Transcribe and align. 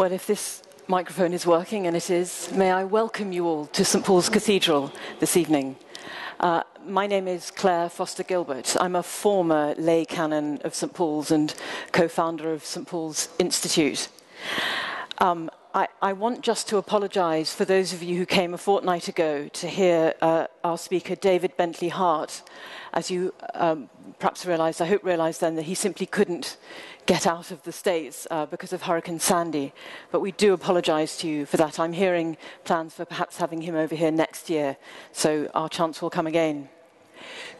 Well, 0.00 0.12
if 0.12 0.26
this 0.26 0.62
microphone 0.88 1.34
is 1.34 1.44
working, 1.44 1.86
and 1.86 1.94
it 1.94 2.08
is, 2.08 2.50
may 2.52 2.70
I 2.70 2.84
welcome 2.84 3.32
you 3.32 3.44
all 3.46 3.66
to 3.66 3.84
St 3.84 4.02
Paul's 4.02 4.30
Cathedral 4.30 4.90
this 5.18 5.36
evening. 5.36 5.76
Uh, 6.40 6.62
my 6.86 7.06
name 7.06 7.28
is 7.28 7.50
Claire 7.50 7.90
Foster 7.90 8.22
Gilbert. 8.22 8.74
I'm 8.80 8.96
a 8.96 9.02
former 9.02 9.74
lay 9.76 10.06
canon 10.06 10.58
of 10.64 10.74
St 10.74 10.94
Paul's 10.94 11.30
and 11.30 11.52
co 11.92 12.08
founder 12.08 12.50
of 12.50 12.64
St 12.64 12.88
Paul's 12.88 13.28
Institute. 13.38 14.08
Um, 15.18 15.50
I, 15.72 15.86
I, 16.02 16.14
want 16.14 16.40
just 16.40 16.68
to 16.70 16.78
apologise 16.78 17.54
for 17.54 17.64
those 17.64 17.92
of 17.92 18.02
you 18.02 18.16
who 18.16 18.26
came 18.26 18.54
a 18.54 18.58
fortnight 18.58 19.06
ago 19.06 19.46
to 19.46 19.68
hear 19.68 20.14
uh, 20.20 20.48
our 20.64 20.76
speaker, 20.76 21.14
David 21.14 21.56
Bentley 21.56 21.90
Hart. 21.90 22.42
As 22.92 23.08
you 23.08 23.32
um, 23.54 23.88
perhaps 24.18 24.44
realised, 24.44 24.82
I 24.82 24.86
hope 24.86 25.04
realised 25.04 25.40
then 25.40 25.54
that 25.54 25.62
he 25.62 25.76
simply 25.76 26.06
couldn't 26.06 26.56
get 27.06 27.24
out 27.24 27.52
of 27.52 27.62
the 27.62 27.70
States 27.70 28.26
uh, 28.32 28.46
because 28.46 28.72
of 28.72 28.82
Hurricane 28.82 29.20
Sandy. 29.20 29.72
But 30.10 30.18
we 30.18 30.32
do 30.32 30.54
apologise 30.54 31.16
to 31.18 31.28
you 31.28 31.46
for 31.46 31.56
that. 31.58 31.78
I'm 31.78 31.92
hearing 31.92 32.36
plans 32.64 32.94
for 32.94 33.04
perhaps 33.04 33.36
having 33.36 33.60
him 33.60 33.76
over 33.76 33.94
here 33.94 34.10
next 34.10 34.50
year, 34.50 34.76
so 35.12 35.48
our 35.54 35.68
chance 35.68 36.02
will 36.02 36.10
come 36.10 36.26
again. 36.26 36.68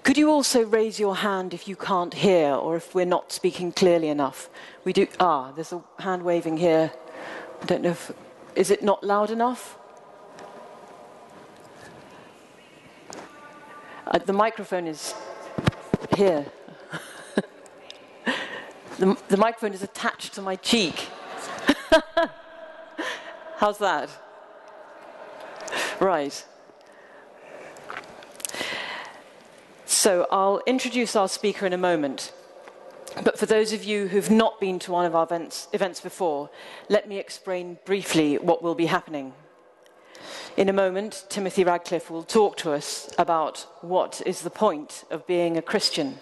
Could 0.02 0.18
you 0.18 0.30
also 0.30 0.64
raise 0.64 0.98
your 0.98 1.14
hand 1.14 1.54
if 1.54 1.68
you 1.68 1.76
can't 1.76 2.14
hear 2.14 2.54
or 2.54 2.74
if 2.74 2.92
we're 2.92 3.04
not 3.04 3.30
speaking 3.30 3.70
clearly 3.70 4.08
enough? 4.08 4.48
We 4.82 4.92
do. 4.92 5.06
Ah, 5.20 5.52
there's 5.52 5.72
a 5.72 5.84
hand 6.00 6.24
waving 6.24 6.56
here. 6.56 6.90
I 7.60 7.64
don't 7.66 7.82
know 7.82 7.90
if. 7.90 8.12
Is 8.56 8.70
it 8.70 8.82
not 8.82 9.04
loud 9.04 9.30
enough? 9.30 9.78
Uh, 14.06 14.18
the 14.18 14.32
microphone 14.32 14.88
is 14.88 15.14
here. 16.16 16.46
the, 18.98 19.16
the 19.28 19.36
microphone 19.36 19.72
is 19.72 19.82
attached 19.82 20.34
to 20.34 20.42
my 20.42 20.56
cheek. 20.56 21.08
How's 23.56 23.78
that? 23.78 24.08
Right. 26.00 26.44
So 29.84 30.26
I'll 30.30 30.60
introduce 30.66 31.14
our 31.14 31.28
speaker 31.28 31.66
in 31.66 31.72
a 31.72 31.78
moment. 31.78 32.32
But 33.22 33.38
for 33.38 33.46
those 33.46 33.72
of 33.72 33.84
you 33.84 34.08
who've 34.08 34.30
not 34.30 34.60
been 34.60 34.78
to 34.80 34.92
one 34.92 35.04
of 35.04 35.14
our 35.14 35.24
events, 35.24 35.68
events 35.72 36.00
before, 36.00 36.48
let 36.88 37.06
me 37.06 37.18
explain 37.18 37.78
briefly 37.84 38.38
what 38.38 38.62
will 38.62 38.74
be 38.74 38.86
happening. 38.86 39.34
In 40.56 40.68
a 40.68 40.72
moment, 40.72 41.26
Timothy 41.28 41.62
Radcliffe 41.62 42.10
will 42.10 42.22
talk 42.22 42.56
to 42.58 42.72
us 42.72 43.10
about 43.18 43.66
what 43.82 44.22
is 44.24 44.40
the 44.40 44.50
point 44.50 45.04
of 45.10 45.26
being 45.26 45.56
a 45.56 45.62
Christian. 45.62 46.18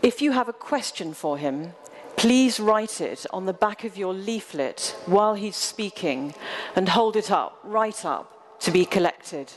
If 0.00 0.22
you 0.22 0.32
have 0.32 0.48
a 0.48 0.52
question 0.52 1.12
for 1.12 1.38
him, 1.38 1.74
please 2.16 2.60
write 2.60 3.00
it 3.00 3.26
on 3.30 3.46
the 3.46 3.52
back 3.52 3.84
of 3.84 3.96
your 3.96 4.14
leaflet 4.14 4.96
while 5.06 5.34
he's 5.34 5.56
speaking 5.56 6.34
and 6.76 6.88
hold 6.88 7.16
it 7.16 7.30
up, 7.30 7.58
right 7.64 8.04
up, 8.04 8.60
to 8.60 8.70
be 8.70 8.84
collected. 8.84 9.52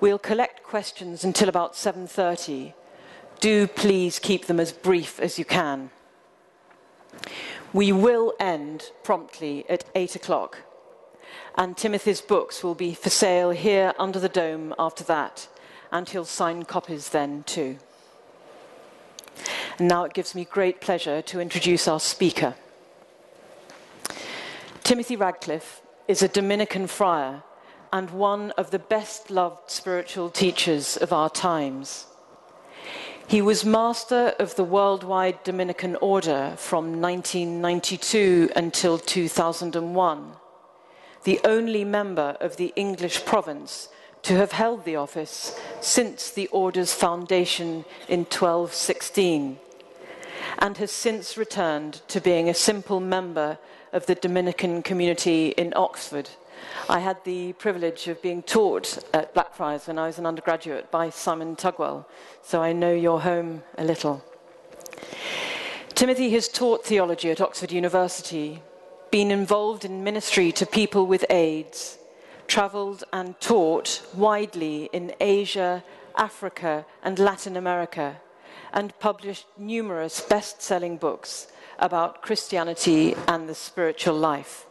We'll 0.00 0.18
collect 0.18 0.64
questions 0.64 1.22
until 1.22 1.48
about 1.48 1.74
7:30 1.74 2.74
do 3.42 3.66
please 3.66 4.20
keep 4.20 4.46
them 4.46 4.60
as 4.60 4.70
brief 4.72 5.18
as 5.18 5.36
you 5.36 5.44
can. 5.44 5.90
We 7.72 7.90
will 7.90 8.34
end 8.38 8.92
promptly 9.02 9.68
at 9.68 9.84
8 9.96 10.14
o'clock, 10.14 10.58
and 11.56 11.76
Timothy's 11.76 12.20
books 12.20 12.62
will 12.62 12.76
be 12.76 12.94
for 12.94 13.10
sale 13.10 13.50
here 13.50 13.94
under 13.98 14.20
the 14.20 14.28
dome 14.28 14.72
after 14.78 15.02
that, 15.04 15.48
and 15.90 16.08
he'll 16.08 16.24
sign 16.24 16.62
copies 16.64 17.08
then 17.08 17.42
too. 17.42 17.78
And 19.76 19.88
now 19.88 20.04
it 20.04 20.14
gives 20.14 20.36
me 20.36 20.44
great 20.44 20.80
pleasure 20.80 21.20
to 21.22 21.40
introduce 21.40 21.88
our 21.88 21.98
speaker. 21.98 22.54
Timothy 24.84 25.16
Radcliffe 25.16 25.82
is 26.06 26.22
a 26.22 26.28
Dominican 26.28 26.86
friar 26.86 27.42
and 27.92 28.10
one 28.10 28.52
of 28.52 28.70
the 28.70 28.78
best 28.78 29.32
loved 29.32 29.68
spiritual 29.68 30.30
teachers 30.30 30.96
of 30.96 31.12
our 31.12 31.28
times. 31.28 32.06
He 33.26 33.40
was 33.40 33.64
master 33.64 34.34
of 34.38 34.56
the 34.56 34.64
Worldwide 34.64 35.42
Dominican 35.42 35.96
Order 35.96 36.54
from 36.56 37.00
1992 37.00 38.50
until 38.54 38.98
2001, 38.98 40.32
the 41.24 41.40
only 41.44 41.84
member 41.84 42.36
of 42.40 42.56
the 42.56 42.72
English 42.76 43.24
province 43.24 43.88
to 44.22 44.36
have 44.36 44.52
held 44.52 44.84
the 44.84 44.96
office 44.96 45.58
since 45.80 46.30
the 46.30 46.46
order's 46.48 46.92
foundation 46.92 47.84
in 48.08 48.20
1216, 48.20 49.58
and 50.58 50.76
has 50.76 50.90
since 50.90 51.38
returned 51.38 52.02
to 52.08 52.20
being 52.20 52.48
a 52.48 52.54
simple 52.54 53.00
member 53.00 53.58
of 53.92 54.06
the 54.06 54.14
Dominican 54.14 54.82
community 54.82 55.48
in 55.50 55.72
Oxford 55.74 56.28
I 56.88 56.98
had 57.00 57.24
the 57.24 57.52
privilege 57.54 58.08
of 58.08 58.20
being 58.22 58.42
taught 58.42 58.98
at 59.14 59.34
Blackfriars 59.34 59.86
when 59.86 59.98
I 59.98 60.06
was 60.06 60.18
an 60.18 60.26
undergraduate 60.26 60.90
by 60.90 61.10
Simon 61.10 61.56
Tugwell, 61.56 62.06
so 62.42 62.62
I 62.62 62.72
know 62.72 62.92
your 62.92 63.20
home 63.20 63.62
a 63.78 63.84
little. 63.84 64.24
Timothy 65.94 66.30
has 66.30 66.48
taught 66.48 66.84
theology 66.84 67.30
at 67.30 67.40
Oxford 67.40 67.70
University, 67.70 68.62
been 69.10 69.30
involved 69.30 69.84
in 69.84 70.02
ministry 70.02 70.50
to 70.52 70.66
people 70.66 71.06
with 71.06 71.24
AIDS, 71.30 71.98
travelled 72.48 73.04
and 73.12 73.38
taught 73.40 74.02
widely 74.14 74.90
in 74.92 75.14
Asia, 75.20 75.84
Africa, 76.16 76.84
and 77.02 77.18
Latin 77.18 77.56
America, 77.56 78.20
and 78.72 78.98
published 78.98 79.46
numerous 79.56 80.20
best 80.20 80.60
selling 80.62 80.96
books 80.96 81.48
about 81.78 82.22
Christianity 82.22 83.14
and 83.28 83.48
the 83.48 83.54
spiritual 83.54 84.16
life. 84.16 84.66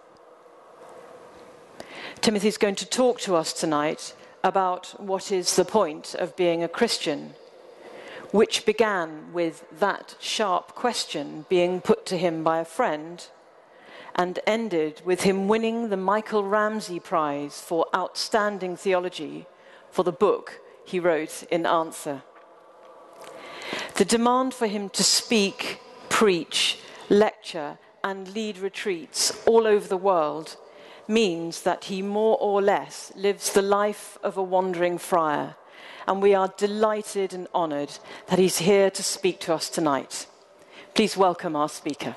Timothy 2.21 2.49
is 2.49 2.59
going 2.59 2.75
to 2.75 2.85
talk 2.85 3.19
to 3.21 3.35
us 3.35 3.51
tonight 3.51 4.13
about 4.43 4.93
what 5.01 5.31
is 5.31 5.55
the 5.55 5.65
point 5.65 6.13
of 6.13 6.35
being 6.35 6.61
a 6.61 6.67
Christian, 6.67 7.33
which 8.29 8.63
began 8.63 9.33
with 9.33 9.65
that 9.79 10.15
sharp 10.19 10.75
question 10.75 11.47
being 11.49 11.81
put 11.81 12.05
to 12.05 12.19
him 12.19 12.43
by 12.43 12.59
a 12.59 12.65
friend 12.65 13.25
and 14.13 14.37
ended 14.45 15.01
with 15.03 15.23
him 15.23 15.47
winning 15.47 15.89
the 15.89 15.97
Michael 15.97 16.43
Ramsey 16.43 16.99
Prize 16.99 17.59
for 17.59 17.87
Outstanding 17.95 18.77
Theology 18.77 19.47
for 19.89 20.03
the 20.03 20.11
book 20.11 20.61
he 20.85 20.99
wrote 20.99 21.41
in 21.49 21.65
answer. 21.65 22.21
The 23.95 24.05
demand 24.05 24.53
for 24.53 24.67
him 24.67 24.89
to 24.89 25.03
speak, 25.03 25.79
preach, 26.09 26.77
lecture, 27.09 27.79
and 28.03 28.31
lead 28.35 28.59
retreats 28.59 29.43
all 29.47 29.65
over 29.65 29.87
the 29.87 29.97
world 29.97 30.57
means 31.07 31.61
that 31.63 31.85
he 31.85 32.01
more 32.01 32.37
or 32.39 32.61
less 32.61 33.11
lives 33.15 33.53
the 33.53 33.61
life 33.61 34.17
of 34.23 34.37
a 34.37 34.43
wandering 34.43 34.97
friar. 34.97 35.55
And 36.07 36.21
we 36.21 36.33
are 36.33 36.53
delighted 36.57 37.33
and 37.33 37.47
honoured 37.53 37.97
that 38.27 38.39
he's 38.39 38.59
here 38.59 38.89
to 38.91 39.03
speak 39.03 39.39
to 39.41 39.53
us 39.53 39.69
tonight. 39.69 40.27
Please 40.93 41.15
welcome 41.15 41.55
our 41.55 41.69
speaker. 41.69 42.15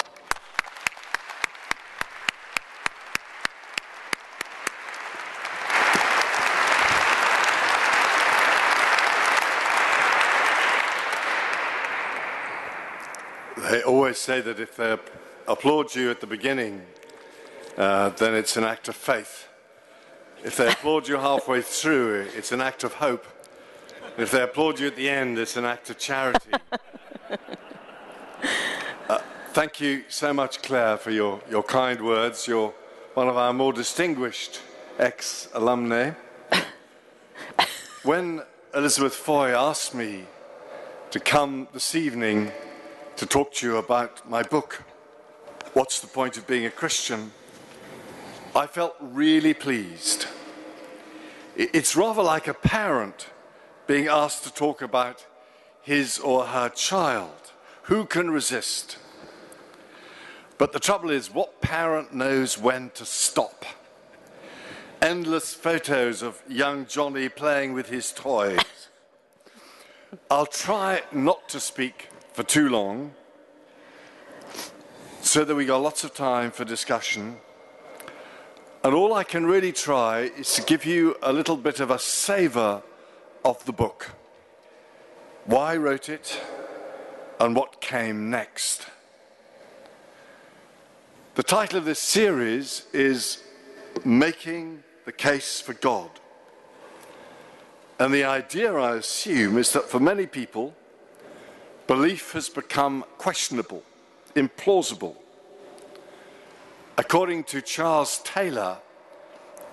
They 13.56 13.83
always 13.83 14.19
say 14.19 14.41
that 14.41 14.61
if 14.61 14.77
they 14.77 14.97
applaud 15.49 15.94
you 15.94 16.11
at 16.11 16.21
the 16.21 16.27
beginning, 16.27 16.83
uh, 17.77 18.11
then 18.11 18.35
it's 18.35 18.57
an 18.57 18.65
act 18.65 18.89
of 18.89 18.97
faith. 18.97 19.49
If 20.45 20.57
they 20.57 20.71
applaud 20.71 21.09
you 21.09 21.17
halfway 21.17 21.62
through, 21.62 22.29
it's 22.37 22.53
an 22.53 22.61
act 22.61 22.85
of 22.85 22.95
hope. 22.95 23.27
If 24.17 24.31
they 24.31 24.43
applaud 24.43 24.79
you 24.79 24.87
at 24.87 24.97
the 24.97 25.09
end, 25.09 25.39
it's 25.39 25.57
an 25.57 25.65
act 25.65 25.91
of 25.91 25.99
charity. 25.99 26.51
Uh, 29.06 29.19
thank 29.53 29.82
you 29.82 30.03
so 30.09 30.32
much, 30.32 30.62
Claire, 30.62 30.97
for 30.97 31.11
your, 31.11 31.38
your 31.50 31.62
kind 31.62 32.03
words. 32.03 32.49
You're 32.49 32.73
one 33.12 33.29
of 33.29 33.37
our 33.37 33.53
more 33.53 33.73
distinguished 33.73 34.62
ex 34.99 35.49
alumni. 35.53 36.12
when 38.03 38.43
Elizabeth 38.75 39.15
Foy 39.15 39.50
asked 39.50 39.94
me 39.94 40.25
to 41.11 41.21
come 41.21 41.69
this 41.75 41.94
evening 41.94 42.50
to 43.17 43.26
talk 43.26 43.53
to 43.55 43.67
you 43.67 43.76
about 43.76 44.26
my 44.29 44.43
book, 44.43 44.82
What's 45.75 46.00
the 46.00 46.06
Point 46.06 46.38
of 46.38 46.47
Being 46.47 46.65
a 46.65 46.71
Christian? 46.71 47.32
I 48.56 48.69
felt 48.69 48.95
really 49.01 49.53
pleased. 49.53 50.27
It's 51.56 51.97
rather 51.97 52.23
like 52.23 52.47
a 52.47 52.55
parent 52.55 53.29
being 53.89 54.06
asked 54.06 54.45
to 54.45 54.53
talk 54.53 54.81
about 54.81 55.27
his 55.83 56.19
or 56.19 56.47
her 56.47 56.69
child. 56.69 57.53
Who 57.85 58.05
can 58.05 58.31
resist? 58.31 58.99
But 60.56 60.73
the 60.73 60.79
trouble 60.79 61.11
is, 61.11 61.35
what 61.35 61.61
parent 61.61 62.15
knows 62.15 62.56
when 62.56 62.91
to 62.91 63.05
stop? 63.05 63.65
Endless 65.03 65.53
photos 65.53 66.23
of 66.23 66.41
young 66.49 66.87
Johnny 66.87 67.29
playing 67.29 67.73
with 67.73 67.89
his 67.89 68.12
toys. 68.12 68.61
I'll 70.31 70.47
try 70.47 71.03
not 71.11 71.49
to 71.49 71.61
speak 71.61 72.09
for 72.33 72.45
too 72.45 72.69
long 72.69 73.15
so 75.21 75.45
that 75.45 75.55
we 75.55 75.67
got 75.67 75.79
lots 75.79 76.05
of 76.05 76.15
time 76.15 76.53
for 76.53 76.65
discussion. 76.65 77.39
And 78.85 78.93
all 78.93 79.15
I 79.15 79.25
can 79.25 79.47
really 79.47 79.73
try 79.73 80.31
is 80.37 80.53
to 80.57 80.63
give 80.63 80.85
you 80.85 81.17
a 81.23 81.33
little 81.33 81.57
bit 81.57 81.81
of 81.81 81.91
a 81.91 81.99
savor 81.99 82.83
of 83.43 83.65
the 83.65 83.73
book. 83.73 84.11
Why 85.47 85.73
I 85.73 85.77
wrote 85.79 86.11
it 86.11 86.39
and 87.41 87.57
what 87.57 87.81
came 87.81 88.29
next. 88.29 88.87
The 91.35 91.43
title 91.43 91.79
of 91.79 91.87
this 91.87 91.99
series 91.99 92.85
is 92.93 93.43
Making 94.05 94.83
the 95.07 95.13
Case 95.13 95.63
for 95.63 95.73
God. 95.73 96.11
And 97.99 98.13
the 98.13 98.25
idea, 98.25 98.75
I 98.75 98.97
assume, 98.97 99.57
is 99.57 99.73
that 99.73 99.89
for 99.89 99.99
many 99.99 100.27
people, 100.27 100.75
belief 101.87 102.33
has 102.33 102.51
become 102.51 103.07
questionable, 103.17 103.83
implausible. 104.37 105.17
According 106.96 107.44
to 107.44 107.61
Charles 107.61 108.19
Taylor, 108.19 108.79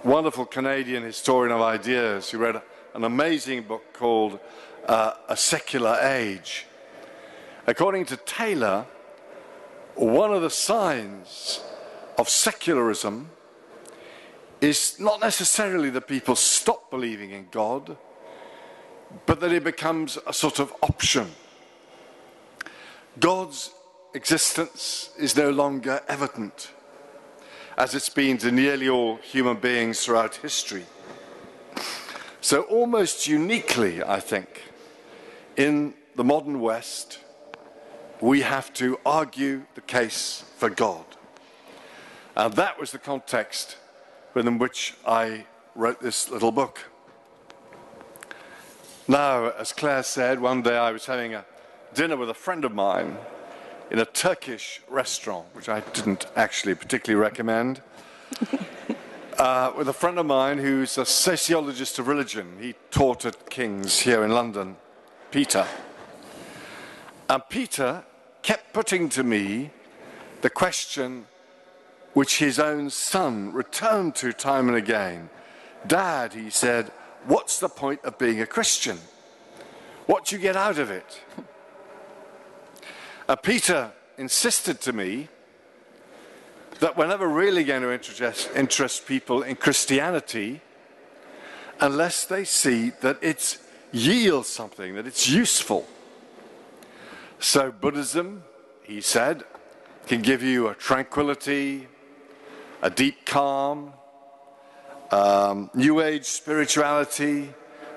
wonderful 0.04 0.44
Canadian 0.44 1.04
historian 1.04 1.52
of 1.52 1.62
ideas, 1.62 2.32
who 2.32 2.40
wrote 2.40 2.64
an 2.96 3.04
amazing 3.04 3.62
book 3.62 3.94
called 3.94 4.40
uh, 4.88 5.14
A 5.30 5.38
Secular 5.38 6.00
Age. 6.02 6.66
According 7.68 8.06
to 8.06 8.18
Taylor, 8.18 8.88
one 9.94 10.34
of 10.34 10.42
the 10.42 10.50
signs 10.50 11.62
of 12.18 12.28
secularism 12.28 13.30
is 14.60 15.00
not 15.00 15.22
necessarily 15.22 15.92
that 15.92 16.08
people 16.08 16.36
stop 16.36 16.90
believing 16.90 17.30
in 17.30 17.48
God, 17.52 17.98
but 19.28 19.40
that 19.42 19.52
it 19.52 19.64
becomes 19.64 20.18
a 20.26 20.34
sort 20.34 20.58
of 20.58 20.74
option. 20.82 21.28
God's 23.20 23.70
existence 24.16 25.12
is 25.20 25.36
no 25.36 25.52
longer 25.52 26.02
evident, 26.08 26.72
as 27.78 27.96
it's 27.96 28.10
been 28.10 28.38
to 28.40 28.52
nearly 28.52 28.90
all 28.90 29.18
human 29.18 29.58
beings 29.58 30.04
throughout 30.04 30.36
history. 30.36 30.86
So, 32.42 32.64
almost 32.64 33.28
uniquely, 33.28 34.04
I 34.04 34.20
think, 34.20 34.64
in 35.58 35.94
the 36.16 36.24
modern 36.24 36.60
West, 36.60 37.20
we 38.20 38.42
have 38.42 38.74
to 38.74 39.00
argue 39.06 39.64
the 39.76 39.82
case 39.82 40.44
for 40.58 40.70
God. 40.70 41.06
And 42.36 42.54
that 42.56 42.80
was 42.80 42.92
the 42.92 43.00
context 43.00 43.78
within 44.34 44.58
which 44.58 44.96
I 45.06 45.46
wrote 45.76 46.02
this 46.02 46.30
little 46.30 46.52
book. 46.52 46.80
Now, 49.08 49.50
as 49.50 49.74
Claire 49.74 50.04
said, 50.04 50.40
one 50.40 50.62
day 50.62 50.78
I 50.78 50.92
was 50.92 51.06
having 51.06 51.34
a 51.34 51.46
dinner 51.94 52.16
with 52.16 52.30
a 52.30 52.34
friend 52.34 52.64
of 52.64 52.74
mine 52.74 53.18
in 53.92 54.00
a 54.00 54.06
Turkish 54.06 54.82
restaurant, 54.88 55.46
which 55.52 55.68
I 55.68 55.82
didn't 55.82 56.26
actually 56.38 56.76
particularly 56.76 57.22
recommend, 57.22 57.82
uh, 59.38 59.74
with 59.78 59.90
a 59.90 59.94
friend 59.94 60.18
of 60.18 60.26
mine 60.26 60.60
who's 60.60 60.98
a 60.98 61.06
sociologist 61.06 62.00
of 62.00 62.08
religion. 62.08 62.58
He 62.62 62.74
taught 62.90 63.26
at 63.26 63.50
King's 63.50 64.00
here 64.00 64.24
in 64.24 64.32
London, 64.32 64.78
Peter. 65.30 65.68
And 67.30 67.44
Peter 67.50 68.06
kept 68.42 68.72
putting 68.72 69.10
to 69.10 69.24
me 69.24 69.72
the 70.40 70.50
question 70.50 71.26
which 72.14 72.40
his 72.40 72.60
own 72.60 72.90
son 72.90 73.52
returned 73.52 74.16
to 74.16 74.32
time 74.32 74.70
and 74.70 74.78
again. 74.78 75.30
Dad, 75.86 76.34
he 76.34 76.50
said, 76.50 76.94
what's 77.26 77.60
the 77.60 77.70
point 77.70 78.00
of 78.06 78.18
being 78.18 78.40
a 78.40 78.46
Christian? 78.46 79.00
What 80.06 80.26
do 80.26 80.36
you 80.36 80.42
get 80.42 80.56
out 80.56 80.80
of 80.80 80.90
it? 80.90 81.22
Uh, 83.32 83.36
Peter 83.38 83.94
insisted 84.18 84.82
to 84.82 84.92
me 84.92 85.30
that 86.82 86.98
we're 86.98 87.08
never 87.08 87.30
really 87.30 87.64
going 87.64 87.82
to 87.82 87.90
interest, 87.90 88.50
interest 88.58 89.06
people 89.06 89.42
in 89.42 89.56
Christianity 89.56 90.60
unless 91.80 92.26
they 92.26 92.44
see 92.44 92.90
that 93.00 93.18
it 93.24 93.58
yields 93.94 94.50
something, 94.50 94.96
that 94.96 95.08
it's 95.08 95.30
useful. 95.30 95.88
So, 97.40 97.72
Buddhism, 97.72 98.44
he 98.84 99.00
said, 99.00 99.46
can 100.08 100.22
give 100.22 100.44
you 100.44 100.68
a 100.68 100.76
tranquility, 100.76 101.88
a 102.82 102.90
deep 102.90 103.26
calm. 103.26 103.94
Um, 105.10 105.70
New 105.74 106.02
Age 106.02 106.26
spirituality 106.26 107.54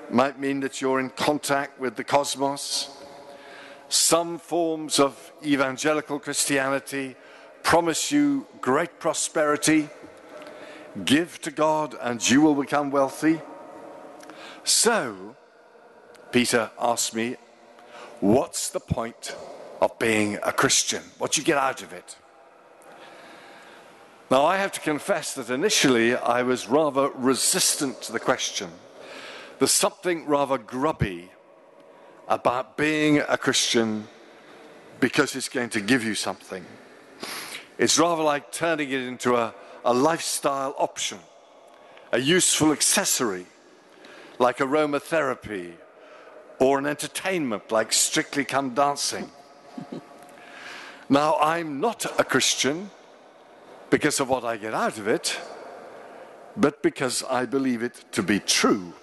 might 0.09 0.39
mean 0.39 0.61
that 0.61 0.79
you're 0.79 1.01
in 1.01 1.09
contact 1.09 1.77
with 1.77 1.97
the 1.97 2.05
cosmos. 2.05 2.94
Some 3.89 4.39
forms 4.39 4.99
of 4.99 5.31
evangelical 5.43 6.19
Christianity 6.19 7.15
promise 7.63 8.11
you 8.11 8.47
great 8.61 8.99
prosperity. 8.99 9.89
Give 11.03 11.39
to 11.41 11.51
God 11.51 11.95
and 12.01 12.27
you 12.29 12.41
will 12.41 12.55
become 12.55 12.89
wealthy. 12.91 13.41
So, 14.63 15.35
Peter 16.31 16.71
asked 16.79 17.13
me, 17.13 17.35
What's 18.21 18.69
the 18.69 18.79
point 18.79 19.35
of 19.81 19.99
being 19.99 20.39
a 20.41 20.51
Christian? 20.51 21.03
What 21.17 21.33
do 21.33 21.41
you 21.41 21.45
get 21.45 21.57
out 21.57 21.83
of 21.83 21.91
it? 21.91 22.15
Now, 24.31 24.45
I 24.45 24.57
have 24.57 24.71
to 24.71 24.79
confess 24.79 25.35
that 25.35 25.51
initially 25.51 26.15
I 26.15 26.41
was 26.41 26.67
rather 26.67 27.09
resistant 27.09 28.01
to 28.03 28.11
the 28.11 28.19
question. 28.19 28.69
There's 29.59 29.71
something 29.71 30.25
rather 30.25 30.57
grubby 30.57 31.29
about 32.27 32.77
being 32.77 33.19
a 33.19 33.37
Christian 33.37 34.07
because 34.99 35.35
it's 35.35 35.49
going 35.49 35.69
to 35.69 35.81
give 35.81 36.03
you 36.03 36.15
something. 36.15 36.65
It's 37.77 37.99
rather 37.99 38.23
like 38.23 38.51
turning 38.51 38.89
it 38.91 39.01
into 39.01 39.35
a, 39.35 39.53
a 39.83 39.93
lifestyle 39.93 40.75
option, 40.77 41.19
a 42.11 42.19
useful 42.19 42.71
accessory, 42.71 43.45
like 44.39 44.57
aromatherapy, 44.57 45.73
or 46.59 46.79
an 46.79 46.85
entertainment 46.85 47.71
like 47.71 47.91
Strictly 47.91 48.45
Come 48.45 48.73
Dancing. 48.73 49.29
now, 51.09 51.35
I'm 51.35 51.79
not 51.79 52.05
a 52.19 52.23
Christian 52.23 52.89
because 53.89 54.19
of 54.19 54.29
what 54.29 54.43
I 54.43 54.57
get 54.57 54.73
out 54.73 54.97
of 54.97 55.07
it, 55.07 55.37
but 56.55 56.81
because 56.81 57.23
I 57.23 57.45
believe 57.45 57.83
it 57.83 58.05
to 58.13 58.23
be 58.23 58.39
true. 58.39 58.93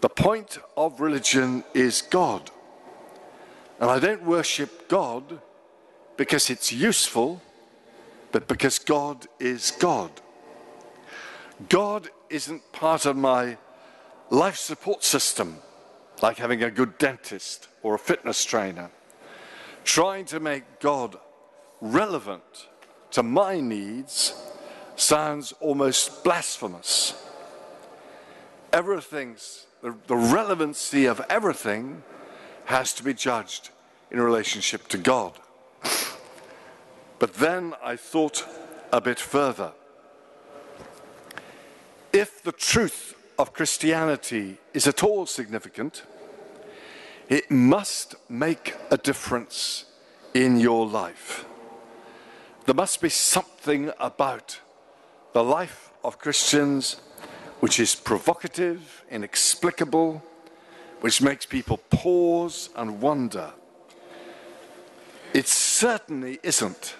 The 0.00 0.08
point 0.08 0.58
of 0.76 1.00
religion 1.00 1.64
is 1.74 2.02
God. 2.02 2.50
And 3.80 3.90
I 3.90 3.98
don't 3.98 4.24
worship 4.24 4.88
God 4.88 5.40
because 6.16 6.50
it's 6.50 6.72
useful, 6.72 7.40
but 8.32 8.48
because 8.48 8.78
God 8.78 9.26
is 9.38 9.72
God. 9.78 10.10
God 11.68 12.10
isn't 12.30 12.72
part 12.72 13.06
of 13.06 13.16
my 13.16 13.56
life 14.30 14.56
support 14.56 15.02
system, 15.02 15.58
like 16.22 16.38
having 16.38 16.62
a 16.62 16.70
good 16.70 16.98
dentist 16.98 17.68
or 17.82 17.94
a 17.94 17.98
fitness 17.98 18.44
trainer. 18.44 18.90
Trying 19.84 20.26
to 20.26 20.40
make 20.40 20.80
God 20.80 21.16
relevant 21.80 22.68
to 23.12 23.22
my 23.22 23.60
needs 23.60 24.34
sounds 24.96 25.52
almost 25.60 26.24
blasphemous. 26.24 27.14
Everything's, 28.72 29.66
the, 29.82 29.94
the 30.06 30.16
relevancy 30.16 31.06
of 31.06 31.20
everything 31.28 32.02
has 32.66 32.92
to 32.94 33.02
be 33.02 33.14
judged 33.14 33.70
in 34.10 34.20
relationship 34.20 34.88
to 34.88 34.98
God. 34.98 35.32
But 37.18 37.34
then 37.34 37.74
I 37.82 37.96
thought 37.96 38.46
a 38.92 39.00
bit 39.00 39.18
further. 39.18 39.72
If 42.12 42.42
the 42.42 42.52
truth 42.52 43.14
of 43.38 43.52
Christianity 43.52 44.58
is 44.72 44.86
at 44.86 45.02
all 45.02 45.26
significant, 45.26 46.02
it 47.28 47.50
must 47.50 48.14
make 48.28 48.74
a 48.90 48.96
difference 48.96 49.84
in 50.34 50.58
your 50.58 50.86
life. 50.86 51.44
There 52.66 52.74
must 52.74 53.00
be 53.00 53.08
something 53.08 53.92
about 53.98 54.60
the 55.32 55.44
life 55.44 55.90
of 56.02 56.18
Christians 56.18 57.00
which 57.60 57.80
is 57.80 57.94
provocative, 57.94 59.04
inexplicable, 59.10 60.22
which 61.00 61.22
makes 61.22 61.46
people 61.46 61.78
pause 61.90 62.70
and 62.76 63.00
wonder. 63.00 63.52
It 65.34 65.46
certainly 65.46 66.38
isn't 66.42 66.96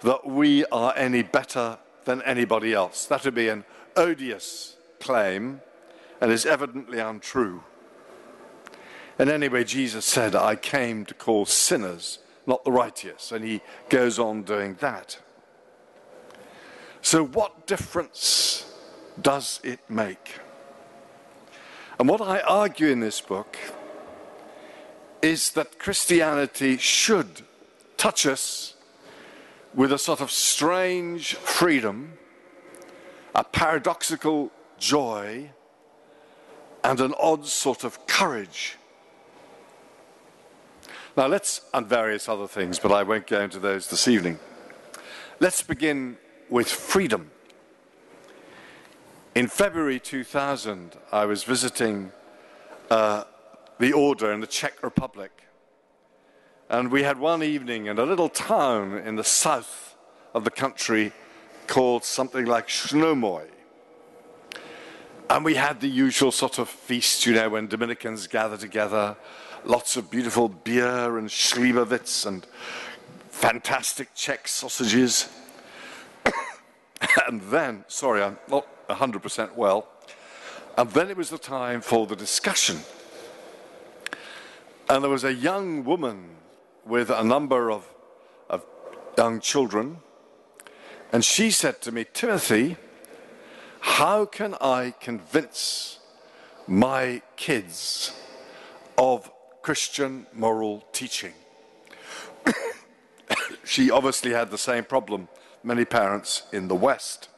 that 0.00 0.26
we 0.26 0.64
are 0.66 0.92
any 0.96 1.22
better 1.22 1.78
than 2.04 2.22
anybody 2.22 2.74
else. 2.74 3.06
That 3.06 3.24
would 3.24 3.34
be 3.34 3.48
an 3.48 3.64
odious 3.96 4.76
claim 5.00 5.60
and 6.20 6.30
is 6.30 6.46
evidently 6.46 6.98
untrue. 6.98 7.62
And 9.18 9.30
anyway, 9.30 9.64
Jesus 9.64 10.04
said, 10.04 10.34
I 10.34 10.56
came 10.56 11.04
to 11.06 11.14
call 11.14 11.46
sinners 11.46 12.18
not 12.46 12.64
the 12.64 12.72
righteous. 12.72 13.32
And 13.32 13.44
he 13.44 13.60
goes 13.88 14.18
on 14.18 14.42
doing 14.42 14.74
that. 14.80 15.18
So, 17.02 17.24
what 17.24 17.66
difference 17.66 18.66
does 19.20 19.60
it 19.62 19.80
make? 19.88 20.40
And 21.98 22.08
what 22.08 22.20
I 22.20 22.40
argue 22.40 22.88
in 22.88 23.00
this 23.00 23.20
book 23.20 23.56
is 25.22 25.52
that 25.52 25.78
Christianity 25.78 26.76
should 26.76 27.42
touch 27.96 28.26
us 28.26 28.74
with 29.72 29.92
a 29.92 29.98
sort 29.98 30.20
of 30.20 30.30
strange 30.30 31.34
freedom, 31.34 32.12
a 33.34 33.42
paradoxical 33.42 34.50
joy, 34.78 35.50
and 36.82 37.00
an 37.00 37.14
odd 37.18 37.46
sort 37.46 37.84
of 37.84 38.06
courage. 38.06 38.76
Now, 41.16 41.26
let's, 41.26 41.62
and 41.72 41.86
various 41.86 42.28
other 42.28 42.48
things, 42.48 42.78
but 42.78 42.92
I 42.92 43.02
won't 43.04 43.26
go 43.26 43.40
into 43.40 43.58
those 43.58 43.88
this 43.88 44.08
evening. 44.08 44.38
Let's 45.40 45.62
begin 45.62 46.18
with 46.50 46.68
freedom. 46.68 47.30
In 49.34 49.48
February 49.48 49.98
2000, 49.98 50.92
I 51.10 51.24
was 51.24 51.42
visiting 51.42 52.12
uh, 52.88 53.24
the 53.80 53.92
Order 53.92 54.32
in 54.32 54.38
the 54.38 54.46
Czech 54.46 54.80
Republic. 54.80 55.32
And 56.70 56.92
we 56.92 57.02
had 57.02 57.18
one 57.18 57.42
evening 57.42 57.86
in 57.86 57.98
a 57.98 58.04
little 58.04 58.28
town 58.28 58.96
in 58.96 59.16
the 59.16 59.24
south 59.24 59.96
of 60.34 60.44
the 60.44 60.52
country 60.52 61.10
called 61.66 62.04
something 62.04 62.44
like 62.44 62.68
Znojmo. 62.68 63.48
And 65.28 65.44
we 65.44 65.56
had 65.56 65.80
the 65.80 65.88
usual 65.88 66.30
sort 66.30 66.60
of 66.60 66.68
feast, 66.68 67.26
you 67.26 67.34
know, 67.34 67.48
when 67.48 67.66
Dominicans 67.66 68.28
gather 68.28 68.56
together, 68.56 69.16
lots 69.64 69.96
of 69.96 70.12
beautiful 70.12 70.48
beer 70.48 71.18
and 71.18 71.28
slivovitz 71.28 72.24
and 72.24 72.46
fantastic 73.30 74.14
Czech 74.14 74.46
sausages. 74.46 75.28
and 77.26 77.40
then, 77.50 77.84
sorry, 77.88 78.22
I'm 78.22 78.38
not 78.48 78.68
100% 78.88 79.54
well. 79.54 79.88
And 80.76 80.90
then 80.90 81.10
it 81.10 81.16
was 81.16 81.30
the 81.30 81.38
time 81.38 81.80
for 81.80 82.06
the 82.06 82.16
discussion. 82.16 82.78
And 84.88 85.02
there 85.02 85.10
was 85.10 85.24
a 85.24 85.32
young 85.32 85.84
woman 85.84 86.36
with 86.84 87.10
a 87.10 87.24
number 87.24 87.70
of, 87.70 87.86
of 88.50 88.64
young 89.16 89.40
children. 89.40 89.98
And 91.12 91.24
she 91.24 91.50
said 91.50 91.80
to 91.82 91.92
me, 91.92 92.04
Timothy, 92.12 92.76
how 93.80 94.24
can 94.24 94.56
I 94.60 94.94
convince 95.00 96.00
my 96.66 97.22
kids 97.36 98.12
of 98.98 99.30
Christian 99.62 100.26
moral 100.32 100.84
teaching? 100.92 101.32
she 103.64 103.90
obviously 103.90 104.32
had 104.32 104.50
the 104.50 104.58
same 104.58 104.84
problem 104.84 105.28
many 105.62 105.84
parents 105.84 106.42
in 106.52 106.68
the 106.68 106.74
West. 106.74 107.28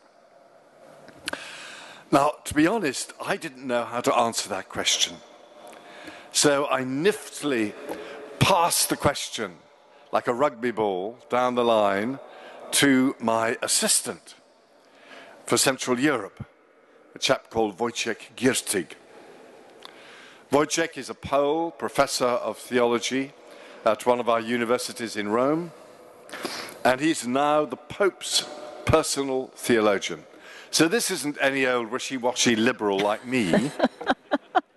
Now, 2.12 2.34
to 2.44 2.54
be 2.54 2.68
honest, 2.68 3.12
I 3.20 3.36
didn't 3.36 3.66
know 3.66 3.84
how 3.84 4.00
to 4.00 4.14
answer 4.14 4.48
that 4.48 4.68
question. 4.68 5.16
So 6.30 6.66
I 6.68 6.84
niftily 6.84 7.72
passed 8.38 8.90
the 8.90 8.96
question 8.96 9.56
like 10.12 10.28
a 10.28 10.34
rugby 10.34 10.70
ball 10.70 11.18
down 11.28 11.56
the 11.56 11.64
line 11.64 12.20
to 12.72 13.16
my 13.18 13.56
assistant 13.60 14.34
for 15.46 15.56
Central 15.56 15.98
Europe, 15.98 16.44
a 17.14 17.18
chap 17.18 17.50
called 17.50 17.78
Wojciech 17.78 18.34
Giertych. 18.36 18.92
Wojciech 20.52 20.96
is 20.96 21.10
a 21.10 21.14
Pole 21.14 21.72
professor 21.72 22.24
of 22.24 22.56
theology 22.56 23.32
at 23.84 24.06
one 24.06 24.20
of 24.20 24.28
our 24.28 24.40
universities 24.40 25.16
in 25.16 25.28
Rome, 25.28 25.72
and 26.84 27.00
he's 27.00 27.26
now 27.26 27.64
the 27.64 27.76
Pope's 27.76 28.46
personal 28.84 29.48
theologian. 29.56 30.24
So 30.76 30.88
this 30.88 31.10
isn't 31.10 31.38
any 31.40 31.66
old 31.66 31.90
wishy-washy 31.90 32.54
liberal 32.54 32.98
like 32.98 33.26
me. 33.26 33.70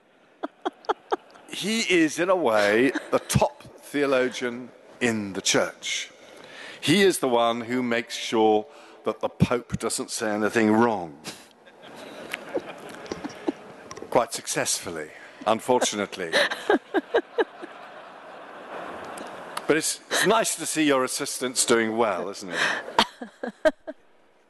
he 1.50 1.82
is, 1.82 2.20
in 2.20 2.30
a 2.30 2.36
way, 2.38 2.94
the 3.12 3.20
top 3.20 3.64
theologian 3.82 4.70
in 5.02 5.34
the 5.34 5.42
church. 5.42 6.10
He 6.80 7.02
is 7.02 7.20
the 7.20 7.28
one 7.28 7.60
who 7.60 7.84
makes 7.84 8.16
sure 8.16 8.66
that 9.04 9.20
the 9.20 9.28
Pope 9.28 9.78
doesn't 9.78 10.10
say 10.10 10.32
anything 10.32 10.72
wrong. 10.72 11.18
Quite 14.10 14.32
successfully, 14.32 15.10
unfortunately. 15.46 16.32
but 19.68 19.76
it's, 19.76 20.00
it's 20.10 20.26
nice 20.26 20.56
to 20.56 20.66
see 20.66 20.86
your 20.86 21.04
assistants 21.04 21.66
doing 21.66 21.98
well, 21.98 22.30
isn't 22.30 22.54
it? 22.54 23.74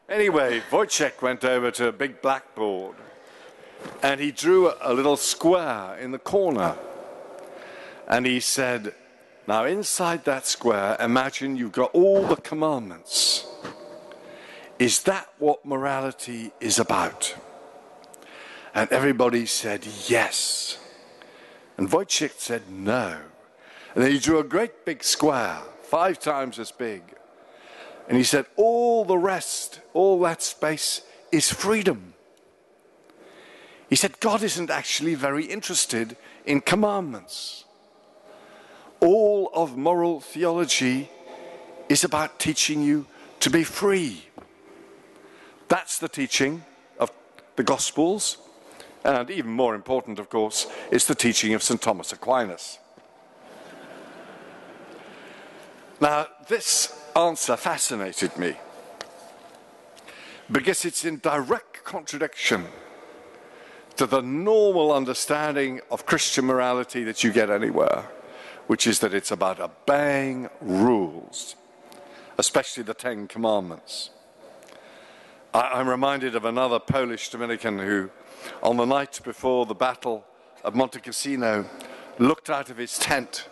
Anyway, 0.10 0.64
Wojciech 0.72 1.22
went 1.22 1.46
over 1.46 1.70
to 1.70 1.88
a 1.88 1.92
big 1.92 2.20
blackboard 2.20 2.96
and 4.02 4.20
he 4.20 4.32
drew 4.32 4.72
a, 4.82 4.92
little 4.92 5.16
square 5.16 5.96
in 6.02 6.10
the 6.12 6.18
corner. 6.18 6.76
And 8.08 8.26
he 8.26 8.40
said, 8.40 8.96
Now, 9.48 9.66
inside 9.66 10.26
that 10.26 10.48
square, 10.48 10.98
imagine 11.00 11.58
you've 11.58 11.74
got 11.74 11.92
all 11.94 12.26
the 12.26 12.38
commandments. 12.38 13.46
Is 14.80 15.04
that 15.04 15.30
what 15.38 15.64
morality 15.64 16.54
is 16.60 16.80
about? 16.80 17.36
And 18.74 18.92
everybody 18.92 19.46
said, 19.46 19.86
Yes. 20.08 20.80
And 21.78 21.88
Wojciech 21.88 22.40
said, 22.40 22.64
No. 22.68 23.20
And 23.94 24.04
then 24.04 24.12
he 24.12 24.18
drew 24.18 24.40
a 24.40 24.44
great 24.44 24.86
big 24.86 25.04
square, 25.04 25.60
five 25.84 26.18
times 26.18 26.58
as 26.58 26.72
big. 26.72 27.04
And 28.10 28.18
he 28.18 28.24
said, 28.24 28.48
All 28.56 29.06
the 29.06 29.18
rest, 29.18 29.80
all 29.94 30.20
that 30.22 30.42
space 30.42 31.04
is 31.32 31.54
freedom. 31.54 32.16
He 33.88 33.96
said, 33.96 34.20
God 34.20 34.44
isn't 34.44 34.70
actually 34.70 35.16
very 35.16 35.46
interested 35.46 36.18
in 36.46 36.62
commandments. 36.62 37.66
All 39.00 39.50
of 39.54 39.78
moral 39.78 40.20
theology 40.20 41.10
is 41.88 42.04
about 42.04 42.40
teaching 42.40 42.82
you 42.82 43.06
to 43.40 43.50
be 43.50 43.64
free. 43.64 44.26
That's 45.70 46.00
the 46.00 46.10
teaching 46.10 46.64
of 47.00 47.12
the 47.56 47.64
Gospels. 47.64 48.38
And 49.04 49.30
even 49.30 49.52
more 49.52 49.76
important, 49.76 50.20
of 50.20 50.30
course, 50.30 50.68
is 50.92 51.06
the 51.06 51.16
teaching 51.16 51.54
of 51.54 51.64
St. 51.64 51.82
Thomas 51.82 52.12
Aquinas. 52.12 52.80
Now, 56.02 56.28
this 56.48 56.99
answer 57.16 57.58
fascinated 57.58 58.38
me 58.38 58.56
because 60.52 60.86
it's 60.86 61.06
in 61.06 61.20
direct 61.20 61.84
contradiction 61.84 62.66
to 63.96 64.06
the 64.06 64.22
normal 64.22 64.92
understanding 64.92 65.82
of 65.92 66.06
Christian 66.06 66.46
morality 66.46 67.04
that 67.04 67.24
you 67.24 67.32
get 67.32 67.50
anywhere, 67.50 68.06
which 68.68 68.88
is 68.88 69.00
that 69.00 69.14
it's 69.14 69.32
about 69.32 69.60
obeying 69.60 70.50
rules, 70.62 71.56
especially 72.38 72.84
the 72.84 72.94
Ten 72.94 73.28
Commandments. 73.28 74.10
I, 75.54 75.80
am 75.80 75.90
reminded 75.90 76.36
of 76.36 76.46
another 76.46 76.80
Polish 76.80 77.30
Dominican 77.30 77.80
who, 77.80 78.10
on 78.64 78.78
the 78.78 78.86
night 78.86 79.20
before 79.24 79.66
the 79.66 79.76
Battle 79.76 80.26
of 80.64 80.76
Monte 80.76 81.00
Cassino, 81.00 81.66
looked 82.20 82.50
out 82.50 82.70
of 82.70 82.78
his 82.78 82.98
tent 82.98 83.48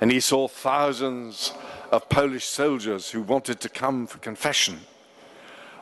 and 0.00 0.10
he 0.10 0.20
saw 0.20 0.48
thousands 0.48 1.52
of 1.92 2.08
Polish 2.08 2.46
soldiers 2.46 3.10
who 3.10 3.20
wanted 3.20 3.60
to 3.60 3.68
come 3.68 4.06
for 4.06 4.16
confession. 4.18 4.80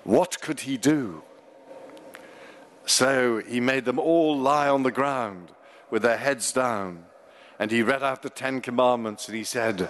What 0.02 0.40
could 0.40 0.60
he 0.60 0.76
do? 0.76 1.22
So 2.84 3.38
he 3.38 3.60
made 3.60 3.84
them 3.84 4.00
all 4.00 4.36
lie 4.36 4.68
on 4.68 4.82
the 4.82 4.90
ground 4.90 5.52
with 5.88 6.02
their 6.02 6.16
heads 6.16 6.52
down. 6.52 7.04
And 7.60 7.70
he 7.70 7.82
read 7.82 8.02
out 8.02 8.22
the 8.22 8.30
Ten 8.30 8.60
Commandments 8.60 9.28
and 9.28 9.36
he 9.36 9.44
said, 9.44 9.88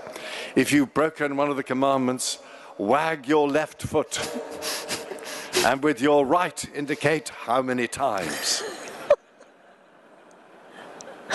If 0.54 0.72
you've 0.72 0.92
broken 0.92 1.36
one 1.36 1.48
of 1.48 1.56
the 1.56 1.62
commandments, 1.62 2.38
wag 2.76 3.26
your 3.26 3.48
left 3.48 3.80
foot. 3.80 4.18
and 5.64 5.82
with 5.82 6.02
your 6.02 6.26
right, 6.26 6.62
indicate 6.74 7.30
how 7.30 7.62
many 7.62 7.86
times. 7.88 8.62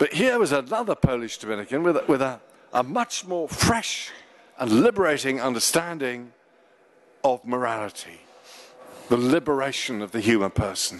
but 0.00 0.12
here 0.12 0.36
was 0.38 0.50
another 0.50 0.96
Polish 0.96 1.38
Dominican 1.38 1.84
with, 1.84 2.08
with 2.08 2.22
a, 2.22 2.40
a 2.74 2.82
much 2.82 3.24
more 3.24 3.48
fresh 3.48 4.10
and 4.58 4.70
liberating 4.70 5.40
understanding 5.40 6.32
of 7.22 7.44
morality, 7.44 8.20
the 9.08 9.16
liberation 9.16 10.02
of 10.02 10.10
the 10.10 10.20
human 10.20 10.50
person. 10.50 10.98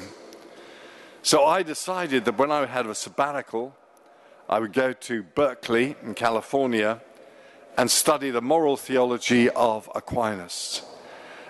So 1.22 1.44
I 1.44 1.64
decided 1.64 2.24
that 2.26 2.38
when 2.38 2.52
I 2.52 2.66
had 2.66 2.86
a 2.86 2.94
sabbatical, 2.94 3.74
I 4.48 4.60
would 4.60 4.72
go 4.72 4.92
to 4.92 5.22
Berkeley 5.22 5.96
in 6.02 6.14
California 6.14 7.00
and 7.76 7.90
study 7.90 8.30
the 8.30 8.40
moral 8.40 8.76
theology 8.76 9.50
of 9.50 9.90
Aquinas. 9.96 10.82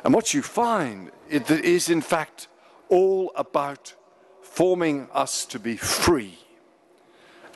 And 0.05 0.15
what 0.15 0.33
you 0.33 0.41
find 0.41 1.11
is, 1.29 1.91
in 1.91 2.01
fact, 2.01 2.49
all 2.89 3.31
about 3.37 3.95
forming 4.41 5.09
us 5.13 5.45
to 5.47 5.59
be 5.59 5.77
free 5.77 6.39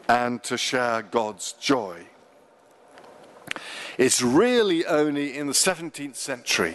and 0.07 0.43
to 0.43 0.59
share 0.59 1.03
God's 1.03 1.53
joy. 1.53 2.08
It's 3.97 4.23
really 4.23 4.85
only 4.87 5.37
in 5.37 5.47
the 5.47 5.52
17th 5.52 6.17
century, 6.17 6.75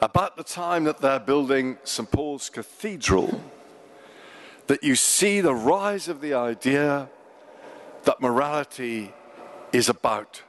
about 0.00 0.36
the 0.36 0.44
time 0.44 0.84
that 0.84 1.00
they're 1.00 1.20
building 1.20 1.78
St. 1.84 2.10
Paul's 2.10 2.48
Cathedral, 2.48 3.40
that 4.66 4.82
you 4.82 4.94
see 4.94 5.40
the 5.40 5.54
rise 5.54 6.08
of 6.08 6.20
the 6.20 6.34
idea 6.34 7.08
that 8.04 8.20
morality 8.20 9.12
is 9.72 9.88
about 9.88 10.42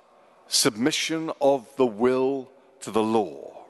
submission 0.47 1.31
of 1.41 1.67
the 1.75 1.85
will 1.85 2.49
to 2.81 2.91
the 2.91 3.03
law. 3.03 3.65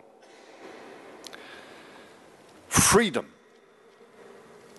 Freedom. 2.67 3.27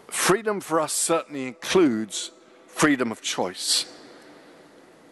Freedom 0.08 0.60
for 0.60 0.80
us 0.80 0.92
certainly 0.92 1.46
includes 1.46 2.30
freedom 2.66 3.10
of 3.10 3.22
choice, 3.22 3.86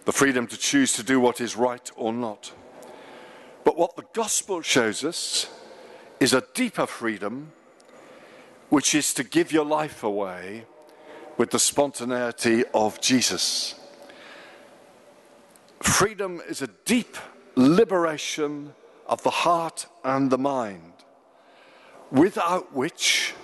the 0.05 0.13
freedom 0.13 0.47
to 0.47 0.57
choose 0.57 0.93
to 0.95 1.03
do 1.03 1.21
what 1.21 1.41
is 1.41 1.57
right 1.57 1.91
or 1.97 2.13
not. 2.13 2.53
But 3.65 3.77
what 3.77 3.97
the 3.97 4.07
gospel 4.13 4.63
shows 4.63 5.05
us 5.05 5.49
is 6.19 6.33
a 6.33 6.45
deeper 6.55 6.87
freedom, 6.87 7.53
which 8.69 8.95
is 8.95 9.13
to 9.15 9.25
give 9.25 9.53
your 9.53 9.65
life 9.65 10.03
away 10.03 10.65
with 11.37 11.51
the 11.51 11.59
spontaneity 11.59 12.65
of 12.75 13.01
Jesus. 13.01 13.75
Freedom 15.81 16.43
is 16.49 16.63
a 16.63 16.69
deep 16.85 17.17
liberation 17.57 18.75
of 19.07 19.23
the 19.23 19.31
heart 19.31 19.87
and 20.05 20.31
the 20.31 20.39
mind, 20.39 20.93
without 22.11 22.75
which 22.75 23.35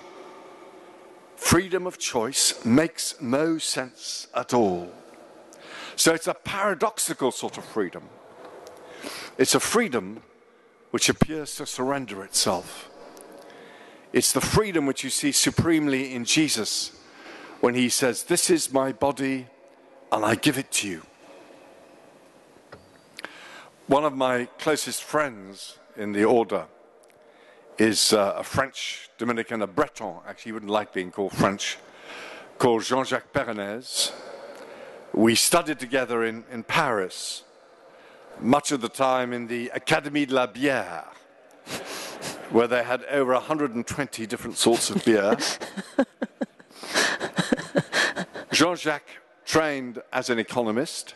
freedom 1.37 1.87
of 1.87 1.99
choice 1.99 2.65
makes 2.65 3.21
no 3.21 3.59
sense 3.59 4.29
at 4.35 4.53
all. 4.55 4.93
So 5.97 6.13
it's 6.13 6.27
a 6.27 6.35
paradoxical 6.35 7.33
sort 7.33 7.59
of 7.59 7.65
freedom. 7.65 8.05
It's 9.39 9.55
a 9.55 9.61
freedom 9.61 10.23
which 10.91 11.09
appears 11.09 11.57
to 11.57 11.67
surrender 11.67 12.23
itself. 12.23 12.91
It's 14.13 14.33
the 14.33 14.41
freedom 14.41 14.87
which 14.87 15.03
you 15.03 15.11
see 15.11 15.33
supremely 15.33 16.15
in 16.15 16.25
Jesus 16.25 16.93
when 17.61 17.75
he 17.75 17.89
says, 17.89 18.25
This 18.25 18.51
is 18.51 18.73
my 18.73 18.93
body 18.93 19.47
and 20.13 20.25
I 20.25 20.35
give 20.35 20.59
it 20.59 20.71
to 20.73 20.89
you. 20.89 21.03
One 23.87 24.05
of 24.05 24.15
my 24.15 24.47
closest 24.59 25.03
friends 25.03 25.79
in 25.97 26.13
the 26.13 26.25
order 26.25 26.67
is 27.79 28.13
uh, 28.13 28.35
a 28.37 28.45
French 28.45 29.11
Dominican, 29.19 29.63
a 29.63 29.67
Breton, 29.67 30.17
actually, 30.27 30.51
he 30.51 30.53
wouldn't 30.53 30.73
like 30.73 30.93
being 30.93 31.11
called 31.11 31.33
French, 31.33 31.79
called 32.59 32.85
Jean 32.85 33.05
Jacques 33.05 33.33
Pérennès. 33.33 34.13
We 35.13 35.35
studied 35.35 35.79
together 35.79 36.25
in, 36.25 36.45
in 36.51 36.63
Paris, 36.63 37.45
much 38.41 38.73
of 38.73 38.81
the 38.81 38.89
time 38.89 39.33
in 39.33 39.47
the 39.47 39.71
Académie 39.75 40.27
de 40.27 40.35
la 40.35 40.47
Bière, 40.47 41.05
where 42.51 42.69
they 42.69 42.83
had 42.83 43.05
over 43.05 43.33
120 43.33 44.27
different 44.27 44.57
sorts 44.57 44.91
of 44.91 45.05
beer. 45.05 45.37
Jean 48.53 48.77
Jacques 48.77 49.21
trained 49.45 50.03
as 50.13 50.31
an 50.31 50.39
economist 50.39 51.15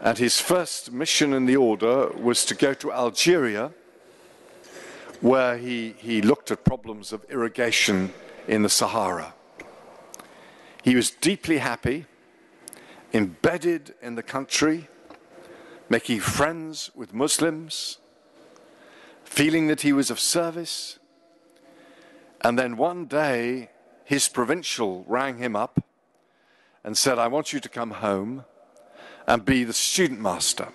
and 0.00 0.16
his 0.16 0.40
first 0.40 0.92
mission 0.92 1.34
in 1.34 1.44
the 1.46 1.56
order 1.56 2.08
was 2.08 2.44
to 2.46 2.54
go 2.54 2.72
to 2.74 2.92
Algeria, 2.92 3.70
where 5.20 5.58
he, 5.58 5.94
he 5.98 6.22
looked 6.22 6.50
at 6.50 6.64
problems 6.64 7.12
of 7.12 7.24
irrigation 7.28 8.12
in 8.48 8.62
the 8.62 8.70
Sahara. 8.70 9.34
He 10.82 10.96
was 10.96 11.10
deeply 11.10 11.58
happy, 11.58 12.06
embedded 13.12 13.94
in 14.02 14.14
the 14.14 14.22
country, 14.22 14.88
making 15.88 16.20
friends 16.20 16.90
with 16.94 17.12
Muslims, 17.12 17.98
feeling 19.24 19.66
that 19.68 19.82
he 19.82 19.92
was 19.92 20.10
of 20.10 20.20
service. 20.20 20.98
And 22.40 22.58
then 22.58 22.76
one 22.76 23.06
day, 23.06 23.70
his 24.04 24.28
provincial 24.28 25.04
rang 25.06 25.38
him 25.38 25.54
up 25.54 25.84
and 26.82 26.96
said, 26.96 27.18
I 27.18 27.28
want 27.28 27.52
you 27.52 27.60
to 27.60 27.68
come 27.68 27.90
home 27.90 28.44
and 29.26 29.44
be 29.44 29.64
the 29.64 29.72
student 29.72 30.20
master. 30.20 30.68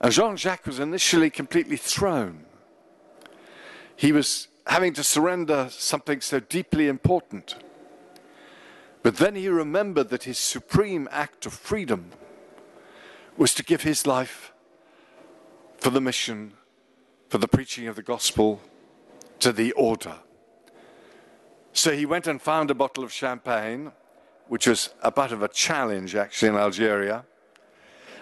And 0.00 0.12
Jean 0.12 0.36
Jacques 0.36 0.66
was 0.66 0.80
initially 0.80 1.30
completely 1.30 1.76
thrown. 1.76 2.46
He 3.96 4.12
was 4.12 4.48
having 4.66 4.92
to 4.94 5.04
surrender 5.04 5.68
something 5.70 6.20
so 6.20 6.40
deeply 6.40 6.88
important. 6.88 7.56
But 9.02 9.16
then 9.16 9.34
he 9.34 9.48
remembered 9.48 10.10
that 10.10 10.24
his 10.24 10.38
supreme 10.38 11.08
act 11.10 11.46
of 11.46 11.52
freedom 11.52 12.10
was 13.36 13.54
to 13.54 13.62
give 13.62 13.82
his 13.82 14.06
life 14.06 14.52
for 15.78 15.90
the 15.90 16.00
mission, 16.00 16.52
for 17.28 17.38
the 17.38 17.48
preaching 17.48 17.88
of 17.88 17.96
the 17.96 18.02
gospel 18.02 18.60
to 19.38 19.52
the 19.52 19.72
order. 19.72 20.16
So 21.72 21.92
he 21.92 22.04
went 22.04 22.26
and 22.26 22.42
found 22.42 22.70
a 22.70 22.74
bottle 22.74 23.04
of 23.04 23.12
champagne 23.12 23.92
which 24.50 24.66
was 24.66 24.90
a 25.00 25.12
bit 25.12 25.30
of 25.30 25.44
a 25.44 25.48
challenge 25.48 26.16
actually 26.16 26.48
in 26.48 26.56
Algeria. 26.56 27.24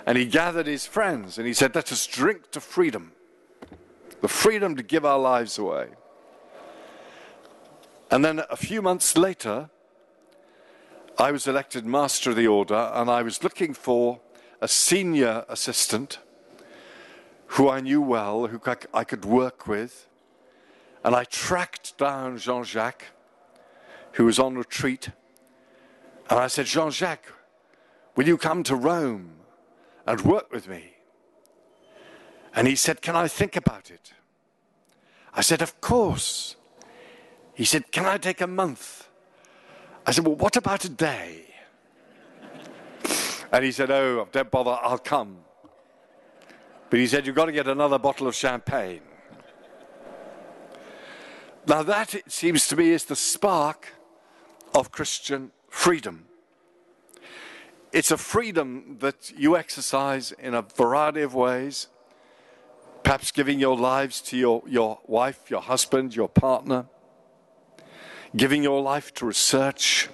And 0.04 0.18
he 0.18 0.26
gathered 0.26 0.66
his 0.66 0.86
friends 0.86 1.38
and 1.38 1.46
he 1.46 1.54
said, 1.54 1.74
Let 1.74 1.90
us 1.90 2.06
drink 2.06 2.50
to 2.50 2.60
freedom, 2.60 3.12
the 4.20 4.28
freedom 4.28 4.76
to 4.76 4.82
give 4.82 5.06
our 5.06 5.18
lives 5.18 5.58
away. 5.58 5.88
And 8.10 8.22
then 8.22 8.42
a 8.50 8.56
few 8.56 8.82
months 8.82 9.16
later, 9.16 9.70
I 11.18 11.32
was 11.32 11.48
elected 11.48 11.84
Master 11.84 12.30
of 12.30 12.36
the 12.36 12.46
Order 12.46 12.92
and 12.94 13.10
I 13.10 13.22
was 13.22 13.42
looking 13.42 13.74
for 13.74 14.20
a 14.60 14.68
senior 14.68 15.44
assistant 15.48 16.20
who 17.48 17.68
I 17.68 17.80
knew 17.80 18.00
well, 18.00 18.46
who 18.46 18.60
I 18.94 19.02
could 19.02 19.24
work 19.24 19.66
with. 19.66 20.06
And 21.04 21.16
I 21.16 21.24
tracked 21.24 21.98
down 21.98 22.38
Jean 22.38 22.62
Jacques, 22.62 23.06
who 24.12 24.26
was 24.26 24.38
on 24.38 24.56
retreat 24.56 25.10
and 26.30 26.38
I 26.38 26.46
said, 26.46 26.66
Jean 26.66 26.90
Jacques, 26.90 27.32
will 28.14 28.26
you 28.26 28.36
come 28.36 28.62
to 28.64 28.76
Rome 28.76 29.30
and 30.06 30.20
work 30.20 30.52
with 30.52 30.68
me? 30.68 30.92
And 32.54 32.68
he 32.68 32.76
said, 32.76 33.00
Can 33.00 33.16
I 33.16 33.28
think 33.28 33.56
about 33.56 33.90
it? 33.90 34.12
I 35.34 35.40
said, 35.40 35.62
Of 35.62 35.80
course. 35.80 36.56
He 37.54 37.64
said, 37.64 37.90
Can 37.90 38.04
I 38.04 38.18
take 38.18 38.40
a 38.40 38.46
month? 38.46 39.07
I 40.08 40.10
said, 40.10 40.24
Well, 40.24 40.36
what 40.36 40.56
about 40.56 40.86
a 40.86 40.88
day? 40.88 41.44
And 43.52 43.62
he 43.62 43.70
said, 43.70 43.90
Oh, 43.90 44.26
don't 44.32 44.50
bother, 44.50 44.78
I'll 44.80 44.96
come. 44.96 45.36
But 46.88 46.98
he 46.98 47.06
said, 47.06 47.26
You've 47.26 47.36
got 47.36 47.44
to 47.44 47.52
get 47.52 47.68
another 47.68 47.98
bottle 47.98 48.26
of 48.26 48.34
champagne. 48.34 49.02
Now, 51.66 51.82
that, 51.82 52.14
it 52.14 52.32
seems 52.32 52.66
to 52.68 52.76
me, 52.76 52.88
is 52.88 53.04
the 53.04 53.16
spark 53.16 53.92
of 54.74 54.90
Christian 54.90 55.50
freedom. 55.68 56.24
It's 57.92 58.10
a 58.10 58.16
freedom 58.16 58.96
that 59.00 59.30
you 59.36 59.58
exercise 59.58 60.32
in 60.32 60.54
a 60.54 60.62
variety 60.62 61.20
of 61.20 61.34
ways, 61.34 61.88
perhaps 63.02 63.30
giving 63.30 63.60
your 63.60 63.76
lives 63.76 64.22
to 64.22 64.38
your, 64.38 64.62
your 64.66 65.00
wife, 65.06 65.50
your 65.50 65.60
husband, 65.60 66.16
your 66.16 66.30
partner, 66.30 66.86
giving 68.36 68.62
your 68.62 68.80
life 68.82 69.12
to 69.14 69.26
research, 69.26 70.08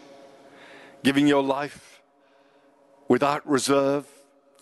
giving 1.02 1.26
your 1.26 1.42
life 1.42 2.02
without 3.08 3.46
reserve 3.48 4.06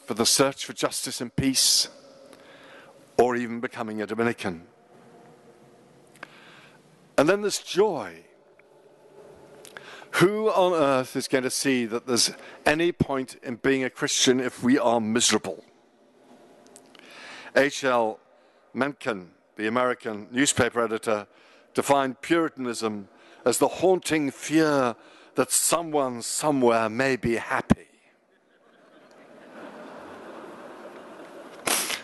for 0.06 0.14
the 0.14 0.26
search 0.26 0.64
for 0.64 0.72
justice 0.72 1.20
and 1.20 1.34
peace, 1.36 1.88
or 3.16 3.36
even 3.36 3.60
becoming 3.60 4.02
a 4.02 4.06
Dominican. 4.06 4.66
And 7.16 7.28
then 7.28 7.42
there's 7.42 7.58
joy 7.58 8.24
who 10.12 10.50
on 10.50 10.74
earth 10.74 11.16
is 11.16 11.26
going 11.26 11.44
to 11.44 11.50
see 11.50 11.86
that 11.86 12.06
there's 12.06 12.32
any 12.66 12.92
point 12.92 13.36
in 13.42 13.56
being 13.56 13.84
a 13.84 13.90
Christian 13.90 14.40
if 14.40 14.62
we 14.62 14.78
are 14.78 15.00
miserable? 15.00 15.64
H.L. 17.56 18.18
Mencken, 18.74 19.30
the 19.56 19.66
American 19.66 20.28
newspaper 20.30 20.82
editor, 20.82 21.26
defined 21.74 22.20
Puritanism 22.20 23.08
as 23.44 23.59
the 23.59 23.68
haunting 23.68 24.31
fear 24.31 24.96
that 25.35 25.50
someone 25.50 26.22
somewhere 26.22 26.88
may 26.88 27.16
be 27.16 27.37
happy. 27.37 27.88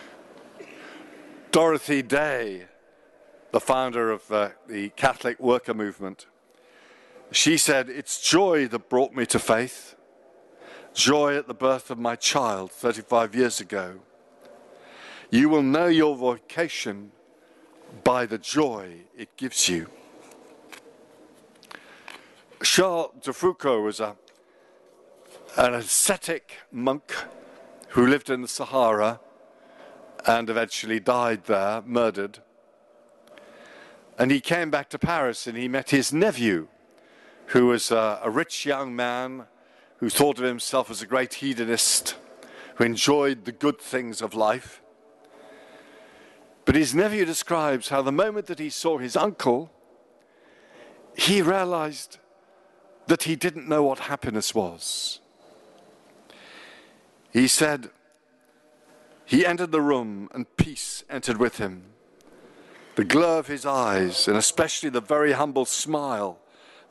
Dorothy 1.51 2.01
Day, 2.01 2.65
the 3.51 3.59
founder 3.59 4.11
of 4.11 4.31
uh, 4.31 4.49
the 4.67 4.89
Catholic 4.89 5.39
worker 5.39 5.73
movement, 5.73 6.27
she 7.31 7.57
said, 7.57 7.89
It's 7.89 8.21
joy 8.21 8.67
that 8.67 8.89
brought 8.89 9.13
me 9.13 9.25
to 9.27 9.39
faith, 9.39 9.95
joy 10.93 11.37
at 11.37 11.47
the 11.47 11.53
birth 11.53 11.89
of 11.91 11.99
my 11.99 12.15
child 12.15 12.71
35 12.71 13.35
years 13.35 13.59
ago. 13.59 13.99
You 15.29 15.49
will 15.49 15.61
know 15.61 15.85
your 15.87 16.15
vocation 16.15 17.11
by 18.03 18.25
the 18.25 18.39
joy 18.39 19.01
it 19.15 19.37
gives 19.37 19.69
you. 19.69 19.89
Charles 22.61 23.11
de 23.21 23.31
Foucauld 23.31 23.83
was 23.83 23.99
a, 23.99 24.15
an 25.55 25.73
ascetic 25.73 26.57
monk 26.71 27.13
who 27.89 28.05
lived 28.05 28.29
in 28.29 28.41
the 28.41 28.47
Sahara 28.47 29.19
and 30.25 30.49
eventually 30.49 30.99
died 30.99 31.45
there, 31.45 31.81
murdered. 31.85 32.39
And 34.17 34.31
he 34.31 34.41
came 34.41 34.69
back 34.69 34.89
to 34.89 34.99
Paris 34.99 35.47
and 35.47 35.57
he 35.57 35.69
met 35.69 35.91
his 35.91 36.11
nephew, 36.11 36.67
who 37.47 37.67
was 37.67 37.91
a, 37.91 38.19
a 38.21 38.29
rich 38.29 38.65
young 38.65 38.93
man 38.93 39.45
who 39.97 40.09
thought 40.09 40.37
of 40.37 40.43
himself 40.43 40.91
as 40.91 41.01
a 41.01 41.07
great 41.07 41.35
hedonist, 41.35 42.15
who 42.75 42.83
enjoyed 42.83 43.45
the 43.45 43.51
good 43.53 43.79
things 43.79 44.21
of 44.21 44.33
life. 44.33 44.81
But 46.65 46.75
his 46.75 46.93
nephew 46.93 47.23
describes 47.23 47.89
how 47.89 48.01
the 48.01 48.11
moment 48.11 48.47
that 48.47 48.59
he 48.59 48.69
saw 48.69 48.97
his 48.97 49.15
uncle, 49.15 49.71
he 51.15 51.41
realized 51.41 52.17
that 53.09 53.23
he 53.23 53.35
didn't 53.35 53.67
know 53.67 53.83
what 53.83 53.99
happiness 53.99 54.53
was. 54.53 55.19
He 57.31 57.47
said, 57.47 57.89
He 59.25 59.45
entered 59.45 59.71
the 59.71 59.81
room 59.81 60.29
and 60.33 60.45
peace 60.57 61.03
entered 61.09 61.37
with 61.37 61.57
him. 61.57 61.85
The 62.95 63.03
glow 63.03 63.39
of 63.39 63.47
his 63.47 63.65
eyes, 63.65 64.27
and 64.27 64.37
especially 64.37 64.89
the 64.89 65.01
very 65.01 65.31
humble 65.31 65.65
smile 65.65 66.39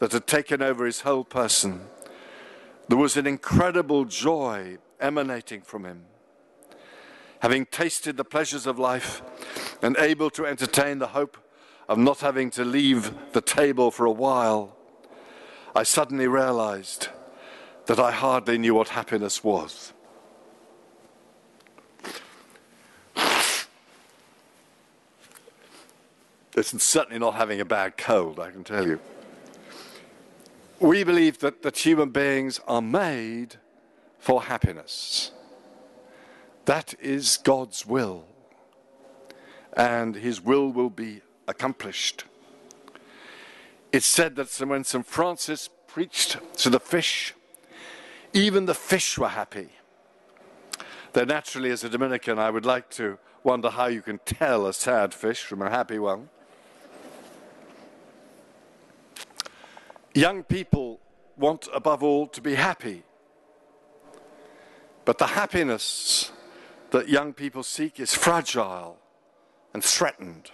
that 0.00 0.12
had 0.12 0.26
taken 0.26 0.60
over 0.60 0.86
his 0.86 1.02
whole 1.02 1.24
person, 1.24 1.82
there 2.88 2.98
was 2.98 3.16
an 3.16 3.26
incredible 3.26 4.04
joy 4.04 4.78
emanating 5.00 5.60
from 5.60 5.84
him. 5.84 6.04
Having 7.40 7.66
tasted 7.66 8.16
the 8.16 8.24
pleasures 8.24 8.66
of 8.66 8.78
life 8.78 9.22
and 9.82 9.96
able 9.98 10.30
to 10.30 10.46
entertain 10.46 10.98
the 10.98 11.08
hope 11.08 11.36
of 11.88 11.98
not 11.98 12.20
having 12.20 12.50
to 12.50 12.64
leave 12.64 13.14
the 13.32 13.40
table 13.40 13.90
for 13.92 14.04
a 14.04 14.10
while, 14.10 14.77
I 15.78 15.84
suddenly 15.84 16.26
realized 16.26 17.06
that 17.86 18.00
I 18.00 18.10
hardly 18.10 18.58
knew 18.58 18.74
what 18.74 18.88
happiness 18.88 19.44
was. 19.44 19.92
It's 26.56 26.82
certainly 26.82 27.20
not 27.20 27.36
having 27.36 27.60
a 27.60 27.64
bad 27.64 27.96
cold, 27.96 28.40
I 28.40 28.50
can 28.50 28.64
tell 28.64 28.88
you. 28.88 28.98
We 30.80 31.04
believe 31.04 31.38
that, 31.38 31.62
that 31.62 31.78
human 31.78 32.10
beings 32.10 32.60
are 32.66 32.82
made 32.82 33.54
for 34.18 34.42
happiness. 34.42 35.30
That 36.64 36.94
is 36.98 37.36
God's 37.36 37.86
will, 37.86 38.24
and 39.76 40.16
His 40.16 40.40
will 40.40 40.72
will 40.72 40.90
be 40.90 41.20
accomplished. 41.46 42.24
It's 43.90 44.06
said 44.06 44.36
that 44.36 44.48
when 44.66 44.84
St. 44.84 45.06
Francis 45.06 45.70
preached 45.86 46.36
to 46.58 46.70
the 46.70 46.80
fish, 46.80 47.34
even 48.32 48.66
the 48.66 48.74
fish 48.74 49.16
were 49.16 49.28
happy. 49.28 49.70
Though 51.14 51.24
naturally, 51.24 51.70
as 51.70 51.84
a 51.84 51.88
Dominican, 51.88 52.38
I 52.38 52.50
would 52.50 52.66
like 52.66 52.90
to 52.90 53.18
wonder 53.42 53.70
how 53.70 53.86
you 53.86 54.02
can 54.02 54.18
tell 54.24 54.66
a 54.66 54.74
sad 54.74 55.14
fish 55.14 55.42
from 55.42 55.62
a 55.62 55.70
happy 55.70 55.98
one. 55.98 56.28
Young 60.14 60.42
people 60.42 61.00
want, 61.36 61.68
above 61.72 62.02
all, 62.02 62.26
to 62.26 62.42
be 62.42 62.56
happy. 62.56 63.04
But 65.04 65.16
the 65.16 65.28
happiness 65.28 66.32
that 66.90 67.08
young 67.08 67.32
people 67.32 67.62
seek 67.62 67.98
is 68.00 68.14
fragile 68.14 68.98
and 69.72 69.82
threatened. 69.82 70.50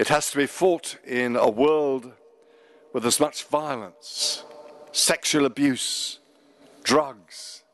It 0.00 0.08
has 0.08 0.30
to 0.30 0.38
be 0.38 0.46
fought 0.46 0.96
in 1.06 1.36
a 1.36 1.50
world 1.50 2.12
with 2.94 3.04
as 3.04 3.20
much 3.20 3.44
violence, 3.44 4.44
sexual 4.92 5.44
abuse, 5.44 6.20
drugs, 6.82 7.64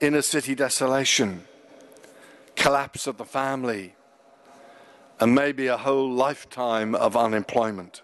inner 0.00 0.22
city 0.22 0.54
desolation, 0.54 1.42
collapse 2.54 3.08
of 3.08 3.16
the 3.16 3.24
family, 3.24 3.96
and 5.18 5.34
maybe 5.34 5.66
a 5.66 5.78
whole 5.78 6.08
lifetime 6.08 6.94
of 6.94 7.16
unemployment. 7.16 8.02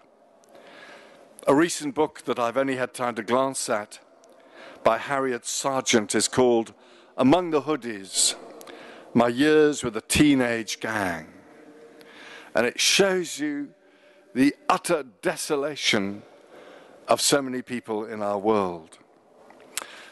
A 1.47 1.55
recent 1.55 1.95
book 1.95 2.23
that 2.25 2.39
I've 2.39 2.57
only 2.57 2.75
had 2.75 2.93
time 2.93 3.15
to 3.15 3.23
glance 3.23 3.69
at 3.69 3.99
by 4.83 4.97
Harriet 4.97 5.45
Sergeant 5.45 6.13
is 6.13 6.27
called 6.27 6.73
Among 7.15 7.51
the 7.51 7.61
Hoodies 7.61 8.35
My 9.13 9.29
Years 9.29 9.81
with 9.81 9.95
a 9.95 10.01
Teenage 10.01 10.81
Gang. 10.81 11.38
And 12.55 12.65
it 12.65 12.79
shows 12.79 13.39
you 13.39 13.69
the 14.33 14.55
utter 14.67 15.03
desolation 15.21 16.23
of 17.07 17.21
so 17.21 17.41
many 17.41 17.61
people 17.61 18.05
in 18.05 18.21
our 18.21 18.37
world. 18.37 18.99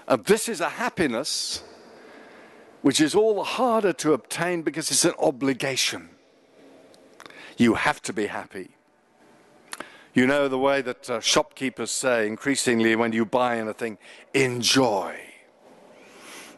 And 0.08 0.23
this 0.26 0.50
is 0.50 0.62
a 0.62 0.69
happiness 0.69 1.63
which 2.82 3.02
is 3.02 3.15
all 3.15 3.36
the 3.36 3.43
harder 3.43 3.93
to 3.93 4.13
obtain 4.13 4.62
because 4.62 4.89
it's 4.91 5.06
an 5.06 5.13
obligation. 5.19 6.10
You 7.58 7.73
have 7.73 8.02
to 8.04 8.13
be 8.13 8.28
happy. 8.28 8.69
You 10.13 10.26
know 10.26 10.47
the 10.47 10.58
way 10.58 10.82
that 10.82 11.10
uh, 11.10 11.19
shopkeepers 11.19 11.91
say 11.91 12.26
increasingly 12.26 12.95
when 12.95 13.13
you 13.13 13.26
buy 13.26 13.58
anything, 13.58 13.97
enjoy. 14.34 15.15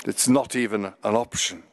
It's 0.05 0.29
not 0.29 0.55
even 0.55 0.85
an 0.85 1.15
option. 1.15 1.63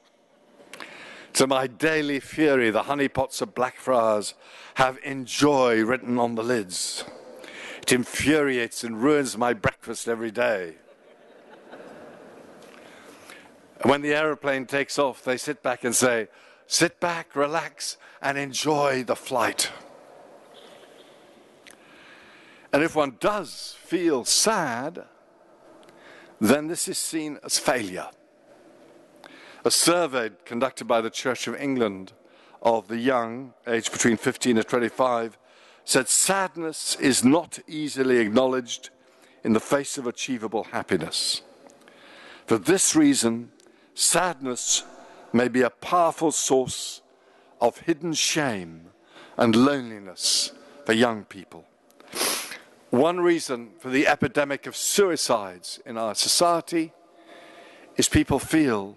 To 1.37 1.46
my 1.46 1.66
daily 1.66 2.18
fury, 2.18 2.70
the 2.70 2.85
honeypots 2.85 3.42
of 3.42 3.55
Blackfriars 3.55 4.33
have 4.77 4.99
enjoy 5.05 5.85
written 5.85 6.18
on 6.18 6.35
the 6.35 6.42
lids. 6.42 7.05
It 7.83 7.92
infuriates 7.92 8.83
and 8.83 9.03
ruins 9.03 9.37
my 9.37 9.53
breakfast 9.53 10.09
every 10.09 10.31
day. 10.31 10.77
When 13.83 14.01
the 14.01 14.14
aeroplane 14.14 14.64
takes 14.64 14.99
off, 14.99 15.22
they 15.22 15.37
sit 15.37 15.62
back 15.62 15.85
and 15.85 15.94
say, 15.94 16.29
sit 16.66 17.01
back, 17.01 17.37
relax, 17.37 17.99
and 18.22 18.38
enjoy 18.38 19.05
the 19.05 19.14
flight. 19.14 19.70
And 22.72 22.83
if 22.83 22.96
one 22.96 23.18
does 23.20 23.77
feel 23.83 24.25
sad, 24.25 25.05
then 26.40 26.68
this 26.68 26.88
is 26.88 26.96
seen 26.96 27.38
as 27.44 27.59
failure. 27.59 28.09
A 29.66 29.70
survey 29.72 30.31
conducted 30.44 30.85
by 30.85 31.00
the 31.00 31.11
Church 31.11 31.48
of 31.48 31.61
England 31.61 32.12
of 32.62 32.87
the 32.87 32.98
young, 32.98 33.52
aged 33.66 33.90
between 33.90 34.16
15 34.16 34.59
and 34.59 34.68
25, 34.68 35.37
said 35.85 36.09
sadness 36.09 36.96
is 37.00 37.24
not 37.24 37.59
easily 37.66 38.18
acknowledged 38.18 38.90
in 39.42 39.55
the 39.55 39.59
face 39.59 39.98
of 39.98 40.07
achievable 40.07 40.68
happiness. 40.70 41.42
For 42.46 42.59
this 42.59 42.94
reason, 42.94 43.50
sadness 43.92 44.85
may 45.33 45.48
be 45.48 45.62
a 45.62 45.70
powerful 45.70 46.31
source 46.31 47.02
of 47.61 47.79
hidden 47.79 48.12
shame 48.12 48.92
and 49.37 49.57
loneliness 49.57 50.52
for 50.85 50.92
young 50.92 51.24
people. 51.24 51.64
One 52.90 53.18
reason 53.18 53.70
for 53.81 53.90
the 53.90 54.07
epidemic 54.07 54.68
of 54.68 54.76
suicides 54.76 55.81
in 55.85 55.98
our 55.98 56.14
society 56.14 56.92
is 57.96 58.09
people 58.09 58.38
feel 58.38 58.94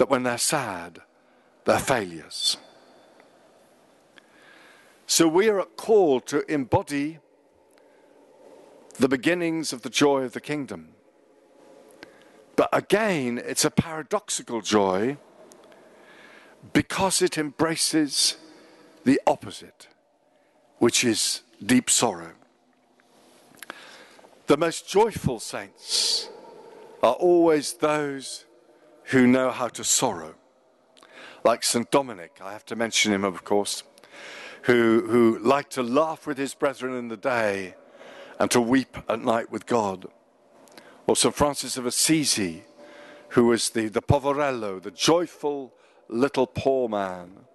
that 0.00 0.08
when 0.08 0.22
they're 0.22 0.38
sad, 0.38 1.02
they're 1.66 1.78
failures. 1.78 2.56
So 5.06 5.28
we 5.28 5.50
are 5.50 5.62
called 5.76 6.26
to 6.28 6.50
embody 6.50 7.18
the 8.96 9.08
beginnings 9.08 9.74
of 9.74 9.82
the 9.82 9.90
joy 9.90 10.22
of 10.22 10.32
the 10.32 10.40
kingdom. 10.40 10.94
But 12.56 12.70
again, 12.72 13.42
it's 13.44 13.66
a 13.66 13.70
paradoxical 13.70 14.62
joy 14.62 15.18
because 16.72 17.20
it 17.20 17.36
embraces 17.36 18.38
the 19.04 19.20
opposite, 19.26 19.86
which 20.78 21.04
is 21.04 21.42
deep 21.62 21.90
sorrow. 21.90 22.32
The 24.46 24.56
most 24.56 24.88
joyful 24.88 25.40
saints 25.40 26.30
are 27.02 27.12
always 27.12 27.74
those 27.74 28.46
who 29.10 29.26
know 29.26 29.50
how 29.50 29.66
to 29.66 29.82
sorrow. 29.82 30.34
Like 31.44 31.64
St. 31.64 31.90
Dominic, 31.90 32.38
I 32.40 32.52
have 32.52 32.64
to 32.66 32.76
mention 32.76 33.12
him, 33.12 33.24
of 33.24 33.44
course, 33.44 33.82
who, 34.62 35.06
who 35.08 35.38
liked 35.38 35.72
to 35.72 35.82
laugh 35.82 36.26
with 36.26 36.38
his 36.38 36.54
brethren 36.54 36.96
in 36.96 37.08
the 37.08 37.16
day 37.16 37.74
and 38.38 38.50
to 38.52 38.60
weep 38.60 38.96
at 39.08 39.20
night 39.20 39.50
with 39.50 39.66
God. 39.66 40.06
Or 41.06 41.16
St. 41.16 41.34
Francis 41.34 41.76
of 41.76 41.86
Assisi, 41.86 42.62
who 43.30 43.46
was 43.46 43.70
the, 43.70 43.88
the 43.88 44.02
poverello, 44.02 44.80
the 44.80 44.92
joyful 44.92 45.74
little 46.08 46.46
poor 46.46 46.88
man, 46.88 47.46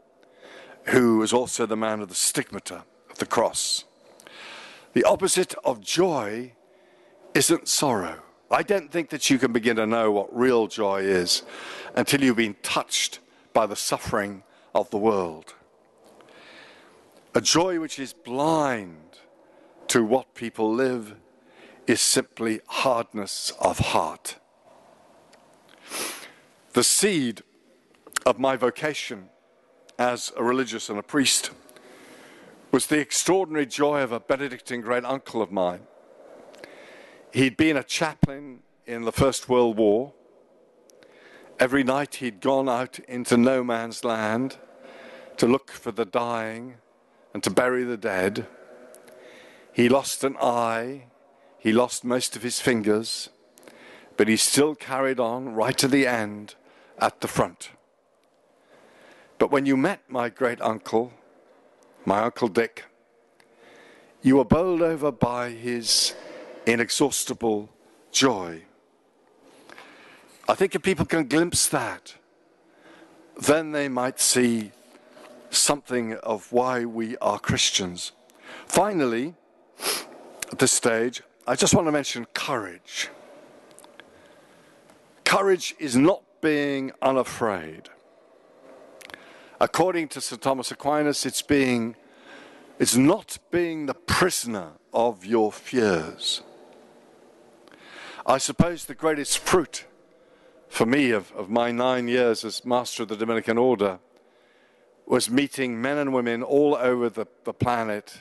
who 0.88 1.20
was 1.20 1.32
also 1.32 1.66
the 1.66 1.78
man 1.78 2.02
of 2.02 2.10
the 2.10 2.16
stigmata 2.16 2.84
of 3.10 3.20
the 3.20 3.26
cross. 3.26 3.86
The 4.92 5.06
opposite 5.06 5.56
of 5.64 5.80
joy 5.80 6.54
isn't 7.34 7.70
sorrow. 7.70 8.25
I 8.52 8.62
don't 8.62 8.92
think 8.92 9.10
that 9.10 9.30
you 9.30 9.40
can 9.40 9.52
begin 9.52 9.78
to 9.78 9.88
know 9.88 10.12
what 10.12 10.36
real 10.36 10.68
joy 10.68 11.02
is 11.02 11.44
until 11.96 12.22
you've 12.22 12.38
been 12.38 12.56
touched 12.62 13.20
by 13.54 13.66
the 13.66 13.76
suffering 13.76 14.44
of 14.76 14.90
the 14.92 14.98
world. 14.98 15.56
A 17.34 17.42
joy 17.42 17.80
which 17.80 17.98
is 17.98 18.14
blind 18.14 19.20
to 19.88 20.04
what 20.04 20.36
people 20.36 20.74
live 20.74 21.16
is 21.88 22.02
simply 22.02 22.62
hardness 22.68 23.52
of 23.60 23.80
heart. 23.80 24.38
The 26.74 26.84
seed 26.84 27.42
of 28.26 28.40
my 28.40 28.56
vocation 28.56 29.30
as 29.98 30.32
a 30.36 30.44
religious 30.44 30.90
and 30.90 31.00
a 31.00 31.04
priest 31.04 31.52
was 32.72 32.88
the 32.88 33.00
extraordinary 33.00 33.66
joy 33.66 34.02
of 34.02 34.12
a 34.12 34.20
Benedictine 34.20 34.82
great 34.82 35.06
uncle 35.06 35.42
of 35.42 35.52
mine 35.52 35.82
He'd 37.36 37.58
been 37.58 37.76
a 37.76 37.84
chaplain 37.84 38.60
in 38.86 39.04
the 39.04 39.12
First 39.12 39.50
World 39.50 39.76
War, 39.76 40.14
Every 41.60 41.84
night 41.84 42.16
he'd 42.16 42.40
gone 42.40 42.70
out 42.70 42.98
into 43.10 43.36
no 43.36 43.62
man's 43.62 44.06
land 44.06 44.56
to 45.36 45.46
look 45.46 45.70
for 45.70 45.92
the 45.92 46.06
dying 46.06 46.76
and 47.34 47.44
to 47.44 47.50
bury 47.50 47.84
the 47.84 47.98
dead. 47.98 48.48
He 49.74 49.90
lost 49.90 50.24
an 50.24 50.38
eye, 50.42 51.08
he 51.58 51.74
lost 51.74 52.06
most 52.06 52.38
of 52.38 52.42
his 52.42 52.62
fingers, 52.62 53.28
but 54.16 54.30
he 54.30 54.38
still 54.38 54.74
carried 54.74 55.20
on 55.20 55.54
right 55.56 55.78
to 55.78 55.90
the 55.90 56.08
end 56.08 56.56
at 57.00 57.20
the 57.20 57.28
front. 57.28 57.72
But 59.40 59.52
when 59.52 59.66
you 59.66 59.76
met 59.76 60.04
my 60.08 60.30
great 60.30 60.62
uncle, 60.62 61.12
my 62.06 62.22
Uncle 62.22 62.48
Dick, 62.48 62.86
you 64.22 64.38
were 64.38 64.46
bowled 64.46 64.82
over 64.82 65.12
by 65.12 65.50
his 65.50 66.16
inexhaustible 66.66 67.70
joy. 68.12 68.64
I 70.48 70.54
think 70.54 70.76
if 70.76 70.82
people 70.82 71.06
can 71.06 71.28
glimpse 71.28 71.68
that, 71.70 72.16
then 73.48 73.72
they 73.72 73.90
might 73.90 74.20
see 74.20 74.72
something 75.50 76.14
of 76.16 76.52
why 76.52 76.86
we 76.86 77.18
are 77.18 77.40
Christians. 77.40 78.12
Finally, 78.66 79.34
at 80.52 80.60
this 80.60 80.72
stage, 80.72 81.22
I 81.48 81.56
just 81.56 81.74
want 81.74 81.88
to 81.88 81.92
mention 81.92 82.26
courage. 82.34 83.10
Courage 85.24 85.76
is 85.80 85.96
not 85.96 86.22
being 86.42 86.92
unafraid. 87.02 87.90
According 89.60 90.10
to 90.10 90.22
St. 90.22 90.42
Thomas 90.42 90.72
Aquinas, 90.72 91.26
it's 91.26 91.42
being 91.42 91.96
it's 92.78 92.96
not 92.98 93.38
being 93.52 93.86
the 93.86 93.94
prisoner 93.94 94.74
of 94.94 95.26
your 95.26 95.52
fears. 95.52 96.42
I 98.28 98.40
suppose 98.40 98.86
the 98.86 98.96
greatest 98.96 99.38
fruit 99.38 99.86
for 100.68 100.88
me 100.88 101.12
of, 101.12 101.32
of 101.34 101.48
my 101.48 101.72
nine 101.72 102.08
years 102.08 102.44
as 102.44 102.66
master 102.66 103.04
of 103.04 103.10
the 103.10 103.16
Dominican 103.16 103.60
order 103.60 104.00
was 105.06 105.30
meeting 105.30 105.80
men 105.80 106.00
and 106.00 106.12
women 106.12 106.42
all 106.42 106.74
over 106.74 107.08
the, 107.08 107.28
the 107.44 107.54
planet 107.54 108.18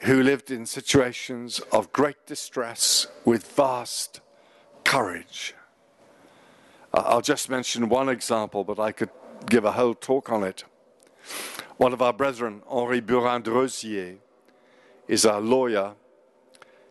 who 0.00 0.20
lived 0.20 0.50
in 0.50 0.66
situations 0.66 1.60
of 1.70 1.92
great 1.92 2.26
distress 2.26 3.06
with 3.24 3.46
vast 3.52 4.20
courage. 4.82 5.54
I'll 6.92 7.20
just 7.20 7.48
mention 7.48 7.88
one 7.88 8.08
example, 8.08 8.64
but 8.64 8.80
I 8.80 8.90
could 8.90 9.10
give 9.46 9.64
a 9.64 9.72
whole 9.72 9.94
talk 9.94 10.32
on 10.32 10.42
it. 10.42 10.64
One 11.76 11.92
of 11.92 12.02
our 12.02 12.12
brethren, 12.12 12.62
Henri 12.66 13.00
Burin 13.00 13.42
des 13.42 13.52
Roziers, 13.52 14.18
is 15.06 15.24
a 15.24 15.38
lawyer, 15.38 15.94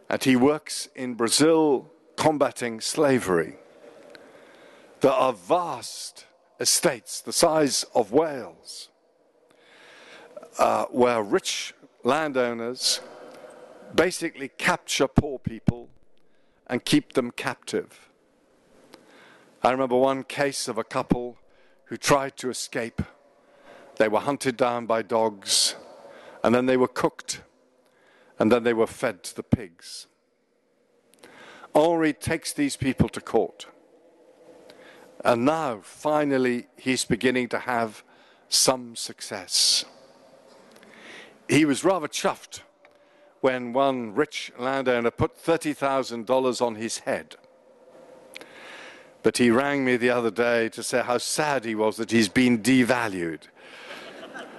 and 0.09 0.23
he 0.23 0.37
works 0.37 0.87
in 0.95 1.15
Brazil 1.15 1.91
combating 2.27 2.81
slavery. 2.81 3.55
There 4.99 5.13
are 5.13 5.31
vast 5.31 6.25
estates 6.59 7.21
the 7.21 7.31
size 7.31 7.85
of 7.95 8.11
Wales 8.11 8.89
uh, 10.59 10.87
where 10.87 11.23
rich 11.23 11.73
landowners 12.03 12.99
basically 13.95 14.49
capture 14.49 15.07
poor 15.07 15.39
people 15.39 15.87
and 16.69 16.83
keep 16.83 17.13
them 17.13 17.31
captive. 17.31 18.09
I 19.63 19.71
remember 19.71 19.95
one 19.95 20.25
case 20.25 20.67
of 20.67 20.77
a 20.77 20.83
couple 20.83 21.37
who 21.85 21.95
tried 21.95 22.35
to 22.39 22.49
escape. 22.49 23.01
They 23.95 24.09
were 24.09 24.19
hunted 24.19 24.57
down 24.57 24.85
by 24.85 25.01
dogs, 25.01 25.77
and 26.43 26.53
then 26.53 26.65
they 26.65 26.75
were 26.75 26.89
cooked, 26.89 27.41
and 28.37 28.51
then 28.51 28.63
they 28.63 28.73
were 28.73 28.85
fed 28.85 29.23
to 29.23 29.33
the 29.33 29.43
pigs. 29.43 30.07
Henri 31.77 32.11
takes 32.11 32.53
these 32.53 32.75
people 32.75 33.07
to 33.09 33.21
court. 33.21 33.67
And 35.23 35.45
now, 35.45 35.79
finally, 35.83 36.67
he's 36.75 37.05
beginning 37.05 37.49
to 37.49 37.59
have 37.59 38.03
some 38.49 38.95
success. 38.95 39.85
He 41.47 41.65
was 41.65 41.83
rather 41.83 42.07
chuffed 42.07 42.61
when 43.41 43.73
one 43.73 44.15
rich 44.15 44.51
landowner 44.57 45.11
put 45.11 45.37
$30,000 45.37 46.61
on 46.61 46.75
his 46.75 46.99
head. 46.99 47.35
But 49.21 49.37
he 49.37 49.51
rang 49.51 49.85
me 49.85 49.97
the 49.97 50.09
other 50.09 50.31
day 50.31 50.69
to 50.69 50.81
say 50.81 51.01
how 51.03 51.19
sad 51.19 51.63
he 51.63 51.75
was 51.75 51.97
that 51.97 52.09
he's 52.09 52.29
been 52.29 52.59
devalued. 52.59 53.41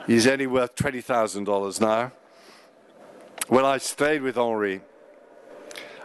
he's 0.07 0.27
only 0.27 0.47
worth 0.47 0.77
$20,000 0.77 1.81
now. 1.81 2.13
Well, 3.49 3.67
I 3.67 3.79
stayed 3.79 4.23
with 4.23 4.37
Henri, 4.37 4.83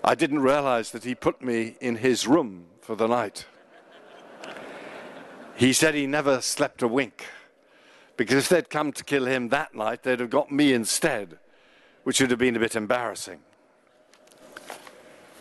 I 0.06 0.16
didn't 0.16 0.42
realize 0.42 0.92
that 0.92 1.06
he 1.06 1.16
put 1.16 1.42
me 1.42 1.78
in 1.80 1.96
his 1.96 2.28
room 2.28 2.66
for 2.82 2.96
the 2.96 3.08
night. 3.08 3.46
He 5.56 5.72
said 5.72 5.96
he 5.96 6.08
never 6.08 6.42
slept 6.42 6.82
a 6.82 6.88
wink 6.90 7.26
because 8.18 8.36
if 8.36 8.50
they'd 8.50 8.70
come 8.70 8.92
to 8.92 9.04
kill 9.04 9.26
him 9.26 9.48
that 9.50 9.74
night, 9.74 10.04
they'd 10.04 10.20
have 10.20 10.30
got 10.30 10.52
me 10.52 10.74
instead, 10.74 11.40
which 12.04 12.20
would 12.20 12.32
have 12.32 12.40
been 12.40 12.58
a 12.58 12.60
bit 12.60 12.76
embarrassing. 12.76 13.40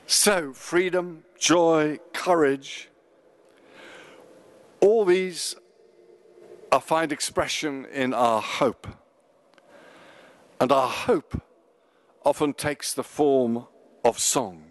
So, 0.07 0.53
freedom, 0.53 1.25
joy, 1.39 1.99
courage, 2.13 2.89
all 4.81 5.05
these 5.05 5.57
are 6.71 6.81
find 6.81 7.11
expression 7.11 7.87
in 7.87 8.15
our 8.15 8.41
hope. 8.41 8.87
And 10.61 10.71
our 10.71 10.89
hope 10.89 11.43
often 12.25 12.53
takes 12.53 12.95
the 12.95 13.03
form 13.03 13.67
of 14.05 14.19
song. 14.19 14.65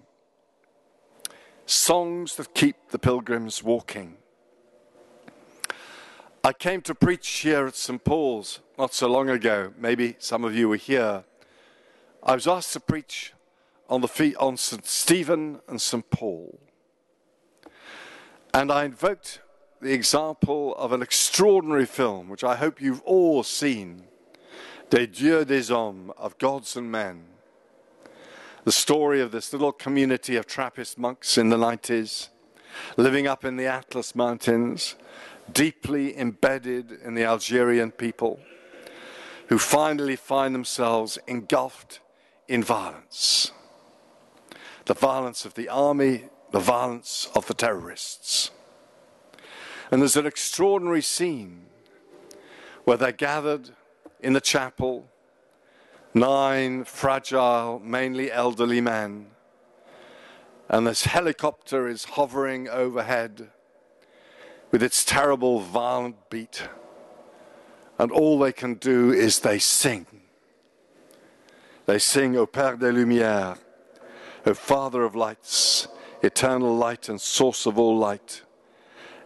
Songs 1.65 2.35
that 2.35 2.53
keep 2.53 2.75
the 2.89 2.99
pilgrims 2.99 3.63
walking. 3.63 4.17
I 6.43 6.53
came 6.53 6.81
to 6.81 6.95
preach 6.95 7.27
here 7.27 7.67
at 7.67 7.75
St. 7.75 8.03
Paul's 8.03 8.59
not 8.77 8.93
so 8.93 9.07
long 9.07 9.29
ago. 9.29 9.73
Maybe 9.77 10.15
some 10.19 10.43
of 10.43 10.55
you 10.55 10.67
were 10.69 10.75
here. 10.75 11.23
I 12.23 12.33
was 12.33 12.47
asked 12.47 12.73
to 12.73 12.79
preach 12.79 13.33
on 13.89 14.01
the 14.01 14.07
feet 14.07 14.35
on 14.37 14.57
St. 14.57 14.85
Stephen 14.85 15.59
and 15.67 15.79
St. 15.79 16.09
Paul. 16.09 16.59
And 18.53 18.71
I 18.71 18.85
invoked 18.85 19.39
the 19.81 19.93
example 19.93 20.75
of 20.75 20.91
an 20.91 21.01
extraordinary 21.01 21.85
film, 21.85 22.27
which 22.27 22.43
I 22.43 22.55
hope 22.55 22.81
you've 22.81 23.01
all 23.01 23.43
seen 23.43 24.03
Des 24.89 25.07
Dieux 25.07 25.45
des 25.45 25.71
Hommes, 25.73 26.11
of 26.17 26.37
gods 26.37 26.75
and 26.75 26.91
men. 26.91 27.30
The 28.63 28.71
story 28.71 29.21
of 29.21 29.31
this 29.31 29.53
little 29.53 29.71
community 29.71 30.35
of 30.35 30.45
Trappist 30.45 30.99
monks 30.99 31.35
in 31.35 31.49
the 31.49 31.57
90s, 31.57 32.29
living 32.95 33.25
up 33.25 33.43
in 33.43 33.57
the 33.57 33.65
Atlas 33.65 34.13
Mountains, 34.13 34.95
deeply 35.51 36.15
embedded 36.15 36.91
in 36.91 37.15
the 37.15 37.23
Algerian 37.23 37.91
people 37.91 38.39
who 39.47 39.57
finally 39.57 40.15
find 40.15 40.53
themselves 40.53 41.17
engulfed 41.27 42.01
in 42.47 42.63
violence. 42.63 43.51
The 44.85 44.93
violence 44.93 45.43
of 45.43 45.55
the 45.55 45.67
army, 45.67 46.25
the 46.51 46.59
violence 46.59 47.29
of 47.33 47.47
the 47.47 47.55
terrorists. 47.55 48.51
And 49.89 50.01
there's 50.01 50.15
an 50.15 50.27
extraordinary 50.27 51.01
scene 51.01 51.65
where 52.83 52.97
they're 52.97 53.11
gathered 53.11 53.71
in 54.19 54.33
the 54.33 54.41
chapel, 54.41 55.10
nine 56.13 56.83
fragile, 56.83 57.79
mainly 57.83 58.31
elderly 58.31 58.81
men, 58.81 59.27
and 60.69 60.87
this 60.87 61.03
helicopter 61.03 61.87
is 61.87 62.05
hovering 62.05 62.69
overhead 62.69 63.49
with 64.71 64.81
its 64.81 65.03
terrible, 65.03 65.59
violent 65.59 66.29
beat. 66.29 66.69
And 67.99 68.11
all 68.11 68.39
they 68.39 68.53
can 68.53 68.75
do 68.75 69.11
is 69.11 69.39
they 69.39 69.59
sing. 69.59 70.07
They 71.85 71.99
sing, 71.99 72.37
O 72.37 72.47
Père 72.47 72.79
des 72.79 72.91
Lumières, 72.91 73.57
O 74.45 74.53
Father 74.53 75.03
of 75.03 75.13
lights, 75.13 75.89
eternal 76.23 76.75
light 76.75 77.09
and 77.09 77.19
source 77.19 77.65
of 77.65 77.77
all 77.77 77.97
light. 77.97 78.43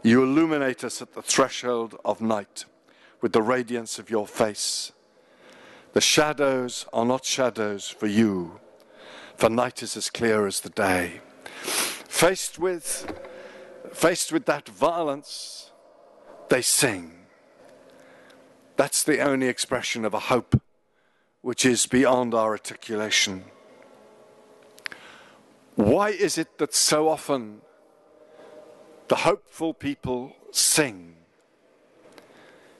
You 0.02 0.24
illuminate 0.24 0.84
us 0.84 1.02
at 1.02 1.14
the 1.14 1.22
threshold 1.22 1.96
of 2.04 2.22
night 2.22 2.66
with 3.22 3.34
the 3.34 3.42
radiance 3.42 4.00
of 4.00 4.10
your 4.10 4.28
face. 4.28 4.92
The 5.96 6.02
shadows 6.02 6.86
are 6.92 7.06
not 7.06 7.24
shadows 7.24 7.88
for 7.88 8.06
you, 8.06 8.60
for 9.38 9.50
night 9.50 9.82
is 9.82 9.96
as 9.96 10.10
clear 10.10 10.46
as 10.46 10.60
the 10.60 10.70
day. 10.70 11.22
Faced 11.64 12.60
with 12.60 13.14
faced 13.94 14.34
with 14.34 14.46
that 14.46 14.68
violence, 14.68 15.72
they 16.50 16.62
sing. 16.62 17.14
That's 18.76 19.04
the 19.04 19.22
only 19.22 19.48
expression 19.48 20.04
of 20.04 20.14
a 20.14 20.20
hope 20.20 20.62
which 21.42 21.66
is 21.66 21.88
beyond 21.88 22.34
our 22.34 22.50
articulation. 22.50 23.46
Why 25.76 26.10
is 26.10 26.38
it 26.38 26.58
that 26.58 26.76
so 26.76 27.08
often 27.08 27.62
the 29.08 29.16
hopeful 29.16 29.74
people 29.74 30.36
sing? 30.52 31.16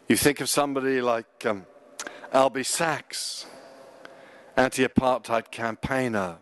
You 0.10 0.18
think 0.18 0.42
of 0.42 0.50
somebody 0.50 1.00
like 1.00 1.46
um, 1.46 1.66
Albie 2.36 2.66
Sachs, 2.66 3.46
anti 4.58 4.86
apartheid 4.86 5.52
campaigner, 5.52 6.40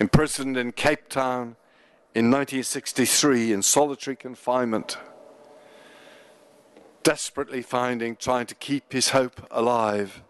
imprisoned 0.00 0.56
in 0.56 0.72
Cape 0.72 1.08
Town 1.08 1.54
in 2.12 2.28
1963 2.28 3.52
in 3.52 3.62
solitary 3.62 4.16
confinement 4.16 4.98
desperately 7.04 7.62
finding, 7.62 8.16
trying 8.16 8.46
to 8.46 8.54
keep 8.56 8.92
his 8.92 9.10
hope 9.10 9.46
alive. 9.52 10.24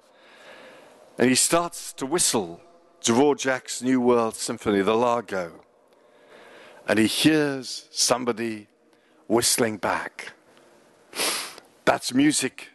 And 1.16 1.30
he 1.30 1.34
starts 1.34 1.94
to 1.94 2.04
whistle 2.04 2.60
Dvorak's 3.00 3.82
New 3.82 3.98
World 3.98 4.34
Symphony, 4.34 4.82
the 4.82 4.94
Largo. 4.94 5.64
And 6.86 6.98
he 6.98 7.06
hears 7.06 7.88
somebody 7.90 8.68
whistling 9.26 9.78
back. 9.78 10.34
That's 11.86 12.12
music 12.12 12.72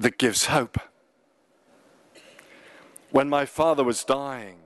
that 0.00 0.18
gives 0.18 0.46
hope. 0.46 0.80
When 3.16 3.30
my 3.30 3.46
father 3.46 3.82
was 3.82 4.04
dying, 4.04 4.58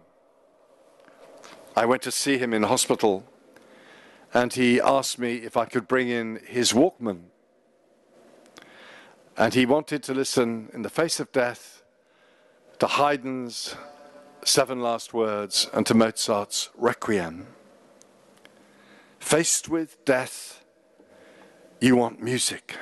I 1.76 1.86
went 1.86 2.02
to 2.02 2.10
see 2.10 2.36
him 2.36 2.52
in 2.52 2.64
hospital, 2.64 3.24
and 4.34 4.52
he 4.52 4.80
asked 4.80 5.20
me 5.20 5.36
if 5.36 5.56
I 5.56 5.66
could 5.66 5.86
bring 5.86 6.08
in 6.08 6.40
his 6.44 6.72
Walkman. 6.72 7.26
And 9.36 9.54
he 9.54 9.66
wanted 9.66 10.02
to 10.02 10.14
listen 10.14 10.68
in 10.74 10.82
the 10.82 10.90
face 10.90 11.20
of 11.20 11.30
death 11.30 11.84
to 12.80 12.88
Haydn's 12.88 13.76
Seven 14.44 14.80
Last 14.80 15.14
Words 15.14 15.70
and 15.72 15.86
to 15.86 15.94
Mozart's 15.94 16.70
Requiem. 16.76 17.46
Faced 19.20 19.68
with 19.68 20.04
death, 20.04 20.64
you 21.80 21.94
want 21.94 22.20
music. 22.20 22.74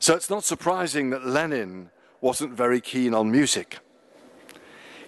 So 0.00 0.16
it's 0.16 0.28
not 0.28 0.42
surprising 0.42 1.10
that 1.10 1.24
Lenin 1.24 1.90
wasn't 2.20 2.52
very 2.52 2.80
keen 2.80 3.14
on 3.14 3.30
music. 3.30 3.78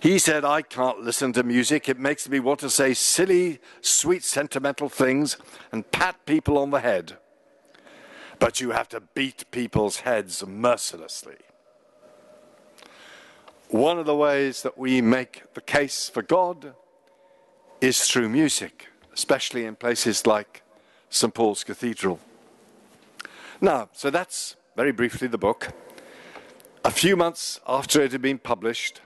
He 0.00 0.18
said, 0.18 0.44
I 0.44 0.62
can't 0.62 1.00
listen 1.00 1.32
to 1.32 1.42
music. 1.42 1.88
It 1.88 1.98
makes 1.98 2.28
me 2.28 2.38
want 2.38 2.60
to 2.60 2.70
say 2.70 2.94
silly, 2.94 3.58
sweet, 3.80 4.22
sentimental 4.22 4.88
things 4.88 5.36
and 5.72 5.90
pat 5.90 6.24
people 6.24 6.56
on 6.56 6.70
the 6.70 6.80
head. 6.80 7.16
But 8.38 8.60
you 8.60 8.70
have 8.70 8.88
to 8.90 9.00
beat 9.00 9.50
people's 9.50 10.00
heads 10.00 10.46
mercilessly. 10.46 11.38
One 13.70 13.98
of 13.98 14.06
the 14.06 14.14
ways 14.14 14.62
that 14.62 14.78
we 14.78 15.02
make 15.02 15.52
the 15.54 15.60
case 15.60 16.08
for 16.08 16.22
God 16.22 16.74
is 17.80 18.06
through 18.06 18.28
music, 18.28 18.86
especially 19.12 19.64
in 19.64 19.74
places 19.74 20.26
like 20.26 20.62
St. 21.10 21.34
Paul's 21.34 21.64
Cathedral. 21.64 22.20
Now, 23.60 23.88
so 23.92 24.10
that's 24.10 24.56
very 24.76 24.92
briefly 24.92 25.26
the 25.26 25.38
book. 25.38 25.72
A 26.84 26.90
few 26.92 27.16
months 27.16 27.60
after 27.66 28.00
it 28.00 28.12
had 28.12 28.22
been 28.22 28.38
published, 28.38 29.00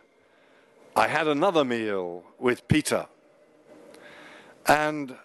I 0.94 1.08
had 1.08 1.26
another 1.26 1.64
meal 1.64 2.22
with 2.38 2.68
Peter. 2.68 3.06
And 4.66 5.16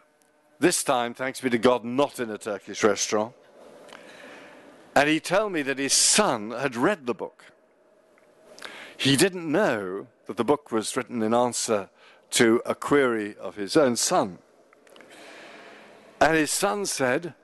this 0.60 0.84
time, 0.84 1.14
thanks 1.14 1.42
be 1.42 1.50
to 1.50 1.58
God, 1.58 1.84
not 1.84 2.20
in 2.20 2.30
a 2.30 2.38
Turkish 2.38 2.84
restaurant. 2.84 3.34
And 4.96 5.10
he 5.10 5.20
told 5.20 5.52
me 5.52 5.62
that 5.64 5.78
his 5.78 5.94
son 5.94 6.52
had 6.52 6.76
read 6.76 7.06
the 7.06 7.14
book. 7.14 7.44
He 8.96 9.16
didn't 9.16 9.52
know 9.52 10.08
that 10.26 10.38
the 10.38 10.46
book 10.46 10.72
was 10.72 10.96
written 10.96 11.22
in 11.22 11.34
answer 11.34 11.90
to 12.32 12.62
a 12.66 12.74
query 12.74 13.36
of 13.38 13.56
his 13.56 13.76
own 13.76 13.96
son. 13.98 14.40
And 16.20 16.36
his 16.36 16.50
son 16.50 16.86
said, 16.86 17.36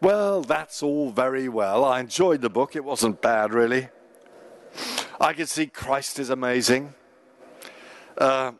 well, 0.00 0.42
that's 0.42 0.82
all 0.82 1.10
very 1.10 1.48
well. 1.48 1.84
I 1.84 2.00
enjoyed 2.00 2.42
the 2.42 2.50
book. 2.50 2.76
It 2.76 2.84
wasn't 2.84 3.22
bad, 3.22 3.52
really. 3.52 3.88
I 5.20 5.32
can 5.32 5.46
see 5.46 5.66
Christ 5.66 6.18
is 6.18 6.30
amazing. 6.30 6.94
Uh, 8.18 8.52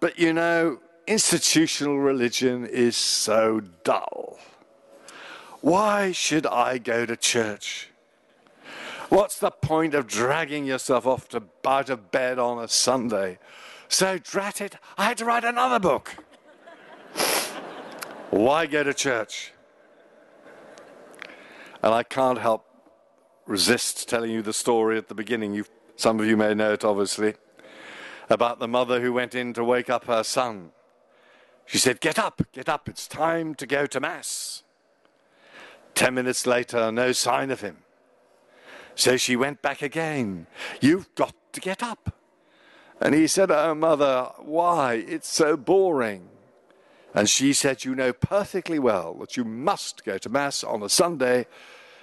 but 0.00 0.18
you 0.18 0.32
know, 0.32 0.78
institutional 1.06 1.98
religion 1.98 2.66
is 2.66 2.96
so 2.96 3.60
dull. 3.84 4.38
Why 5.60 6.12
should 6.12 6.46
I 6.46 6.78
go 6.78 7.04
to 7.04 7.16
church? 7.16 7.90
What's 9.10 9.38
the 9.38 9.50
point 9.50 9.94
of 9.94 10.06
dragging 10.06 10.64
yourself 10.64 11.06
off 11.06 11.28
to, 11.30 11.42
out 11.66 11.90
of 11.90 12.12
bed 12.12 12.38
on 12.38 12.62
a 12.62 12.68
Sunday? 12.68 13.38
So, 13.88 14.18
drat 14.18 14.60
it, 14.60 14.76
I 14.96 15.04
had 15.04 15.18
to 15.18 15.24
write 15.24 15.42
another 15.42 15.80
book. 15.80 16.14
Why 18.30 18.66
go 18.66 18.84
to 18.84 18.94
church? 18.94 19.52
And 21.82 21.92
I 21.92 22.04
can't 22.04 22.38
help 22.38 22.64
resist 23.46 24.08
telling 24.08 24.30
you 24.30 24.42
the 24.42 24.52
story 24.52 24.96
at 24.96 25.08
the 25.08 25.14
beginning. 25.14 25.54
You've, 25.54 25.70
some 26.00 26.18
of 26.18 26.24
you 26.24 26.34
may 26.34 26.54
know 26.54 26.72
it, 26.72 26.82
obviously, 26.82 27.34
about 28.30 28.58
the 28.58 28.66
mother 28.66 29.02
who 29.02 29.12
went 29.12 29.34
in 29.34 29.52
to 29.52 29.62
wake 29.62 29.90
up 29.90 30.06
her 30.06 30.22
son. 30.22 30.70
She 31.66 31.76
said, 31.76 32.00
Get 32.00 32.18
up, 32.18 32.40
get 32.52 32.70
up, 32.70 32.88
it's 32.88 33.06
time 33.06 33.54
to 33.56 33.66
go 33.66 33.84
to 33.84 34.00
Mass. 34.00 34.62
Ten 35.94 36.14
minutes 36.14 36.46
later, 36.46 36.90
no 36.90 37.12
sign 37.12 37.50
of 37.50 37.60
him. 37.60 37.76
So 38.94 39.18
she 39.18 39.36
went 39.36 39.60
back 39.60 39.82
again. 39.82 40.46
You've 40.80 41.14
got 41.14 41.34
to 41.52 41.60
get 41.60 41.82
up. 41.82 42.14
And 42.98 43.14
he 43.14 43.26
said, 43.26 43.50
Oh, 43.50 43.74
mother, 43.74 44.30
why? 44.38 44.94
It's 45.06 45.28
so 45.28 45.54
boring. 45.54 46.30
And 47.12 47.28
she 47.28 47.52
said, 47.52 47.84
You 47.84 47.94
know 47.94 48.14
perfectly 48.14 48.78
well 48.78 49.12
that 49.20 49.36
you 49.36 49.44
must 49.44 50.02
go 50.06 50.16
to 50.16 50.30
Mass 50.30 50.64
on 50.64 50.82
a 50.82 50.88
Sunday. 50.88 51.46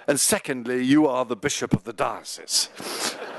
And 0.06 0.20
secondly, 0.20 0.84
you 0.84 1.08
are 1.08 1.24
the 1.24 1.34
bishop 1.34 1.72
of 1.72 1.82
the 1.82 1.92
diocese. 1.92 2.68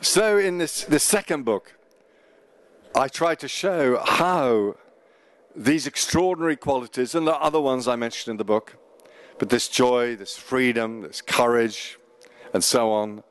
so, 0.00 0.38
in 0.38 0.58
this, 0.58 0.84
this 0.84 1.04
second 1.04 1.44
book, 1.44 1.74
I 2.94 3.08
try 3.08 3.34
to 3.36 3.48
show 3.48 3.98
how 3.98 4.76
these 5.54 5.86
extraordinary 5.86 6.56
qualities, 6.56 7.14
and 7.14 7.26
the 7.26 7.36
other 7.36 7.60
ones 7.60 7.86
I 7.86 7.96
mentioned 7.96 8.32
in 8.32 8.36
the 8.36 8.44
book, 8.44 8.76
but 9.38 9.48
this 9.48 9.68
joy, 9.68 10.16
this 10.16 10.36
freedom, 10.36 11.02
this 11.02 11.20
courage, 11.20 11.98
and 12.54 12.62
so 12.64 12.90
on, 12.90 13.22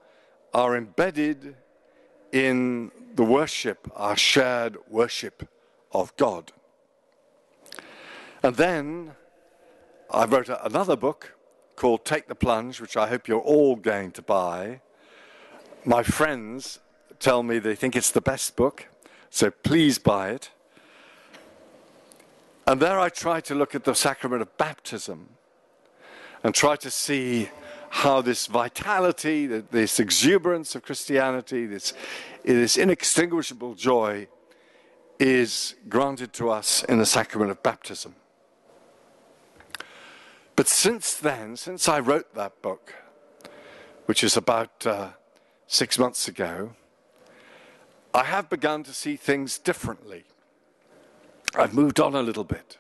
are 0.54 0.76
embedded 0.76 1.56
in 2.32 2.92
the 3.16 3.24
worship, 3.24 3.92
our 3.96 4.16
shared 4.16 4.78
worship 4.88 5.48
of 5.92 6.16
God. 6.18 6.52
And 8.44 8.56
then 8.56 9.16
I 10.10 10.26
wrote 10.26 10.50
another 10.50 10.96
book 10.96 11.34
called 11.76 12.06
Take 12.06 12.28
the 12.28 12.36
Plunge, 12.36 12.80
which 12.80 12.96
I 12.96 13.08
hope 13.08 13.28
you're 13.28 13.40
all 13.40 13.76
going 13.76 14.12
to 14.12 14.22
buy. 14.22 14.82
My 15.86 16.04
friends 16.04 16.80
tell 17.20 17.42
me 17.42 17.58
they 17.58 17.76
think 17.76 17.96
it's 17.96 18.12
the 18.12 18.22
best 18.22 18.58
book, 18.58 18.88
so 19.30 19.50
please 19.50 19.98
buy 19.98 20.32
it. 20.32 20.52
And 22.68 22.82
there 22.82 23.00
I 23.00 23.10
try 23.10 23.40
to 23.42 23.56
look 23.56 23.74
at 23.76 23.86
the 23.86 23.96
sacrament 23.96 24.42
of 24.42 24.58
baptism 24.58 25.30
and 26.44 26.54
try 26.54 26.76
to 26.76 26.92
see 26.92 27.50
how 27.90 28.22
this 28.22 28.46
vitality, 28.46 29.48
this 29.48 30.00
exuberance 30.00 30.76
of 30.76 30.84
Christianity, 30.84 31.66
this, 31.66 31.94
this 32.44 32.78
inextinguishable 32.78 33.74
joy 33.74 34.28
is 35.18 35.76
granted 35.88 36.34
to 36.34 36.50
us 36.50 36.84
in 36.84 37.00
the 37.00 37.06
sacrament 37.06 37.52
of 37.52 37.64
baptism. 37.64 38.16
But 40.56 40.68
since 40.68 41.16
then, 41.16 41.56
since 41.56 41.88
I 41.88 42.00
wrote 42.00 42.36
that 42.36 42.62
book, 42.62 42.94
which 44.06 44.24
is 44.24 44.36
about 44.38 44.86
uh, 44.86 45.10
six 45.70 46.00
months 46.00 46.28
ago, 46.28 46.72
I 48.12 48.24
have 48.24 48.50
begun 48.50 48.84
to 48.84 48.94
see 48.94 49.16
things 49.16 49.60
differently. 49.60 50.24
I've 51.56 51.76
moved 51.76 52.00
on 52.00 52.16
a 52.16 52.24
little 52.24 52.44
bit. 52.44 52.80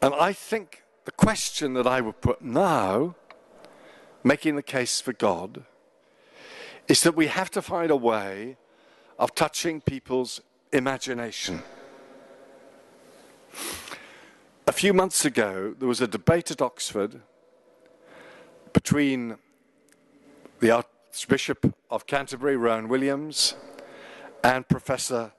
And 0.00 0.14
I 0.14 0.32
think 0.32 0.84
the 1.04 1.10
question 1.10 1.74
that 1.74 1.86
I 1.86 2.00
would 2.00 2.20
put 2.20 2.42
now 2.42 3.16
making 4.22 4.54
the 4.54 4.62
case 4.62 5.00
for 5.00 5.12
God 5.12 5.64
is 6.86 7.02
that 7.02 7.16
we 7.16 7.26
have 7.26 7.50
to 7.50 7.60
find 7.60 7.90
a 7.90 7.96
way 7.96 8.56
of 9.18 9.34
touching 9.34 9.80
people's 9.80 10.40
imagination. 10.72 11.60
A 14.68 14.72
few 14.72 14.92
months 14.92 15.24
ago, 15.24 15.74
there 15.76 15.88
was 15.88 16.00
a 16.00 16.06
debate 16.06 16.52
at 16.52 16.62
Oxford 16.62 17.20
between 18.72 19.38
the 20.60 20.70
Archbishop 21.16 21.74
of 21.90 22.06
Canterbury, 22.06 22.58
Rowan 22.58 22.88
Williams, 22.88 23.54
and 24.44 24.68
Professor 24.68 25.32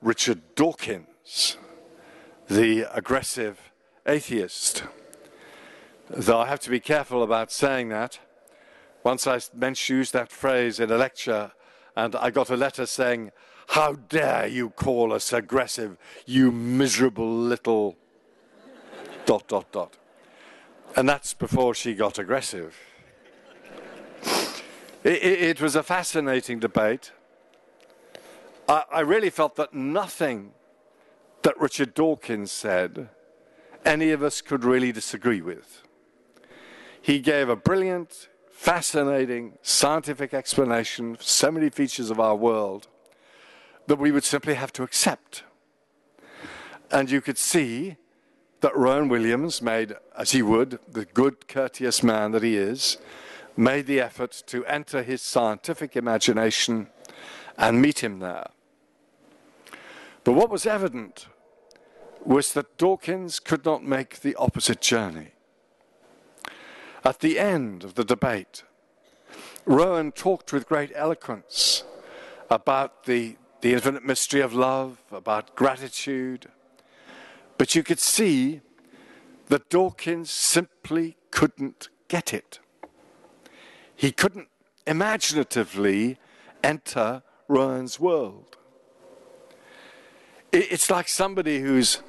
Richard 0.00 0.54
Dawkins, 0.54 1.58
the 2.48 2.86
aggressive 2.96 3.60
atheist 4.06 4.84
though 6.08 6.40
I 6.40 6.46
have 6.46 6.60
to 6.60 6.70
be 6.70 6.80
careful 6.80 7.22
about 7.22 7.52
saying 7.52 7.90
that. 7.90 8.20
Once 9.04 9.26
I 9.26 9.38
used 9.88 10.14
that 10.14 10.32
phrase 10.32 10.80
in 10.80 10.90
a 10.90 10.96
lecture, 10.96 11.52
and 11.94 12.16
I 12.16 12.30
got 12.30 12.48
a 12.48 12.56
letter 12.56 12.86
saying, 12.86 13.32
How 13.68 13.92
dare 13.92 14.46
you 14.46 14.70
call 14.70 15.12
us 15.12 15.30
aggressive, 15.30 15.98
you 16.24 16.50
miserable 16.50 17.30
little. 17.36 17.96
dot, 19.26 19.46
dot, 19.46 19.70
dot. 19.72 19.98
And 20.96 21.06
that's 21.06 21.34
before 21.34 21.74
she 21.74 21.94
got 21.94 22.18
aggressive. 22.18 22.74
It, 25.06 25.22
it, 25.22 25.60
was 25.60 25.76
a 25.76 25.84
fascinating 25.84 26.58
debate. 26.58 27.12
I, 28.68 28.82
I 28.90 29.00
really 29.02 29.30
felt 29.30 29.54
that 29.54 29.72
nothing 29.72 30.50
that 31.42 31.54
Richard 31.60 31.94
Dawkins 31.94 32.50
said 32.50 33.10
any 33.84 34.10
of 34.10 34.20
us 34.24 34.40
could 34.40 34.64
really 34.64 34.90
disagree 34.90 35.40
with. 35.40 35.82
He 37.00 37.20
gave 37.20 37.48
a 37.48 37.54
brilliant, 37.54 38.28
fascinating 38.50 39.58
scientific 39.62 40.34
explanation 40.34 41.12
of 41.12 41.22
so 41.22 41.52
many 41.52 41.70
features 41.70 42.10
of 42.10 42.18
our 42.18 42.34
world 42.34 42.88
that 43.86 44.00
we 44.00 44.10
would 44.10 44.24
simply 44.24 44.54
have 44.54 44.72
to 44.72 44.82
accept. 44.82 45.44
And 46.90 47.12
you 47.12 47.20
could 47.20 47.38
see 47.38 47.94
that 48.60 48.76
Rowan 48.76 49.06
Williams 49.08 49.62
made, 49.62 49.94
as 50.18 50.32
he 50.32 50.42
would, 50.42 50.80
the 50.88 51.04
good, 51.04 51.46
courteous 51.46 52.02
man 52.02 52.32
that 52.32 52.42
he 52.42 52.56
is, 52.56 52.98
made 53.56 53.86
the 53.86 54.00
effort 54.00 54.42
to 54.46 54.64
enter 54.66 55.02
his 55.02 55.22
scientific 55.22 55.96
imagination 55.96 56.88
and 57.56 57.80
meet 57.80 58.02
him 58.02 58.18
there. 58.18 58.48
But 60.24 60.32
what 60.32 60.50
was 60.50 60.66
evident 60.66 61.28
was 62.24 62.52
that 62.52 62.76
Dawkins 62.76 63.38
could 63.38 63.64
not 63.64 63.84
make 63.84 64.20
the 64.20 64.34
opposite 64.34 64.80
journey. 64.80 65.28
At 67.04 67.20
the 67.20 67.38
end 67.38 67.84
of 67.84 67.94
the 67.94 68.04
debate, 68.04 68.64
Rowan 69.64 70.12
talked 70.12 70.52
with 70.52 70.68
great 70.68 70.90
eloquence 70.94 71.84
about 72.50 73.04
the, 73.04 73.36
the 73.60 73.74
infinite 73.74 74.04
mystery 74.04 74.40
of 74.40 74.52
love, 74.52 74.98
about 75.12 75.54
gratitude, 75.54 76.48
but 77.58 77.74
you 77.74 77.82
could 77.82 78.00
see 78.00 78.60
that 79.46 79.70
Dawkins 79.70 80.30
simply 80.30 81.16
couldn't 81.30 81.88
get 82.08 82.34
it. 82.34 82.58
He 83.96 84.12
couldn't 84.12 84.48
imaginatively 84.86 86.18
enter 86.62 87.22
Rowan's 87.48 87.98
world. 87.98 88.56
It's 90.52 90.90
like 90.90 91.08
somebody 91.08 91.60
who's 91.60 92.02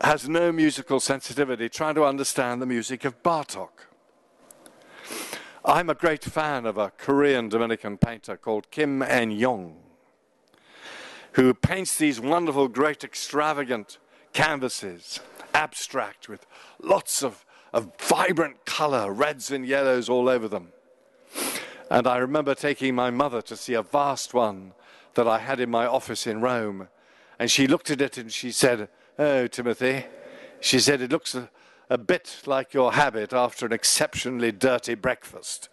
has 0.00 0.28
no 0.28 0.52
musical 0.52 1.00
sensitivity 1.00 1.68
trying 1.68 1.94
to 1.96 2.04
understand 2.04 2.62
the 2.62 2.66
music 2.66 3.04
of 3.04 3.22
Bartok. 3.22 3.70
I'm 5.64 5.90
a 5.90 5.94
great 5.94 6.24
fan 6.24 6.66
of 6.66 6.78
a 6.78 6.90
Korean 6.90 7.48
Dominican 7.48 7.98
painter 7.98 8.36
called 8.36 8.70
Kim 8.70 9.02
En 9.02 9.36
Joong, 9.36 9.74
who 11.32 11.52
paints 11.52 11.96
these 11.96 12.20
wonderful, 12.20 12.68
great, 12.68 13.02
extravagant 13.02 13.98
canvases, 14.32 15.20
abstract, 15.52 16.28
with 16.28 16.46
lots 16.80 17.22
of, 17.22 17.44
of 17.72 17.90
vibrant 17.98 18.64
color, 18.64 19.12
reds 19.12 19.50
and 19.50 19.66
yellows 19.66 20.08
all 20.08 20.28
over 20.28 20.48
them. 20.48 20.68
And 21.90 22.06
I 22.06 22.18
remember 22.18 22.54
taking 22.54 22.94
my 22.94 23.10
mother 23.10 23.40
to 23.42 23.56
see 23.56 23.74
a 23.74 23.82
vast 23.82 24.34
one 24.34 24.72
that 25.14 25.26
I 25.26 25.38
had 25.38 25.58
in 25.58 25.70
my 25.70 25.86
office 25.86 26.26
in 26.26 26.40
Rome. 26.40 26.88
And 27.38 27.50
she 27.50 27.66
looked 27.66 27.90
at 27.90 28.00
it 28.00 28.18
and 28.18 28.32
she 28.32 28.52
said, 28.52 28.88
Oh, 29.18 29.46
Timothy, 29.46 30.04
she 30.60 30.78
said, 30.78 31.00
it 31.00 31.10
looks 31.10 31.34
a, 31.34 31.50
a 31.88 31.98
bit 31.98 32.42
like 32.46 32.74
your 32.74 32.92
habit 32.92 33.32
after 33.32 33.66
an 33.66 33.72
exceptionally 33.72 34.52
dirty 34.52 34.94
breakfast. 34.94 35.68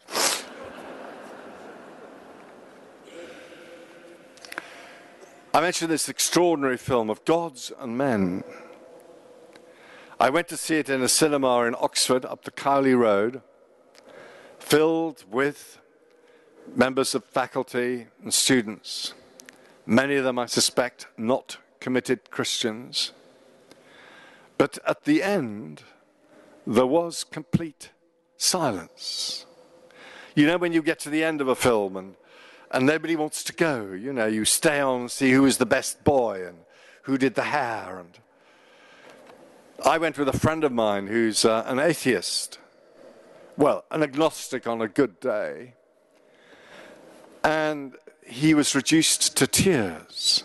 I 5.53 5.61
mentioned 5.61 5.89
this 5.89 6.09
extraordinary 6.09 6.77
film 6.77 7.09
of 7.09 7.23
gods 7.23 7.71
and 7.79 7.97
men. 7.97 8.43
I 10.19 10.29
went 10.29 10.47
to 10.49 10.57
see 10.57 10.75
it 10.75 10.89
in 10.89 11.01
a 11.01 11.07
cinema 11.07 11.63
in 11.63 11.75
Oxford 11.79 12.25
up 12.25 12.43
the 12.43 12.51
Cowley 12.51 12.93
Road, 12.93 13.41
filled 14.59 15.23
with 15.29 15.79
members 16.73 17.15
of 17.15 17.23
faculty 17.25 18.07
and 18.23 18.33
students, 18.33 19.13
many 19.85 20.15
of 20.15 20.23
them, 20.23 20.39
I 20.39 20.45
suspect, 20.45 21.07
not 21.17 21.57
committed 21.79 22.31
Christians. 22.31 23.11
But 24.57 24.79
at 24.87 25.03
the 25.03 25.21
end, 25.21 25.83
there 26.65 26.85
was 26.85 27.23
complete 27.23 27.91
silence. 28.37 29.45
You 30.33 30.47
know, 30.47 30.57
when 30.57 30.73
you 30.73 30.81
get 30.81 30.99
to 30.99 31.09
the 31.09 31.23
end 31.23 31.41
of 31.41 31.47
a 31.47 31.55
film 31.55 31.97
and 31.97 32.15
and 32.71 32.85
nobody 32.85 33.15
wants 33.15 33.43
to 33.45 33.53
go. 33.53 33.93
You 33.93 34.11
know, 34.11 34.25
you 34.25 34.45
stay 34.45 34.79
on 34.79 35.01
and 35.01 35.11
see 35.11 35.31
who 35.31 35.45
is 35.45 35.57
the 35.57 35.65
best 35.65 36.03
boy 36.03 36.45
and 36.45 36.57
who 37.03 37.17
did 37.17 37.35
the 37.35 37.43
hair. 37.43 37.99
And 37.99 38.19
I 39.85 39.97
went 39.97 40.17
with 40.17 40.27
a 40.27 40.37
friend 40.37 40.63
of 40.63 40.71
mine 40.71 41.07
who's 41.07 41.45
uh, 41.45 41.63
an 41.67 41.79
atheist, 41.79 42.59
well, 43.55 43.85
an 43.91 44.03
agnostic 44.03 44.67
on 44.67 44.81
a 44.81 44.87
good 44.87 45.19
day, 45.19 45.75
and 47.45 47.93
he 48.25 48.55
was 48.55 48.73
reduced 48.73 49.37
to 49.37 49.45
tears. 49.45 50.43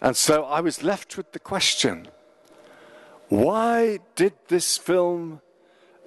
And 0.00 0.16
so 0.16 0.44
I 0.44 0.60
was 0.60 0.84
left 0.84 1.16
with 1.16 1.32
the 1.32 1.40
question 1.40 2.08
why 3.28 3.98
did 4.14 4.32
this 4.46 4.78
film 4.78 5.42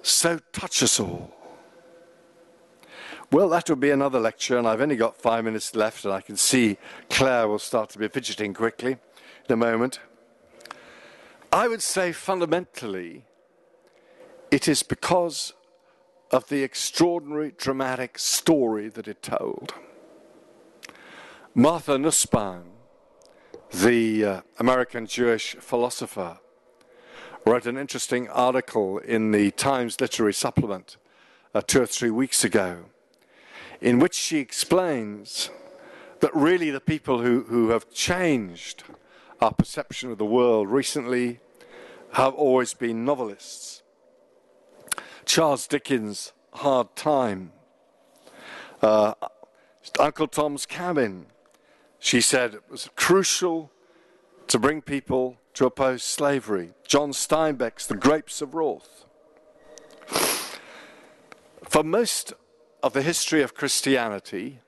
so 0.02 0.40
touch 0.52 0.82
us 0.82 0.98
all? 0.98 1.30
Well, 3.30 3.48
that 3.50 3.68
will 3.68 3.76
be 3.76 3.90
another 3.90 4.18
lecture, 4.18 4.58
and 4.58 4.66
I've 4.66 4.80
only 4.80 4.96
got 4.96 5.16
five 5.16 5.44
minutes 5.44 5.76
left, 5.76 6.04
and 6.04 6.12
I 6.12 6.20
can 6.20 6.36
see 6.36 6.78
Claire 7.08 7.46
will 7.46 7.60
start 7.60 7.90
to 7.90 7.98
be 7.98 8.08
fidgeting 8.08 8.54
quickly 8.54 8.92
in 8.92 9.52
a 9.52 9.56
moment. 9.56 10.00
I 11.52 11.68
would 11.68 11.82
say 11.82 12.12
fundamentally, 12.12 13.24
it 14.50 14.66
is 14.66 14.82
because 14.82 15.52
of 16.32 16.48
the 16.48 16.62
extraordinary 16.62 17.52
dramatic 17.56 18.18
story 18.18 18.88
that 18.88 19.06
it 19.06 19.22
told. 19.22 19.74
Martha 21.54 21.98
Nussbaum, 21.98 22.64
the 23.70 24.24
uh, 24.24 24.40
American 24.58 25.06
Jewish 25.06 25.54
philosopher, 25.56 26.38
wrote 27.44 27.66
an 27.66 27.76
interesting 27.76 28.28
article 28.30 28.98
in 28.98 29.32
the 29.32 29.50
Times 29.50 30.00
Literary 30.00 30.32
Supplement 30.32 30.96
uh, 31.54 31.60
two 31.60 31.82
or 31.82 31.86
three 31.86 32.10
weeks 32.10 32.44
ago 32.44 32.86
in 33.82 33.98
which 33.98 34.14
she 34.14 34.38
explains 34.38 35.50
that 36.20 36.34
really 36.34 36.70
the 36.70 36.80
people 36.80 37.20
who, 37.20 37.42
who 37.42 37.70
have 37.70 37.90
changed 37.90 38.84
our 39.40 39.52
perception 39.52 40.10
of 40.10 40.18
the 40.18 40.24
world 40.24 40.68
recently 40.68 41.40
have 42.12 42.32
always 42.34 42.74
been 42.74 43.04
novelists. 43.04 43.81
Charles 45.24 45.66
Dickens' 45.66 46.32
Hard 46.54 46.94
Time, 46.96 47.52
uh, 48.82 49.14
Uncle 49.98 50.28
Tom's 50.28 50.66
Cabin, 50.66 51.26
she 51.98 52.20
said 52.20 52.54
it 52.54 52.62
was 52.68 52.90
crucial 52.96 53.70
to 54.48 54.58
bring 54.58 54.82
people 54.82 55.36
to 55.54 55.66
oppose 55.66 56.02
slavery. 56.02 56.72
John 56.86 57.12
Steinbeck's 57.12 57.86
The 57.86 57.96
Grapes 57.96 58.42
of 58.42 58.54
Wrath. 58.54 59.04
For 61.68 61.82
most 61.82 62.32
of 62.82 62.92
the 62.92 63.02
history 63.02 63.42
of 63.42 63.54
Christianity, 63.54 64.60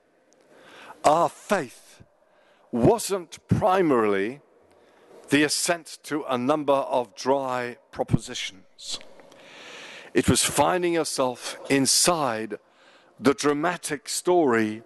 our 1.03 1.29
faith 1.29 2.03
wasn't 2.71 3.37
primarily 3.47 4.41
the 5.29 5.43
assent 5.43 5.99
to 6.03 6.23
a 6.23 6.37
number 6.37 6.73
of 6.73 7.13
dry 7.15 7.77
propositions. 7.91 8.99
It 10.15 10.29
was 10.29 10.45
finding 10.45 10.93
yourself 10.93 11.57
inside 11.69 12.57
the 13.19 13.33
dramatic 13.33 14.07
story 14.07 14.81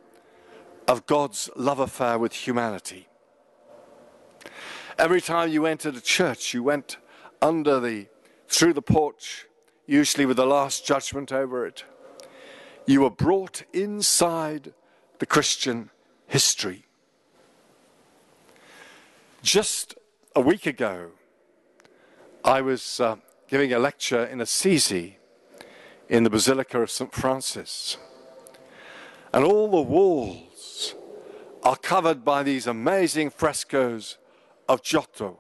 of 0.88 1.06
God's 1.06 1.52
love 1.56 1.78
affair 1.78 2.18
with 2.18 2.34
humanity. 2.34 3.08
Every 4.98 5.22
time 5.22 5.52
you 5.52 5.68
entered 5.68 5.96
a 5.96 6.02
church, 6.02 6.56
you 6.56 6.64
went 6.64 6.98
under 7.44 7.80
the, 7.80 8.08
through 8.48 8.74
the 8.74 8.82
porch, 8.82 9.46
usually 9.86 10.26
with 10.26 10.38
the 10.38 10.48
last 10.48 10.84
judgment 10.84 11.32
over 11.32 11.64
it. 11.64 11.86
You 12.88 13.02
were 13.02 13.12
brought 13.12 13.62
inside 13.72 14.74
the 15.20 15.28
Christian 15.28 15.92
history. 16.26 16.88
Just 19.44 19.94
a 20.36 20.42
week 20.42 20.66
ago, 20.66 21.12
I 22.44 22.62
was 22.62 23.00
uh, 23.00 23.18
giving 23.48 23.72
a 23.72 23.78
lecture 23.78 24.26
in 24.26 24.42
Assisi 24.42 25.18
in 26.10 26.24
the 26.24 26.30
Basilica 26.30 26.82
of 26.82 26.90
St. 26.90 27.14
Francis. 27.14 27.98
And 29.32 29.46
all 29.46 29.70
the 29.70 29.82
walls 29.82 30.96
are 31.64 31.76
covered 31.76 32.26
by 32.26 32.42
these 32.42 32.66
amazing 32.66 33.30
frescoes 33.30 34.18
of 34.68 34.82
Giotto. 34.82 35.40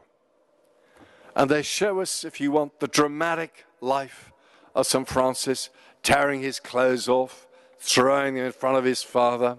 And 1.35 1.49
they 1.49 1.63
show 1.63 2.01
us, 2.01 2.23
if 2.23 2.39
you 2.39 2.51
want, 2.51 2.79
the 2.79 2.87
dramatic 2.87 3.65
life 3.81 4.31
of 4.75 4.85
St. 4.85 5.07
Francis 5.07 5.69
tearing 6.03 6.41
his 6.41 6.59
clothes 6.59 7.09
off, 7.09 7.47
throwing 7.79 8.35
them 8.35 8.45
in 8.45 8.51
front 8.51 8.77
of 8.77 8.83
his 8.83 9.01
father, 9.01 9.57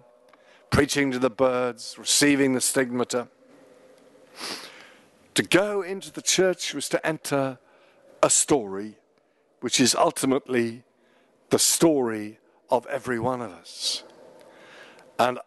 preaching 0.71 1.11
to 1.11 1.19
the 1.19 1.31
birds, 1.31 1.97
receiving 1.99 2.53
the 2.53 2.61
stigmata. 2.61 3.29
To 5.35 5.43
go 5.43 5.83
into 5.83 6.13
the 6.13 6.23
church 6.23 6.73
was 6.73 6.89
to 6.91 7.05
enter 7.05 7.59
a 8.23 8.31
story 8.31 8.97
which 9.61 9.81
is 9.81 9.95
ultimately 9.95 10.85
the 11.51 11.59
story 11.59 12.39
of 12.71 12.87
every 12.87 13.19
one 13.19 13.43
of 13.43 13.51
us. 13.51 14.05
And 15.19 15.39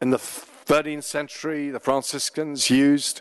in 0.00 0.10
the 0.10 0.16
13th 0.16 1.04
century, 1.04 1.70
the 1.70 1.80
Franciscans 1.80 2.70
used 2.70 3.20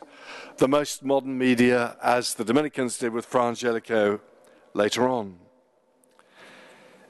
the 0.57 0.67
most 0.67 1.03
modern 1.03 1.37
media 1.37 1.97
as 2.01 2.35
the 2.35 2.45
Dominicans 2.45 2.97
did 2.97 3.11
with 3.11 3.25
Fra 3.25 3.47
Angelico 3.47 4.21
later 4.73 5.09
on. 5.09 5.39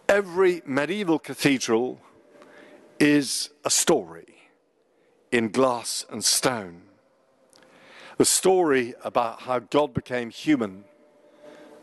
Every 0.09 0.61
medieval 0.65 1.19
cathedral 1.19 2.01
is 2.99 3.49
a 3.63 3.69
story 3.69 4.49
in 5.31 5.49
glass 5.49 6.05
and 6.09 6.23
stone. 6.23 6.83
The 8.17 8.25
story 8.25 8.93
about 9.03 9.41
how 9.41 9.59
God 9.59 9.93
became 9.93 10.29
human 10.29 10.85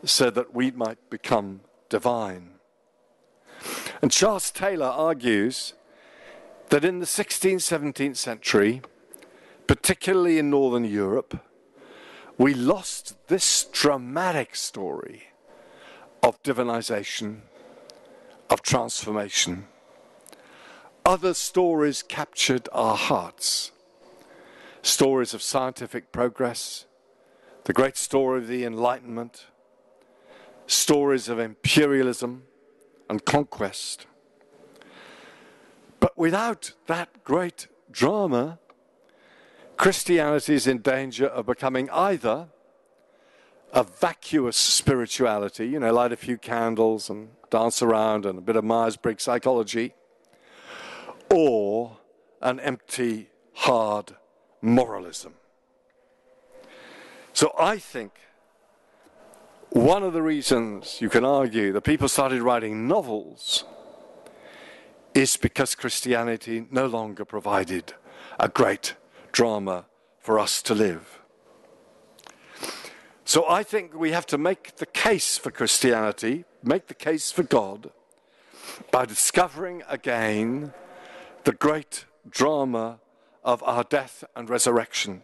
so 0.03 0.29
that 0.31 0.53
we 0.53 0.71
might 0.71 1.09
become 1.09 1.61
divine. 1.89 2.60
And 4.01 4.11
Charles 4.11 4.49
Taylor 4.49 4.87
argues 4.87 5.73
that 6.69 6.83
in 6.83 6.99
the 6.99 7.05
16th, 7.05 7.57
17th 7.57 8.17
century, 8.17 8.81
particularly 9.67 10.39
in 10.39 10.49
Northern 10.49 10.85
Europe, 10.85 11.39
we 12.37 12.55
lost 12.55 13.15
this 13.27 13.65
dramatic 13.65 14.55
story 14.55 15.25
of 16.23 16.41
divinization, 16.41 17.41
of 18.49 18.63
transformation. 18.63 19.67
Other 21.05 21.35
stories 21.35 22.01
captured 22.01 22.67
our 22.71 22.95
hearts. 22.95 23.71
Stories 24.81 25.35
of 25.35 25.43
scientific 25.43 26.11
progress, 26.11 26.85
the 27.65 27.73
great 27.73 27.97
story 27.97 28.39
of 28.39 28.47
the 28.47 28.65
Enlightenment, 28.65 29.45
stories 30.65 31.29
of 31.29 31.37
imperialism 31.37 32.43
and 33.11 33.25
conquest. 33.25 34.07
But 35.99 36.17
without 36.17 36.71
that 36.87 37.25
great 37.25 37.67
drama, 37.91 38.57
Christianity 39.75 40.53
is 40.55 40.65
in 40.65 40.77
danger 40.77 41.27
of 41.27 41.45
becoming 41.45 41.89
either 41.89 42.47
a 43.73 43.83
vacuous 43.83 44.55
spirituality, 44.55 45.67
you 45.67 45.79
know, 45.79 45.93
light 45.93 46.13
a 46.13 46.15
few 46.15 46.37
candles 46.37 47.09
and 47.09 47.31
dance 47.49 47.81
around 47.81 48.25
and 48.25 48.37
a 48.39 48.41
bit 48.41 48.55
of 48.55 48.63
Myers 48.63 48.95
Briggs 48.95 49.23
psychology, 49.23 49.93
or 51.29 51.97
an 52.41 52.61
empty, 52.61 53.29
hard 53.55 54.15
moralism. 54.61 55.33
So 57.33 57.53
I 57.59 57.77
think 57.77 58.13
one 59.71 60.03
of 60.03 60.11
the 60.11 60.21
reasons 60.21 60.99
you 60.99 61.09
can 61.09 61.23
argue 61.23 61.71
that 61.71 61.81
people 61.81 62.09
started 62.09 62.41
writing 62.41 62.89
novels 62.89 63.63
is 65.13 65.37
because 65.37 65.75
Christianity 65.75 66.67
no 66.69 66.87
longer 66.87 67.23
provided 67.23 67.93
a 68.37 68.49
great 68.49 68.95
drama 69.31 69.85
for 70.19 70.39
us 70.39 70.61
to 70.63 70.75
live. 70.75 71.21
So 73.23 73.47
I 73.47 73.63
think 73.63 73.95
we 73.95 74.11
have 74.11 74.25
to 74.27 74.37
make 74.37 74.75
the 74.75 74.85
case 74.85 75.37
for 75.37 75.51
Christianity, 75.51 76.43
make 76.61 76.87
the 76.87 76.93
case 76.93 77.31
for 77.31 77.43
God, 77.43 77.91
by 78.91 79.05
discovering 79.05 79.83
again 79.87 80.73
the 81.45 81.53
great 81.53 82.03
drama 82.29 82.99
of 83.41 83.63
our 83.63 83.85
death 83.85 84.25
and 84.35 84.49
resurrection. 84.49 85.23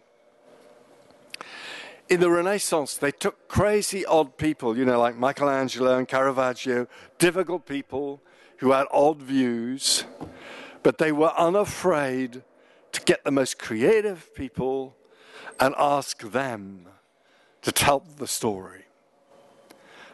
In 2.08 2.20
the 2.20 2.30
Renaissance, 2.30 2.96
they 2.96 3.10
took 3.10 3.48
crazy, 3.48 4.06
odd 4.06 4.38
people, 4.38 4.78
you 4.78 4.86
know, 4.86 4.98
like 4.98 5.16
Michelangelo 5.16 5.98
and 5.98 6.08
Caravaggio, 6.08 6.86
difficult 7.18 7.66
people 7.66 8.22
who 8.58 8.72
had 8.72 8.86
odd 8.90 9.20
views, 9.20 10.04
but 10.82 10.96
they 10.96 11.12
were 11.12 11.32
unafraid 11.36 12.42
to 12.92 13.00
get 13.02 13.24
the 13.24 13.30
most 13.30 13.58
creative 13.58 14.34
people 14.34 14.96
and 15.60 15.74
ask 15.76 16.22
them 16.22 16.86
to 17.60 17.72
tell 17.72 18.00
the 18.16 18.26
story. 18.26 18.84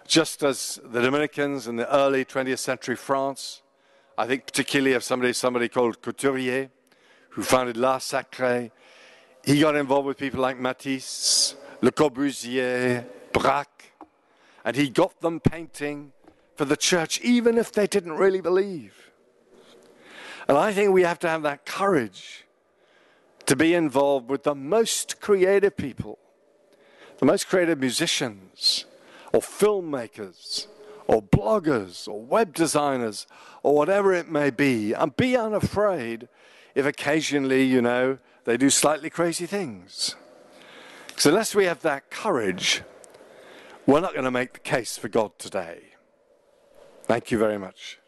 Just 0.05 0.43
as 0.43 0.81
the 0.83 1.01
Dominicans 1.01 1.69
in 1.69 1.77
the 1.77 1.95
early 1.95 2.25
20th 2.25 2.59
century 2.59 2.97
France, 2.97 3.63
I 4.19 4.27
think 4.27 4.47
particularly 4.47 4.95
of 4.95 5.05
somebody, 5.05 5.33
somebody 5.33 5.69
called 5.69 6.03
Couturier, 6.03 6.71
who 7.31 7.43
founded 7.43 7.77
L'Art 7.77 8.03
Sacré, 8.03 8.73
he 9.45 9.61
got 9.61 9.77
involved 9.77 10.07
with 10.07 10.19
people 10.19 10.41
like 10.41 10.59
Matisse, 10.59 11.55
Le 11.85 11.93
Corbusier, 11.93 13.05
Braque, 13.31 13.93
and 14.65 14.75
he 14.75 14.89
got 14.89 15.21
them 15.21 15.39
painting 15.39 16.13
for 16.57 16.65
the 16.65 16.79
church, 16.79 17.21
even 17.21 17.59
if 17.59 17.71
they 17.73 17.87
didn't 17.87 18.15
really 18.15 18.41
believe. 18.41 19.11
And 20.49 20.57
I 20.57 20.73
think 20.73 20.93
we 20.93 21.03
have 21.03 21.19
to 21.19 21.29
have 21.29 21.43
that 21.43 21.67
courage 21.67 22.47
to 23.45 23.55
be 23.55 23.75
involved 23.75 24.31
with 24.31 24.45
the 24.45 24.55
most 24.55 25.21
creative 25.21 25.77
people, 25.77 26.19
the 27.19 27.27
most 27.27 27.49
creative 27.49 27.79
musicians, 27.81 28.87
or 29.35 29.41
filmmakers, 29.41 30.69
or 31.07 31.21
bloggers, 31.21 32.09
or 32.09 32.19
web 32.19 32.55
designers, 32.55 33.27
or 33.63 33.75
whatever 33.75 34.15
it 34.15 34.31
may 34.31 34.49
be, 34.49 34.95
and 34.95 35.15
be 35.19 35.37
unafraid 35.37 36.29
if 36.75 36.87
occasionally, 36.87 37.65
you 37.65 37.83
know, 37.83 38.17
they 38.47 38.57
do 38.57 38.71
slightly 38.71 39.11
crazy 39.11 39.45
things. 39.45 40.17
So, 41.17 41.31
unless 41.31 41.55
we 41.55 41.65
have 41.65 41.81
that 41.83 42.11
courage, 42.11 42.83
we're 43.87 44.01
not 44.01 44.13
going 44.13 44.25
to 44.25 44.31
make 44.31 44.55
the 44.55 44.59
case 44.61 44.99
for 44.99 45.09
God 45.09 45.39
today. 45.39 45.95
Thank 47.05 47.31
you 47.31 47.39
very 47.39 47.59
much. 47.59 47.99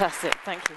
Fantastic. 0.00 0.34
Thank 0.44 0.68
you. 0.70 0.76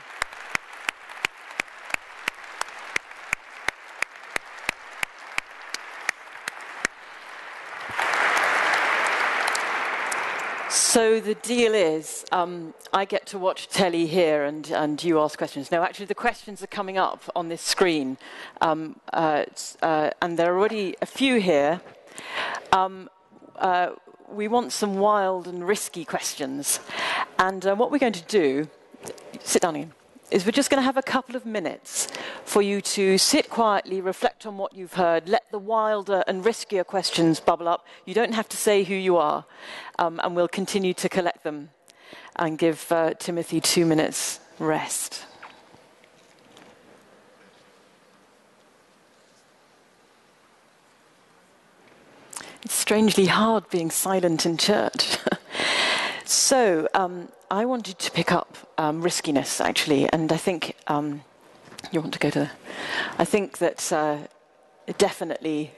So 10.93 11.19
the 11.19 11.33
deal 11.33 11.73
is, 11.73 12.23
um, 12.31 12.75
I 12.93 13.05
get 13.05 13.25
to 13.25 13.39
watch 13.39 13.67
telly 13.67 14.05
here, 14.05 14.43
and, 14.43 14.69
and 14.69 15.03
you 15.03 15.19
ask 15.19 15.39
questions. 15.39 15.71
No, 15.71 15.81
actually, 15.81 16.05
the 16.05 16.13
questions 16.13 16.61
are 16.61 16.67
coming 16.67 16.99
up 16.99 17.23
on 17.35 17.49
this 17.49 17.63
screen, 17.63 18.15
um, 18.61 18.99
uh, 19.11 19.45
uh, 19.81 20.11
and 20.21 20.37
there 20.37 20.53
are 20.53 20.59
already 20.59 20.95
a 21.01 21.07
few 21.07 21.39
here. 21.39 21.81
Um, 22.71 23.09
uh, 23.55 23.93
we 24.29 24.47
want 24.47 24.71
some 24.71 24.99
wild 24.99 25.47
and 25.47 25.67
risky 25.67 26.05
questions. 26.05 26.79
And 27.39 27.65
uh, 27.65 27.73
what 27.73 27.89
we're 27.89 27.97
going 27.97 28.13
to 28.13 28.27
do, 28.27 28.69
sit 29.39 29.63
down 29.63 29.75
again, 29.75 29.93
is 30.33 30.47
we're 30.47 30.51
just 30.51 30.71
going 30.71 30.81
to 30.81 30.85
have 30.85 30.97
a 30.97 31.03
couple 31.03 31.35
of 31.35 31.45
minutes 31.45 32.07
for 32.43 32.63
you 32.63 32.81
to 32.81 33.19
sit 33.19 33.51
quietly, 33.51 34.01
reflect 34.01 34.47
on 34.47 34.57
what 34.57 34.73
you've 34.73 34.93
heard, 34.93 35.29
let 35.29 35.43
the 35.51 35.59
wilder 35.59 36.23
and 36.25 36.43
riskier 36.43 36.83
questions 36.83 37.39
bubble 37.39 37.67
up. 37.67 37.85
You 38.05 38.15
don't 38.15 38.33
have 38.33 38.49
to 38.49 38.57
say 38.57 38.83
who 38.83 38.95
you 38.95 39.15
are, 39.17 39.45
um, 39.99 40.19
and 40.23 40.35
we'll 40.35 40.47
continue 40.47 40.95
to 40.95 41.07
collect 41.07 41.43
them 41.43 41.69
and 42.35 42.57
give 42.57 42.91
uh, 42.91 43.13
Timothy 43.13 43.61
two 43.61 43.85
minutes 43.85 44.39
rest. 44.57 45.25
It's 52.63 52.73
strangely 52.73 53.27
hard 53.27 53.69
being 53.69 53.91
silent 53.91 54.47
in 54.47 54.57
church. 54.57 55.17
so, 56.25 56.87
um, 56.93 57.29
I 57.51 57.65
wanted 57.65 57.99
to 57.99 58.11
pick 58.11 58.31
up 58.31 58.57
um, 58.77 59.01
riskiness, 59.01 59.61
actually, 59.61 60.09
and 60.09 60.31
I 60.31 60.37
think 60.37 60.75
um, 60.87 61.23
you 61.91 62.01
want 62.01 62.13
to 62.13 62.19
go 62.19 62.29
to. 62.31 62.51
I 63.17 63.25
think 63.25 63.59
that 63.59 63.91
uh, 63.91 64.17
definitely 64.97 65.71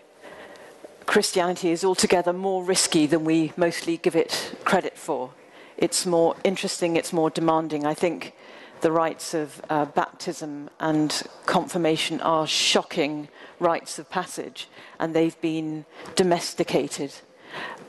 Christianity 1.05 1.71
is 1.71 1.83
altogether 1.83 2.33
more 2.33 2.63
risky 2.63 3.05
than 3.05 3.25
we 3.25 3.53
mostly 3.57 3.97
give 3.97 4.15
it 4.15 4.55
credit 4.63 4.97
for. 4.97 5.31
It's 5.77 6.05
more 6.05 6.35
interesting, 6.43 6.95
it's 6.95 7.11
more 7.11 7.29
demanding. 7.29 7.85
I 7.85 7.93
think 7.93 8.33
the 8.81 8.91
rites 8.91 9.33
of 9.33 9.61
uh, 9.69 9.85
baptism 9.85 10.69
and 10.79 11.23
confirmation 11.45 12.21
are 12.21 12.47
shocking 12.47 13.27
rites 13.59 13.99
of 13.99 14.09
passage, 14.09 14.69
and 14.99 15.13
they've 15.13 15.39
been 15.41 15.85
domesticated. 16.15 17.13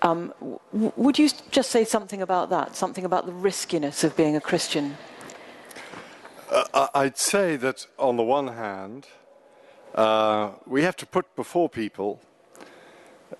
Um, 0.02 0.32
would 0.72 1.18
you 1.18 1.30
just 1.50 1.70
say 1.70 1.84
something 1.84 2.22
about 2.22 2.50
that, 2.50 2.76
something 2.76 3.04
about 3.04 3.26
the 3.26 3.32
riskiness 3.32 4.04
of 4.04 4.16
being 4.16 4.36
a 4.36 4.40
Christian? 4.40 4.96
Uh, 6.50 6.88
I'd 6.94 7.18
say 7.18 7.56
that 7.56 7.86
on 7.98 8.16
the 8.16 8.22
one 8.22 8.48
hand, 8.48 9.06
uh, 9.94 10.52
we 10.66 10.82
have 10.82 10.96
to 10.96 11.06
put 11.06 11.34
before 11.34 11.68
people 11.68 12.20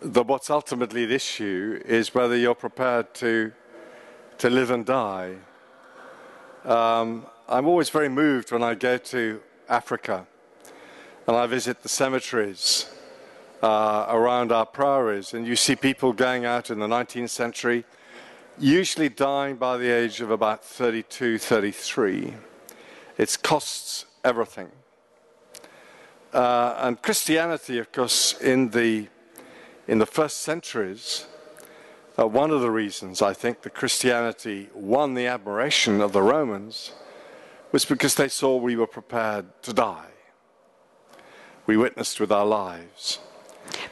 that 0.01 0.27
what's 0.27 0.51
ultimately 0.51 1.05
at 1.05 1.11
issue 1.11 1.81
is 1.85 2.15
whether 2.15 2.37
you're 2.37 2.55
prepared 2.55 3.15
to, 3.15 3.53
to 4.39 4.51
live 4.51 4.71
and 4.71 4.85
die. 4.85 5.37
Um, 6.65 7.27
I'm 7.49 7.67
always 7.67 7.91
very 7.91 8.09
moved 8.09 8.51
when 8.51 8.63
I 8.63 8.75
go 8.75 8.99
to 8.99 9.41
Africa 9.69 10.27
and 11.29 11.37
I 11.37 11.47
visit 11.47 11.83
the 11.83 11.89
cemeteries 11.89 12.87
uh, 13.63 14.07
around 14.09 14.53
our 14.53 14.67
priories, 14.67 15.35
and 15.35 15.47
you 15.47 15.57
see 15.57 15.77
people 15.77 16.13
going 16.13 16.45
out 16.45 16.71
in 16.71 16.79
the 16.79 16.87
19th 16.87 17.31
century 17.31 17.85
usually 18.59 19.09
dying 19.09 19.57
by 19.57 19.77
the 19.77 19.91
age 19.91 20.21
of 20.21 20.31
about 20.31 20.65
32, 20.65 21.39
33. 21.39 22.35
It 23.19 23.39
costs 23.43 24.07
everything. 24.25 24.71
Uh, 26.33 26.75
and 26.79 27.01
Christianity, 27.01 27.79
of 27.79 27.93
course, 27.93 28.39
in 28.41 28.71
the, 28.71 29.09
in 29.87 29.99
the 29.99 30.07
first 30.07 30.41
centuries, 30.41 31.27
uh, 32.19 32.27
one 32.27 32.51
of 32.51 32.61
the 32.61 32.71
reasons 32.71 33.23
I 33.23 33.33
think 33.33 33.63
that 33.63 33.75
Christianity 33.75 34.69
won 34.75 35.15
the 35.15 35.27
admiration 35.27 36.01
of 36.01 36.13
the 36.13 36.23
Romans 36.23 36.93
was 37.73 37.85
because 37.85 38.15
they 38.15 38.29
saw 38.29 38.57
we 38.57 38.77
were 38.77 38.87
prepared 38.87 39.47
to 39.63 39.73
die. 39.73 40.09
We 41.67 41.77
witnessed 41.77 42.21
with 42.21 42.33
our 42.33 42.47
lives. 42.47 43.19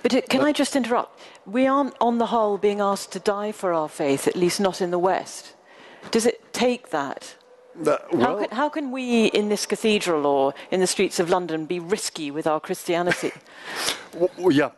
But 0.04 0.12
it, 0.12 0.28
can 0.28 0.40
but, 0.40 0.48
I 0.48 0.52
just 0.52 0.76
interrupt? 0.76 1.18
We 1.46 1.66
aren't, 1.66 1.94
on 1.98 2.18
the 2.18 2.26
whole, 2.26 2.58
being 2.58 2.78
asked 2.78 3.10
to 3.12 3.18
die 3.18 3.52
for 3.52 3.72
our 3.72 3.88
faith, 3.88 4.28
at 4.28 4.36
least 4.36 4.60
not 4.60 4.82
in 4.82 4.90
the 4.90 4.98
West. 4.98 5.54
Does 6.10 6.26
it 6.26 6.52
take 6.52 6.90
that? 6.90 7.36
well, 7.74 7.98
how, 8.20 8.38
can, 8.38 8.50
how, 8.50 8.68
can, 8.68 8.90
we 8.90 9.28
in 9.28 9.48
this 9.48 9.64
cathedral 9.64 10.26
or 10.26 10.52
in 10.70 10.80
the 10.80 10.86
streets 10.86 11.18
of 11.18 11.30
London 11.30 11.64
be 11.64 11.80
risky 11.80 12.30
with 12.30 12.46
our 12.46 12.60
Christianity? 12.60 13.32
well, 14.14 14.52
yeah, 14.52 14.72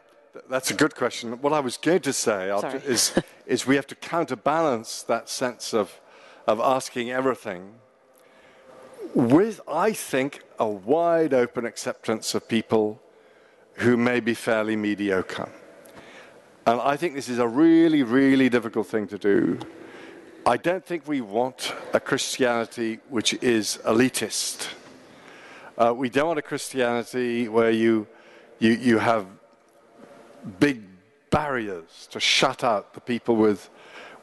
that's 0.48 0.70
a 0.70 0.74
good 0.74 0.94
question. 0.94 1.32
What 1.42 1.52
I 1.52 1.58
was 1.58 1.76
going 1.76 2.02
to 2.02 2.12
say 2.12 2.48
is, 2.84 3.12
is 3.46 3.66
we 3.66 3.74
have 3.74 3.88
to 3.88 3.96
counterbalance 3.96 5.02
that 5.02 5.28
sense 5.28 5.74
of, 5.74 6.00
of 6.46 6.60
asking 6.60 7.10
everything 7.10 7.74
with, 9.12 9.60
I 9.66 9.90
think, 9.90 10.44
a 10.60 10.68
wide 10.68 11.34
open 11.34 11.66
acceptance 11.66 12.32
of 12.32 12.48
people 12.48 13.02
who 13.76 13.96
may 13.96 14.20
be 14.20 14.34
fairly 14.34 14.76
mediocre. 14.76 15.48
And 16.66 16.80
I 16.80 16.96
think 16.96 17.14
this 17.14 17.28
is 17.28 17.38
a 17.38 17.46
really, 17.46 18.02
really 18.02 18.48
difficult 18.48 18.86
thing 18.88 19.06
to 19.08 19.18
do. 19.18 19.58
I 20.44 20.56
don't 20.56 20.84
think 20.84 21.06
we 21.06 21.20
want 21.20 21.74
a 21.92 22.00
Christianity 22.00 23.00
which 23.08 23.34
is 23.34 23.78
elitist. 23.84 24.68
Uh, 25.76 25.92
we 25.94 26.08
don't 26.08 26.28
want 26.28 26.38
a 26.38 26.42
Christianity 26.42 27.48
where 27.48 27.70
you, 27.70 28.06
you, 28.58 28.72
you 28.72 28.98
have 28.98 29.26
big 30.58 30.82
barriers 31.30 32.08
to 32.10 32.20
shut 32.20 32.64
out 32.64 32.94
the 32.94 33.00
people 33.00 33.36
with, 33.36 33.68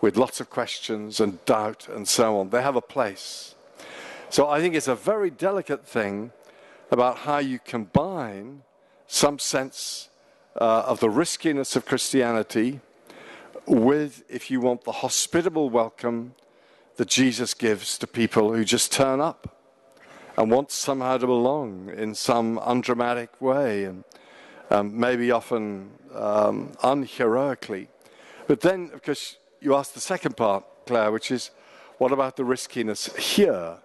with 0.02 0.18
lots 0.18 0.40
of 0.42 0.50
questions 0.50 1.20
and 1.20 1.44
doubt 1.46 1.88
and 1.90 2.08
so 2.08 2.40
on. 2.40 2.50
They 2.50 2.62
have 2.62 2.76
a 2.76 2.82
place. 2.82 3.56
So 4.30 4.50
I 4.50 4.60
think 4.60 4.74
it's 4.74 4.88
a 4.88 4.96
very 4.96 5.30
delicate 5.30 5.86
thing 5.86 6.32
about 6.90 7.20
how 7.20 7.38
you 7.38 7.60
combine 7.60 8.64
some 9.14 9.38
sense 9.38 10.10
uh, 10.60 10.84
of 10.88 11.00
the 11.00 11.10
riskiness 11.10 11.76
of 11.76 11.86
Christianity 11.86 12.80
with, 13.68 14.24
if 14.28 14.50
you 14.50 14.60
want, 14.60 14.86
the 14.86 14.92
hospitable 14.92 15.70
welcome 15.70 16.34
that 16.96 17.10
Jesus 17.10 17.54
gives 17.54 18.00
to 18.00 18.08
people 18.08 18.54
who 18.54 18.66
just 18.66 18.92
turn 18.92 19.22
up 19.22 19.56
and 20.36 20.50
want 20.50 20.72
somehow 20.72 21.18
to 21.18 21.28
belong 21.28 21.92
in 21.96 22.16
some 22.16 22.60
undramatic 22.64 23.40
way 23.40 23.84
and 23.84 24.04
um, 24.72 25.00
maybe 25.00 25.30
often 25.30 25.92
um, 26.16 26.72
unheroically. 26.84 27.90
But 28.48 28.62
then, 28.62 28.90
of 28.96 29.04
course, 29.04 29.38
you 29.62 29.76
ask 29.76 29.94
the 29.94 30.00
second 30.00 30.36
part, 30.36 30.64
Claire, 30.88 31.12
which 31.12 31.30
is 31.30 31.52
what 32.00 32.12
about 32.12 32.36
the 32.36 32.46
riskiness 32.46 33.16
here? 33.16 33.78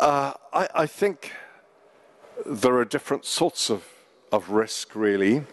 Uh, 0.00 0.32
I, 0.52 0.68
I, 0.74 0.86
think 0.86 1.32
there 2.46 2.76
are 2.76 2.84
different 2.84 3.24
sorts 3.24 3.70
of, 3.70 3.84
of 4.30 4.50
risk, 4.50 4.94
really. 4.94 5.44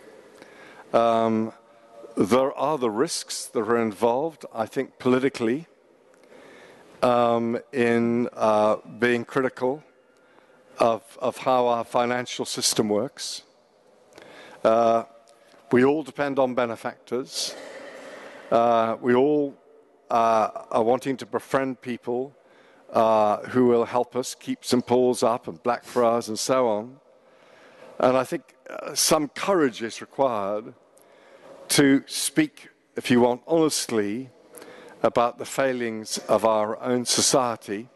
Um, 0.94 1.54
there 2.18 2.52
are 2.54 2.78
the 2.78 2.90
risks 2.90 3.46
that 3.46 3.60
are 3.60 3.78
involved, 3.78 4.46
I 4.54 4.66
think, 4.66 5.00
politically, 5.00 5.68
um, 7.02 7.60
in 7.72 8.28
uh, 8.34 8.78
being 8.98 9.26
critical 9.26 9.84
of, 10.80 11.18
of 11.22 11.38
how 11.38 11.68
our 11.68 11.84
financial 11.84 12.46
system 12.46 12.90
works. 12.90 13.44
Uh, 14.64 15.04
we 15.72 15.84
all 15.84 16.04
depend 16.04 16.40
on 16.40 16.56
benefactors. 16.56 17.56
Uh, 18.52 18.98
we 19.00 19.14
all 19.14 19.56
uh, 20.10 20.50
are 20.72 20.84
wanting 20.84 21.16
to 21.18 21.26
befriend 21.26 21.82
people 21.82 22.36
uh, 22.94 23.38
who 23.50 23.66
will 23.66 23.86
help 23.86 24.16
us 24.16 24.36
keep 24.36 24.66
St. 24.66 24.86
Paul's 24.86 25.24
up 25.24 25.48
and 25.48 25.62
Blackfriars 25.62 26.28
and 26.28 26.40
so 26.40 26.68
on. 26.68 26.98
And 28.00 28.18
I 28.18 28.24
think 28.24 28.56
uh, 28.70 28.96
some 28.96 29.28
courage 29.30 29.82
is 29.82 30.02
required 30.02 30.74
to 31.70 32.04
speak, 32.08 32.70
if 32.96 33.12
you 33.12 33.22
want, 33.22 33.42
honestly 33.46 34.30
about 35.04 35.38
the 35.38 35.46
failings 35.46 36.18
of 36.28 36.46
our 36.46 36.82
own 36.82 37.06
society. 37.06 37.88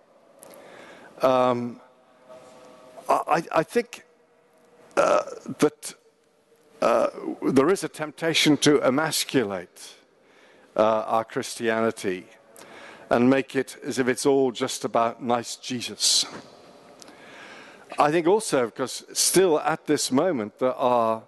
Um, 1.22 1.82
I, 3.10 3.44
I, 3.52 3.64
think 3.64 4.06
uh, 4.96 5.24
that 5.60 5.96
uh, 6.82 7.08
there 7.52 7.70
is 7.70 7.84
a 7.84 7.90
temptation 7.90 8.58
to 8.58 8.82
emasculate 8.82 9.96
uh, 10.76 11.04
our 11.06 11.26
Christianity 11.26 12.26
and 13.14 13.30
make 13.30 13.56
it 13.56 13.78
as 13.84 14.00
if 14.00 14.08
it's 14.08 14.26
all 14.26 14.52
just 14.52 14.84
about 14.84 15.22
nice 15.22 15.56
Jesus. 15.56 16.26
I 18.00 18.10
think 18.10 18.26
also, 18.26 18.66
because 18.66 19.06
still 19.14 19.60
at 19.60 19.86
this 19.86 20.12
moment, 20.12 20.58
there 20.58 20.74
are 20.74 21.22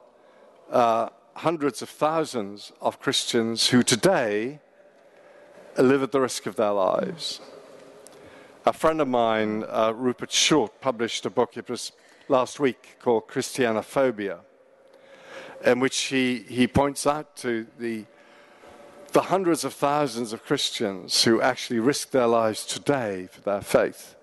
uh, 0.72 1.10
hundreds 1.36 1.84
of 1.84 1.90
thousands 1.90 2.72
of 2.82 3.00
Christians 3.00 3.68
who 3.68 3.84
today 3.84 4.60
live 5.78 6.02
at 6.02 6.12
the 6.12 6.20
risk 6.20 6.48
of 6.48 6.56
their 6.56 6.72
lives. 6.72 7.40
A 8.66 8.74
friend 8.74 9.00
of 9.00 9.08
mine, 9.08 9.64
uh, 9.70 9.94
Rupert 9.96 10.32
Shortt, 10.32 10.82
published 10.82 11.28
a 11.28 11.30
book, 11.30 11.56
it 11.56 11.70
was 11.70 11.92
last 12.28 12.60
week, 12.60 12.98
called 13.00 13.28
Christianophobia, 13.28 14.40
in 15.64 15.80
which 15.80 16.00
he, 16.06 16.46
he 16.50 16.66
points 16.66 17.06
out 17.06 17.36
to 17.38 17.68
the 17.78 18.06
the 19.16 19.22
hundreds 19.22 19.64
of 19.64 19.74
thousands 19.74 20.34
of 20.34 20.44
Christians 20.44 21.24
who 21.24 21.42
actually 21.42 21.80
risk 21.80 22.12
their 22.12 22.28
lives 22.28 22.66
today 22.66 23.30
for 23.32 23.40
their 23.40 23.62
faith. 23.62 24.14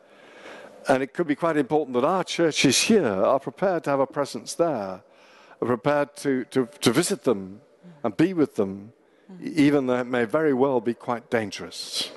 And 0.87 1.03
it 1.03 1.15
could 1.15 1.27
be 1.27 1.35
quite 1.35 1.57
important 1.57 1.95
that 1.95 2.05
our 2.05 2.23
churches 2.23 2.79
here 2.83 3.07
are 3.07 3.41
prepared 3.41 3.85
to 3.85 3.91
have 3.91 4.01
a 4.01 4.07
presence 4.07 4.55
there, 4.55 5.01
are 5.63 5.67
prepared 5.67 6.15
to, 6.17 6.45
to, 6.51 6.69
to 6.83 6.93
visit 6.93 7.25
them 7.25 7.63
and 8.05 8.15
be 8.19 8.35
with 8.35 8.57
them, 8.57 8.93
even 9.43 9.87
though 9.87 10.01
it 10.01 10.07
may 10.07 10.27
very 10.27 10.53
well 10.53 10.79
be 10.79 10.93
quite 10.93 11.31
dangerous. 11.31 12.11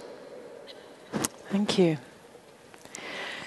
Thank 1.49 1.79
you. 1.79 1.97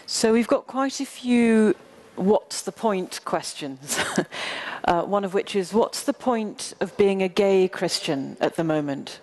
So 0.06 0.32
we've 0.32 0.48
got 0.48 0.66
quite 0.66 1.00
a 1.00 1.06
few 1.06 1.74
what's 2.16 2.62
the 2.62 2.72
point 2.72 3.20
questions. 3.26 4.00
uh, 4.88 5.02
one 5.02 5.22
of 5.22 5.34
which 5.34 5.54
is 5.54 5.74
what's 5.74 6.02
the 6.04 6.14
point 6.14 6.72
of 6.80 6.96
being 6.96 7.22
a 7.22 7.28
gay 7.28 7.68
Christian 7.68 8.38
at 8.40 8.56
the 8.56 8.64
moment? 8.64 9.20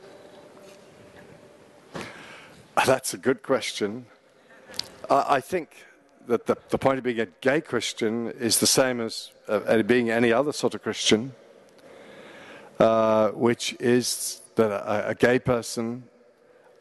That's 2.86 3.16
a 3.16 3.18
good 3.18 3.42
question. 3.42 4.06
I 5.10 5.42
think 5.42 5.70
that 6.28 6.46
the, 6.46 6.56
the, 6.70 6.78
point 6.78 7.00
of 7.00 7.04
being 7.04 7.20
a 7.20 7.26
gay 7.42 7.62
Christian 7.62 8.30
is 8.32 8.60
the 8.60 8.68
same 8.68 9.02
as 9.02 9.32
uh, 9.48 9.82
being 9.84 10.12
any 10.12 10.32
other 10.32 10.52
sort 10.52 10.76
of 10.76 10.84
Christian, 10.84 11.34
uh, 12.80 13.30
which 13.30 13.76
is 13.80 14.42
that 14.56 14.72
a, 14.72 15.10
a 15.10 15.16
gay 15.16 15.40
person, 15.40 16.04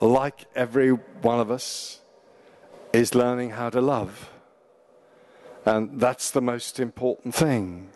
like 0.01 0.45
every 0.55 0.91
one 0.91 1.41
of 1.41 1.51
us, 1.51 2.01
is 2.93 3.15
learning 3.15 3.51
how 3.51 3.71
to 3.71 3.81
love. 3.81 4.31
And 5.65 5.99
that's 5.99 6.31
the 6.31 6.43
most 6.43 6.79
important 6.81 7.35
thing. 7.35 7.91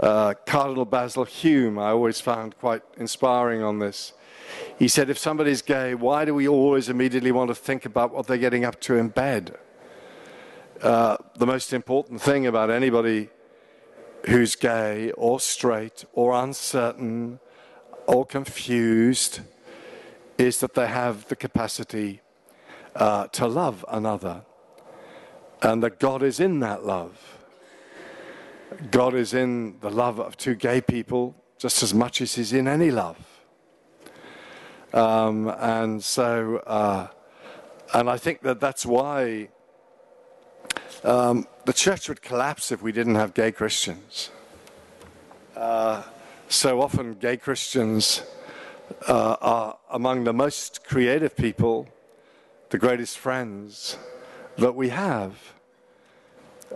Uh, 0.00 0.32
Cardinal 0.46 0.86
Basil 0.86 1.24
Hume, 1.24 1.78
I 1.78 1.90
always 1.90 2.20
found 2.20 2.58
quite 2.58 2.82
inspiring 2.96 3.62
on 3.62 3.80
this. 3.80 4.14
He 4.78 4.88
said, 4.88 5.10
if 5.10 5.18
somebody's 5.18 5.60
gay, 5.60 5.94
why 5.94 6.24
do 6.24 6.34
we 6.34 6.48
always 6.48 6.88
immediately 6.88 7.32
want 7.32 7.48
to 7.48 7.54
think 7.54 7.84
about 7.84 8.12
what 8.12 8.26
they're 8.26 8.38
getting 8.38 8.64
up 8.64 8.80
to 8.82 8.96
in 8.96 9.08
bed? 9.08 9.58
Uh, 10.80 11.18
the 11.36 11.46
most 11.46 11.74
important 11.74 12.22
thing 12.22 12.46
about 12.46 12.70
anybody 12.70 13.28
who's 14.26 14.56
gay 14.56 15.12
or 15.12 15.38
straight 15.38 16.06
or 16.14 16.32
uncertain 16.32 17.38
or 18.06 18.24
confused 18.24 19.40
is 20.38 20.60
that 20.60 20.74
they 20.74 20.86
have 20.86 21.28
the 21.28 21.36
capacity 21.36 22.22
uh, 22.96 23.26
to 23.28 23.46
love 23.46 23.84
another 23.88 24.42
and 25.60 25.82
that 25.82 26.00
God 26.00 26.22
is 26.22 26.40
in 26.40 26.60
that 26.60 26.86
love. 26.86 27.39
God 28.90 29.14
is 29.14 29.34
in 29.34 29.78
the 29.80 29.90
love 29.90 30.20
of 30.20 30.36
two 30.36 30.54
gay 30.54 30.80
people 30.80 31.34
just 31.58 31.82
as 31.82 31.92
much 31.92 32.20
as 32.20 32.34
He's 32.34 32.52
in 32.52 32.66
any 32.66 32.90
love. 32.90 33.18
Um, 34.92 35.48
and 35.58 36.02
so, 36.02 36.56
uh, 36.66 37.08
and 37.94 38.08
I 38.08 38.16
think 38.16 38.42
that 38.42 38.60
that's 38.60 38.84
why 38.84 39.48
um, 41.04 41.46
the 41.64 41.72
church 41.72 42.08
would 42.08 42.22
collapse 42.22 42.72
if 42.72 42.82
we 42.82 42.92
didn't 42.92 43.14
have 43.14 43.34
gay 43.34 43.52
Christians. 43.52 44.30
Uh, 45.56 46.02
so 46.48 46.80
often, 46.80 47.14
gay 47.14 47.36
Christians 47.36 48.22
uh, 49.06 49.36
are 49.40 49.78
among 49.90 50.24
the 50.24 50.32
most 50.32 50.84
creative 50.84 51.36
people, 51.36 51.88
the 52.70 52.78
greatest 52.78 53.18
friends 53.18 53.96
that 54.56 54.74
we 54.74 54.88
have. 54.88 55.36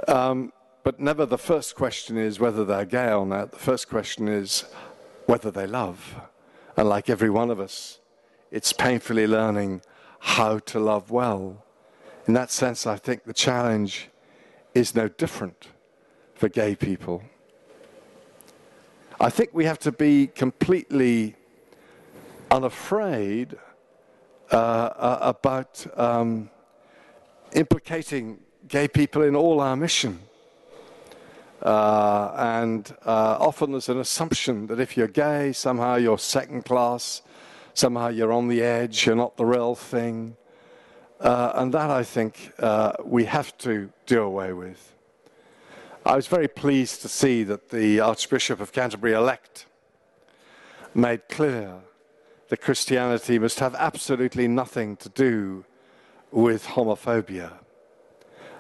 Um, 0.09 0.53
but 0.85 1.01
never 1.01 1.25
the 1.25 1.39
first 1.39 1.75
question 1.75 2.19
is 2.19 2.39
whether 2.39 2.63
they're 2.63 2.85
gay 2.85 3.11
or 3.11 3.25
not. 3.25 3.53
The 3.53 3.59
first 3.59 3.89
question 3.89 4.29
is 4.29 4.67
whether 5.25 5.51
they 5.51 5.67
love. 5.67 6.15
And 6.77 6.89
like 6.89 7.09
every 7.09 7.31
one 7.31 7.51
of 7.51 7.59
us, 7.59 8.01
it's 8.51 8.75
painfully 8.75 9.27
learning 9.27 9.81
how 10.21 10.59
to 10.59 10.79
love 10.79 11.11
well. 11.11 11.65
In 12.27 12.35
that 12.35 12.51
sense, 12.51 12.87
I 12.87 12.97
think 12.97 13.25
the 13.25 13.33
challenge 13.33 14.11
is 14.75 14.95
no 14.95 15.09
different 15.09 15.69
for 16.35 16.51
gay 16.51 16.77
people. 16.77 17.23
I 19.19 19.31
think 19.31 19.51
we 19.55 19.65
have 19.65 19.79
to 19.81 19.93
be 19.93 20.27
completely 20.27 21.35
unafraid 22.51 23.57
uh, 24.53 24.57
uh, 24.57 25.19
about 25.23 25.87
um, 25.99 26.51
implicating 27.53 28.41
gay 28.69 28.87
people 28.87 29.23
in 29.23 29.35
all 29.35 29.61
our 29.61 29.77
mission. 29.77 30.21
Uh, 31.63 32.33
and 32.37 32.95
uh, 33.07 33.37
often 33.41 33.73
there's 33.73 33.89
an 33.89 34.01
assumption 34.01 34.67
that 34.67 34.81
if 34.81 34.97
you're 34.97 35.09
gay, 35.09 35.53
somehow 35.53 35.97
you're 35.97 36.19
second 36.19 36.65
class, 36.65 37.23
somehow 37.73 38.09
you're 38.09 38.33
on 38.33 38.49
the 38.49 38.63
edge, 38.63 39.07
you're 39.07 39.17
not 39.17 39.37
the 39.37 39.47
real 39.47 39.75
thing. 39.75 40.37
Uh, 41.21 41.53
and 41.55 41.73
that 41.73 41.91
I 41.91 42.03
think 42.03 42.53
uh, 42.59 42.93
we 43.05 43.25
have 43.25 43.57
to 43.59 43.91
do 44.07 44.23
away 44.23 44.53
with. 44.53 44.95
I 46.05 46.17
was 46.17 46.27
very 46.27 46.49
pleased 46.49 47.01
to 47.03 47.09
see 47.09 47.45
that 47.45 47.71
the 47.71 48.01
Archbishop 48.01 48.61
of 48.61 48.73
Canterbury 48.73 49.15
elect 49.15 49.67
made 50.95 51.29
clear 51.29 51.77
that 52.49 52.61
Christianity 52.61 53.39
must 53.39 53.59
have 53.61 53.75
absolutely 53.77 54.47
nothing 54.49 54.97
to 54.97 55.09
do 55.09 55.65
with 56.31 56.67
homophobia. 56.67 57.53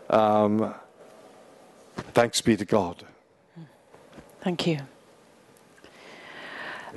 Um, 0.08 0.74
thanks 2.12 2.40
be 2.40 2.56
to 2.56 2.64
God. 2.64 3.04
Thank 4.40 4.66
you. 4.66 4.80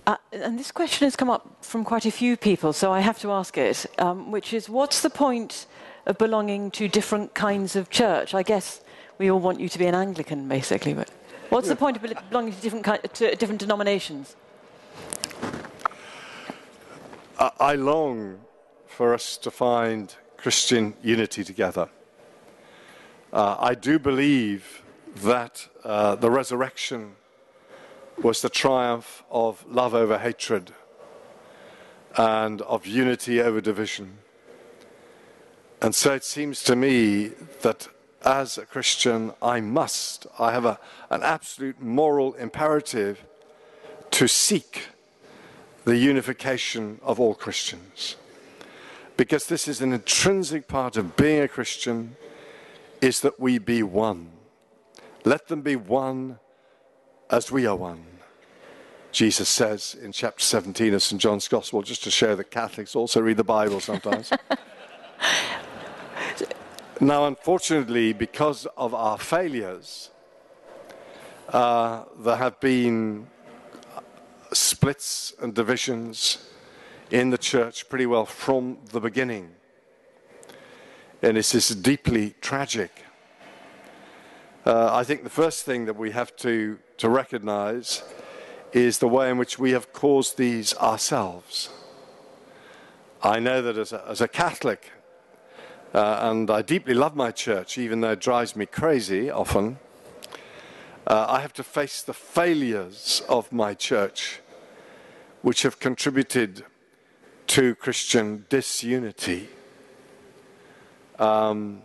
Uh, 0.06 0.16
and 0.32 0.58
this 0.58 0.72
question 0.72 1.06
has 1.06 1.16
come 1.16 1.30
up 1.30 1.66
from 1.66 1.84
quite 1.84 2.06
a 2.06 2.12
few 2.12 2.38
people, 2.38 2.72
so 2.72 2.93
I 2.93 3.02
have 3.02 3.20
to 3.20 3.32
ask 3.32 3.58
it, 3.58 3.86
um, 3.98 4.32
which 4.32 4.54
is 4.54 4.70
what's 4.70 5.02
the 5.02 5.10
point 5.10 5.66
of 6.06 6.18
belonging 6.18 6.72
to 6.72 6.88
different 6.88 7.34
kinds 7.34 7.76
of 7.76 7.89
church? 7.89 8.34
I 8.34 8.43
guess 8.43 8.82
we 9.18 9.30
all 9.30 9.39
want 9.39 9.60
you 9.60 9.68
to 9.70 9.80
be 9.80 9.86
an 9.86 9.95
Anglican, 9.95 10.48
basically, 10.48 10.93
but 10.93 11.10
what's 11.50 11.68
the 11.68 11.76
point 11.76 11.98
of 11.98 12.30
belonging 12.30 12.54
to 12.54 12.62
different, 12.62 12.86
kind, 12.86 13.02
to 13.14 13.36
different 13.36 13.60
denominations? 13.60 14.36
I 17.60 17.76
long 17.76 18.39
for 18.88 19.14
us 19.14 19.38
to 19.38 19.52
find 19.52 20.16
Christian 20.38 20.95
unity 21.04 21.43
together. 21.43 21.89
Uh, 23.32 23.58
I 23.60 23.76
do 23.76 24.00
believe 24.00 24.84
that 25.24 25.68
uh, 25.84 26.15
the 26.15 26.30
resurrection 26.30 27.15
was 28.22 28.41
the 28.41 28.49
triumph 28.49 29.24
of 29.30 29.65
love 29.68 29.93
over 29.93 30.18
hatred 30.18 30.72
and 32.18 32.61
of 32.63 32.88
unity 32.88 33.41
over 33.41 33.61
division. 33.61 34.18
And 35.82 35.93
so 35.93 36.13
it 36.13 36.24
seems 36.24 36.63
to 36.63 36.76
me 36.76 37.32
that 37.61 37.88
as 38.26 38.57
a 38.57 38.65
Christian, 38.65 39.34
I 39.41 39.61
must, 39.61 40.26
I 40.39 40.51
have 40.51 40.65
a, 40.65 40.80
an 41.09 41.22
absolute 41.22 41.80
moral 41.80 42.34
imperative 42.34 43.24
to 44.11 44.28
seek 44.28 44.88
the 45.86 45.97
unification 45.97 46.99
of 47.03 47.20
all 47.20 47.36
Christians. 47.36 48.15
Because 49.15 49.45
this 49.45 49.68
is 49.68 49.82
an 49.82 49.93
intrinsic 49.93 50.68
part 50.68 50.97
of 50.97 51.15
being 51.15 51.41
a 51.41 51.47
Christian, 51.47 52.15
is 52.99 53.22
that 53.22 53.39
we 53.39 53.59
be 53.59 53.84
one. 53.84 54.32
Let 55.28 55.49
them 55.49 55.61
be 55.61 55.75
one 55.75 56.39
as 57.30 57.51
we 57.51 57.65
are 57.65 57.75
one. 57.75 58.05
Jesus 59.11 59.49
says 59.49 59.93
in 60.01 60.13
chapter 60.13 60.41
17 60.41 60.93
of 60.93 61.03
St. 61.03 61.21
John's 61.21 61.49
Gospel, 61.49 61.82
just 61.82 62.01
to 62.05 62.11
show 62.11 62.34
that 62.38 62.49
Catholics 62.49 62.95
also 62.95 63.19
read 63.19 63.36
the 63.36 63.43
Bible 63.43 63.82
sometimes. 63.82 64.32
now, 67.01 67.25
unfortunately, 67.25 68.13
because 68.13 68.67
of 68.78 68.93
our 68.93 69.17
failures, 69.17 70.11
uh, 71.49 72.05
there 72.19 72.38
have 72.38 72.57
been 72.61 73.28
splits 74.53 75.34
and 75.41 75.53
divisions 75.53 76.38
in 77.11 77.32
the 77.32 77.38
church 77.38 77.89
pretty 77.89 78.05
well 78.05 78.25
from 78.25 78.78
the 78.93 79.01
beginning. 79.01 79.49
And 81.21 81.36
this 81.36 81.53
is 81.53 81.67
deeply 81.67 82.34
tragic. 82.39 83.03
Uh, 84.68 84.89
I 84.91 85.05
think 85.05 85.24
the 85.24 85.30
first 85.30 85.63
thing 85.63 85.86
that 85.86 85.95
we 85.95 86.11
have 86.11 86.36
to, 86.38 86.78
to 86.97 87.07
recognize 87.07 88.03
is 88.74 88.97
the 88.97 89.07
way 89.07 89.30
in 89.30 89.38
which 89.38 89.57
we 89.57 89.72
have 89.72 89.93
caused 89.93 90.38
these 90.38 90.76
ourselves. 90.76 91.70
I 93.24 93.39
know 93.39 93.61
that 93.61 93.78
as 93.78 93.93
a, 93.93 94.03
as 94.09 94.20
a 94.20 94.28
Catholic, 94.28 94.91
uh, 95.93 96.20
and 96.24 96.51
I 96.51 96.63
deeply 96.63 96.93
love 96.93 97.15
my 97.15 97.32
church, 97.32 97.78
even 97.78 98.01
though 98.01 98.11
it 98.11 98.20
drives 98.20 98.57
me 98.57 98.65
crazy 98.65 99.30
often, 99.30 99.80
uh, 101.07 101.28
I 101.30 101.39
have 101.39 101.53
to 101.53 101.63
face 101.63 102.01
the 102.01 102.13
failures 102.13 103.22
of 103.30 103.53
my 103.53 103.74
church, 103.74 104.41
which 105.43 105.61
have 105.61 105.80
contributed 105.80 106.65
to 107.55 107.74
Christian 107.76 108.45
disunity. 108.49 109.47
Um, 111.20 111.84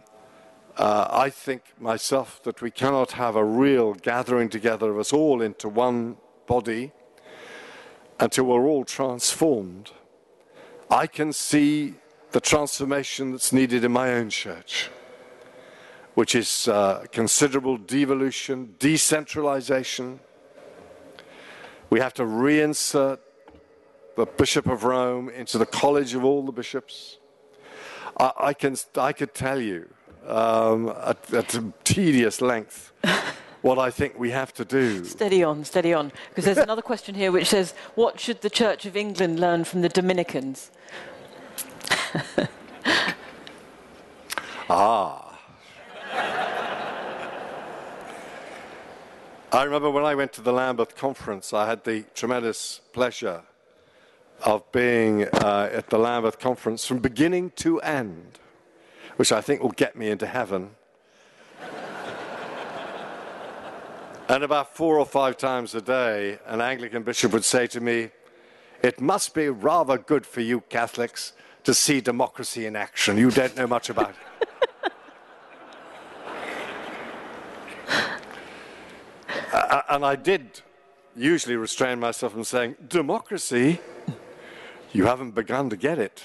uh, 0.77 1.09
I 1.11 1.29
think 1.29 1.63
myself 1.79 2.43
that 2.45 2.63
we 2.63 2.71
cannot 2.71 3.13
have 3.13 3.37
a 3.37 3.45
real 3.45 3.95
gathering 3.95 4.49
together 4.49 4.91
of 4.91 4.99
us 4.99 5.13
all 5.13 5.43
into 5.43 5.69
one 5.69 6.17
body 6.47 6.93
until 8.19 8.45
we're 8.45 8.67
all 8.67 8.85
transformed. 8.85 9.91
I 10.91 11.07
can 11.07 11.33
see 11.33 11.95
the 12.31 12.41
transformation 12.41 13.33
that's 13.33 13.53
needed 13.53 13.85
in 13.85 13.93
my 13.93 14.13
own 14.13 14.31
church, 14.31 14.91
which 16.15 16.35
is 16.35 16.69
uh, 16.69 17.05
considerable 17.13 17.77
devolution, 17.77 18.75
decentralization. 18.79 20.21
We 21.91 22.01
have 22.01 22.15
to 22.15 22.23
reinsert 22.23 23.19
the 24.17 24.25
Bishop 24.25 24.67
of 24.67 24.85
Rome 24.85 25.29
into 25.29 25.59
the 25.59 25.67
College 25.67 26.15
of 26.15 26.25
all 26.25 26.45
the 26.45 26.53
bishops. 26.53 27.19
I, 28.19 28.33
I 28.39 28.55
can, 28.55 28.77
I 28.97 29.13
could 29.13 29.35
tell 29.35 29.61
you 29.61 29.89
um, 30.27 30.89
at, 31.05 31.33
at 31.33 31.85
tedious 31.85 32.41
length 32.41 32.93
what 33.63 33.79
I 33.79 33.91
think 33.91 34.19
we 34.19 34.31
have 34.31 34.53
to 34.55 34.65
do. 34.65 35.05
Steady 35.05 35.43
on, 35.43 35.65
steady 35.65 35.95
on. 35.95 36.13
Because 36.29 36.45
there's 36.45 36.59
another 36.59 36.83
question 36.83 37.15
here 37.15 37.33
which 37.33 37.49
says, 37.49 37.75
What 37.95 38.21
should 38.21 38.41
the 38.43 38.51
Church 38.51 38.85
of 38.87 38.97
England 38.97 39.41
learn 39.41 39.65
from 39.65 39.83
the 39.83 39.89
Dominicans? 39.89 40.71
ah. 44.69 45.29
I 49.53 49.65
remember 49.65 49.91
when 49.91 50.05
I 50.05 50.15
went 50.15 50.33
to 50.35 50.41
the 50.41 50.53
Lambeth 50.53 50.97
conference, 50.97 51.53
I 51.53 51.67
had 51.67 51.85
the 51.85 52.05
tremendous 52.15 52.81
pleasure 52.93 53.43
of 54.45 54.71
being 54.73 55.29
uh, 55.29 55.69
at 55.73 55.91
the 55.91 55.99
Lambeth 55.99 56.39
conference 56.39 56.87
from 56.87 56.99
beginning 56.99 57.51
to 57.57 57.79
end 57.83 58.39
which 59.17 59.33
I 59.33 59.41
think 59.41 59.63
will 59.63 59.71
get 59.71 59.97
me 59.97 60.09
into 60.11 60.27
heaven. 60.27 60.71
and 64.29 64.45
about 64.45 64.77
four 64.77 64.99
or 64.99 65.07
five 65.07 65.37
times 65.37 65.75
a 65.75 65.81
day, 65.81 66.39
an 66.47 66.61
Anglican 66.61 67.03
bishop 67.03 67.33
would 67.33 67.45
say 67.45 67.67
to 67.69 67.81
me, 67.81 68.11
It 68.83 69.01
must 69.01 69.35
be 69.35 69.49
rather 69.49 69.99
good 69.99 70.27
for 70.27 70.41
you 70.41 70.61
Catholics 70.69 71.33
to 71.65 71.75
see 71.75 72.01
democracy 72.01 72.67
in 72.67 72.77
action. 72.77 73.17
You 73.17 73.31
don't 73.31 73.57
know 73.57 73.67
much 73.67 73.91
about 73.91 74.11
it. 74.11 74.17
uh, 79.53 79.83
and 79.91 80.05
I 80.05 80.17
did 80.17 80.61
usually 81.17 81.57
restrain 81.57 82.01
myself 82.01 82.33
from 82.33 82.45
saying, 82.45 82.77
Democracy? 82.89 83.81
You 84.93 85.07
haven't 85.07 85.35
begun 85.35 85.71
to 85.71 85.77
get 85.77 85.99
it. 85.99 86.23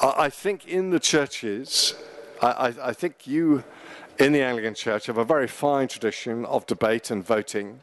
I 0.00 0.28
think 0.28 0.66
in 0.66 0.90
the 0.90 0.98
churches, 0.98 1.94
I, 2.42 2.74
I, 2.82 2.92
think 2.92 3.26
you 3.26 3.62
in 4.18 4.32
the 4.32 4.42
Anglican 4.42 4.74
Church 4.74 5.06
have 5.06 5.18
a 5.18 5.24
very 5.24 5.46
fine 5.46 5.88
tradition 5.88 6.44
of 6.46 6.66
debate 6.66 7.10
and 7.10 7.24
voting. 7.24 7.80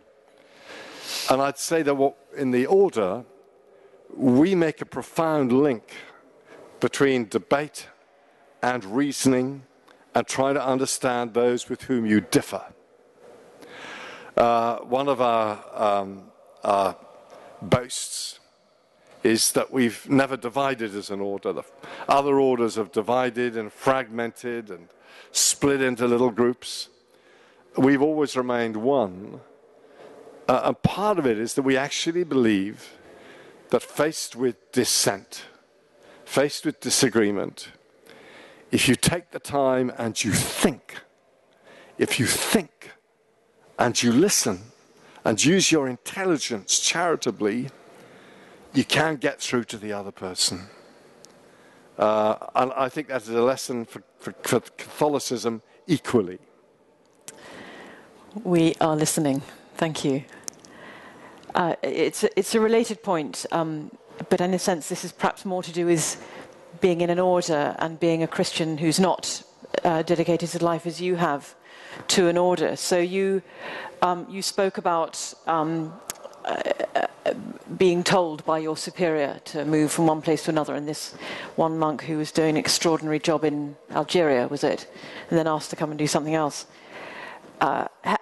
And 1.30 1.42
I'd 1.42 1.58
say 1.58 1.82
that 1.84 2.14
in 2.36 2.52
the 2.52 2.66
order, 2.66 3.24
we 4.16 4.56
make 4.56 4.82
a 4.82 4.86
profound 4.86 5.54
link 5.54 5.94
between 6.82 7.30
debate 7.30 7.88
and 8.62 8.84
reasoning 8.84 9.64
and 10.14 10.28
trying 10.28 10.56
to 10.56 10.66
understand 10.66 11.34
those 11.34 11.70
with 11.70 11.84
whom 11.84 12.06
you 12.06 12.20
differ. 12.20 12.62
Uh, 14.36 14.80
one 14.80 15.08
of 15.08 15.22
our, 15.22 15.64
um, 15.74 16.24
our 16.64 16.98
boasts 17.62 18.41
is 19.24 19.52
that 19.52 19.72
we've 19.72 20.10
never 20.10 20.36
divided 20.36 20.96
as 20.96 21.10
an 21.10 21.22
order. 21.22 21.54
The 21.54 21.64
other 22.08 22.40
orders 22.40 22.76
have 22.76 22.92
divided 22.92 23.56
and 23.56 23.72
fragmented 23.72 24.70
and 24.70 24.88
split 25.32 25.82
into 25.82 26.08
little 26.08 26.32
groups. 26.32 26.90
We've 27.78 28.02
always 28.02 28.36
remained 28.36 28.78
one. 28.78 29.42
Uh, 30.48 30.62
and 30.66 30.82
part 30.82 31.20
of 31.20 31.26
it 31.26 31.38
is 31.38 31.54
that 31.54 31.62
we 31.62 31.78
actually 31.78 32.24
believe 32.24 32.98
that 33.70 33.84
faced 33.84 34.36
with 34.36 34.72
dissent, 34.72 35.46
faced 36.26 36.66
with 36.66 36.80
disagreement, 36.80 37.70
if 38.72 38.88
you 38.88 38.96
take 38.96 39.32
the 39.32 39.40
time 39.40 39.92
and 39.98 40.24
you 40.24 40.32
think, 40.32 41.02
if 41.98 42.20
you 42.20 42.26
think 42.26 42.92
and 43.78 44.02
you 44.02 44.12
listen 44.12 44.62
and 45.24 45.44
use 45.44 45.72
your 45.72 45.88
intelligence 45.88 46.80
charitably, 46.80 47.70
you 48.74 48.84
can 48.84 49.16
get 49.16 49.40
through 49.40 49.66
to 49.66 49.78
the 49.78 49.94
other 49.94 50.12
person. 50.12 50.68
Uh, 51.98 52.36
and 52.56 52.72
I 52.74 52.90
think 52.90 53.10
that 53.10 53.22
is 53.22 53.30
a 53.30 53.42
lesson 53.42 53.86
for, 53.86 54.02
for, 54.20 54.34
for 54.44 54.60
Catholicism 54.60 55.62
equally. 55.88 56.40
We 58.44 58.76
are 58.80 58.96
listening. 58.96 59.42
Thank 59.76 60.06
you. 60.06 60.24
Uh, 61.54 61.76
it's, 61.84 62.24
a, 62.24 62.40
it's 62.40 62.56
a 62.56 62.62
related 62.62 63.04
point, 63.04 63.46
um, 63.52 63.92
but 64.30 64.40
in 64.40 64.54
a 64.54 64.60
sense, 64.60 64.88
this 64.88 65.04
is 65.04 65.12
perhaps 65.12 65.44
more 65.44 65.62
to 65.62 65.72
do 65.74 65.86
with 65.86 66.26
being 66.80 67.02
in 67.02 67.10
an 67.10 67.20
order 67.20 67.76
and 67.80 68.00
being 68.00 68.24
a 68.24 68.28
Christian 68.28 68.78
who's 68.78 69.00
not 69.00 69.44
uh, 69.84 70.02
dedicated 70.04 70.50
to 70.50 70.64
life 70.64 70.88
as 70.88 71.02
you 71.02 71.16
have 71.16 71.56
to 72.08 72.30
an 72.30 72.38
order. 72.38 72.78
So 72.78 73.00
you, 73.00 73.42
um, 74.02 74.26
you 74.30 74.42
spoke 74.42 74.78
about 74.78 75.34
um, 75.46 75.94
being 77.78 78.04
told 78.04 78.46
by 78.46 78.60
your 78.60 78.78
superior 78.78 79.40
to 79.46 79.66
move 79.66 79.92
from 79.92 80.08
one 80.08 80.22
place 80.22 80.44
to 80.44 80.52
another, 80.52 80.76
and 80.76 80.88
this 80.88 81.14
one 81.56 81.78
monk 81.78 82.04
who 82.04 82.18
was 82.18 82.32
doing 82.32 82.52
an 82.52 82.58
extraordinary 82.58 83.20
job 83.20 83.44
in 83.44 83.76
Algeria, 83.92 84.48
was 84.48 84.64
it? 84.64 84.88
And 85.30 85.40
then 85.40 85.48
asked 85.48 85.70
to 85.72 85.76
come 85.76 85.90
and 85.92 85.98
do 85.98 86.08
something 86.08 86.36
else. 86.36 86.66
Uh, 87.60 87.88
ha- 88.04 88.18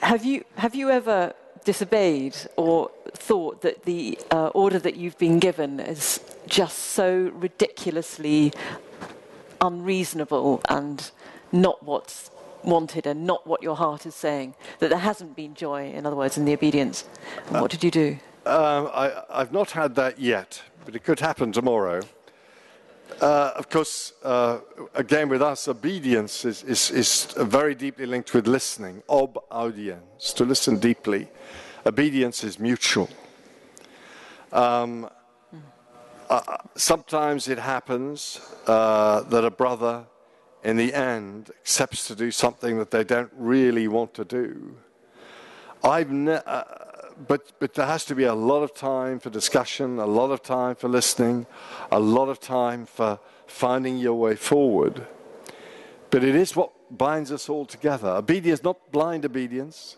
have, 0.00 0.24
you, 0.24 0.44
have 0.56 0.74
you 0.74 0.90
ever 0.90 1.34
disobeyed 1.64 2.36
or 2.56 2.90
thought 3.12 3.62
that 3.62 3.84
the 3.84 4.18
uh, 4.30 4.48
order 4.48 4.78
that 4.78 4.96
you've 4.96 5.18
been 5.18 5.38
given 5.38 5.78
is 5.80 6.20
just 6.46 6.78
so 6.78 7.30
ridiculously 7.34 8.52
unreasonable 9.60 10.60
and 10.68 11.10
not 11.52 11.82
what's 11.82 12.30
wanted 12.64 13.06
and 13.06 13.26
not 13.26 13.46
what 13.46 13.62
your 13.62 13.76
heart 13.76 14.06
is 14.06 14.14
saying, 14.14 14.54
that 14.78 14.90
there 14.90 14.98
hasn't 14.98 15.36
been 15.36 15.54
joy, 15.54 15.90
in 15.90 16.06
other 16.06 16.16
words, 16.16 16.36
in 16.36 16.44
the 16.44 16.52
obedience. 16.52 17.08
And 17.48 17.60
what 17.60 17.70
did 17.70 17.84
you 17.84 17.90
do? 17.90 18.18
Um, 18.46 18.90
I, 18.92 19.24
have 19.30 19.52
not 19.52 19.72
had 19.72 19.94
that 19.96 20.18
yet, 20.18 20.62
but 20.84 20.94
it 20.96 21.04
could 21.04 21.20
happen 21.20 21.52
tomorrow. 21.52 22.00
Uh, 23.20 23.52
of 23.56 23.68
course, 23.68 24.14
uh, 24.22 24.60
again, 24.94 25.28
with 25.28 25.42
us, 25.42 25.68
obedience 25.68 26.44
is, 26.44 26.62
is, 26.62 26.90
is, 26.90 27.34
very 27.36 27.74
deeply 27.74 28.06
linked 28.06 28.32
with 28.32 28.46
listening. 28.46 29.02
Ob 29.08 29.38
audience, 29.50 30.32
to 30.32 30.44
listen 30.44 30.78
deeply. 30.78 31.28
Obedience 31.84 32.44
is 32.44 32.58
mutual. 32.58 33.10
Um, 34.52 35.10
uh, 36.30 36.40
sometimes 36.76 37.48
it 37.48 37.58
happens 37.58 38.40
uh, 38.66 39.22
that 39.22 39.44
a 39.44 39.50
brother 39.50 40.06
in 40.62 40.76
the 40.76 40.92
end 40.94 41.50
accepts 41.60 42.06
to 42.06 42.14
do 42.14 42.30
something 42.30 42.78
that 42.78 42.90
they 42.90 43.04
don't 43.04 43.30
really 43.36 43.88
want 43.88 44.14
to 44.14 44.24
do. 44.24 44.76
I've 45.82 46.10
ne- 46.10 46.42
uh, 46.44 46.64
but, 47.26 47.52
but 47.58 47.74
there 47.74 47.86
has 47.86 48.04
to 48.06 48.14
be 48.14 48.24
a 48.24 48.34
lot 48.34 48.62
of 48.62 48.74
time 48.74 49.18
for 49.18 49.30
discussion, 49.30 49.98
a 49.98 50.06
lot 50.06 50.30
of 50.30 50.42
time 50.42 50.74
for 50.74 50.88
listening, 50.88 51.46
a 51.90 52.00
lot 52.00 52.28
of 52.28 52.40
time 52.40 52.86
for 52.86 53.18
finding 53.46 53.98
your 53.98 54.14
way 54.14 54.36
forward. 54.36 55.06
But 56.10 56.24
it 56.24 56.34
is 56.34 56.56
what 56.56 56.72
binds 56.90 57.30
us 57.30 57.48
all 57.48 57.66
together. 57.66 58.08
Obedience, 58.08 58.62
not 58.62 58.90
blind 58.90 59.24
obedience. 59.24 59.96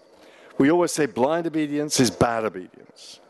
We 0.59 0.71
always 0.71 0.93
say 0.93 1.07
blind 1.07 1.47
obedience 1.47 2.01
is 2.01 2.11
bad 2.11 2.45
obedience. 2.45 3.21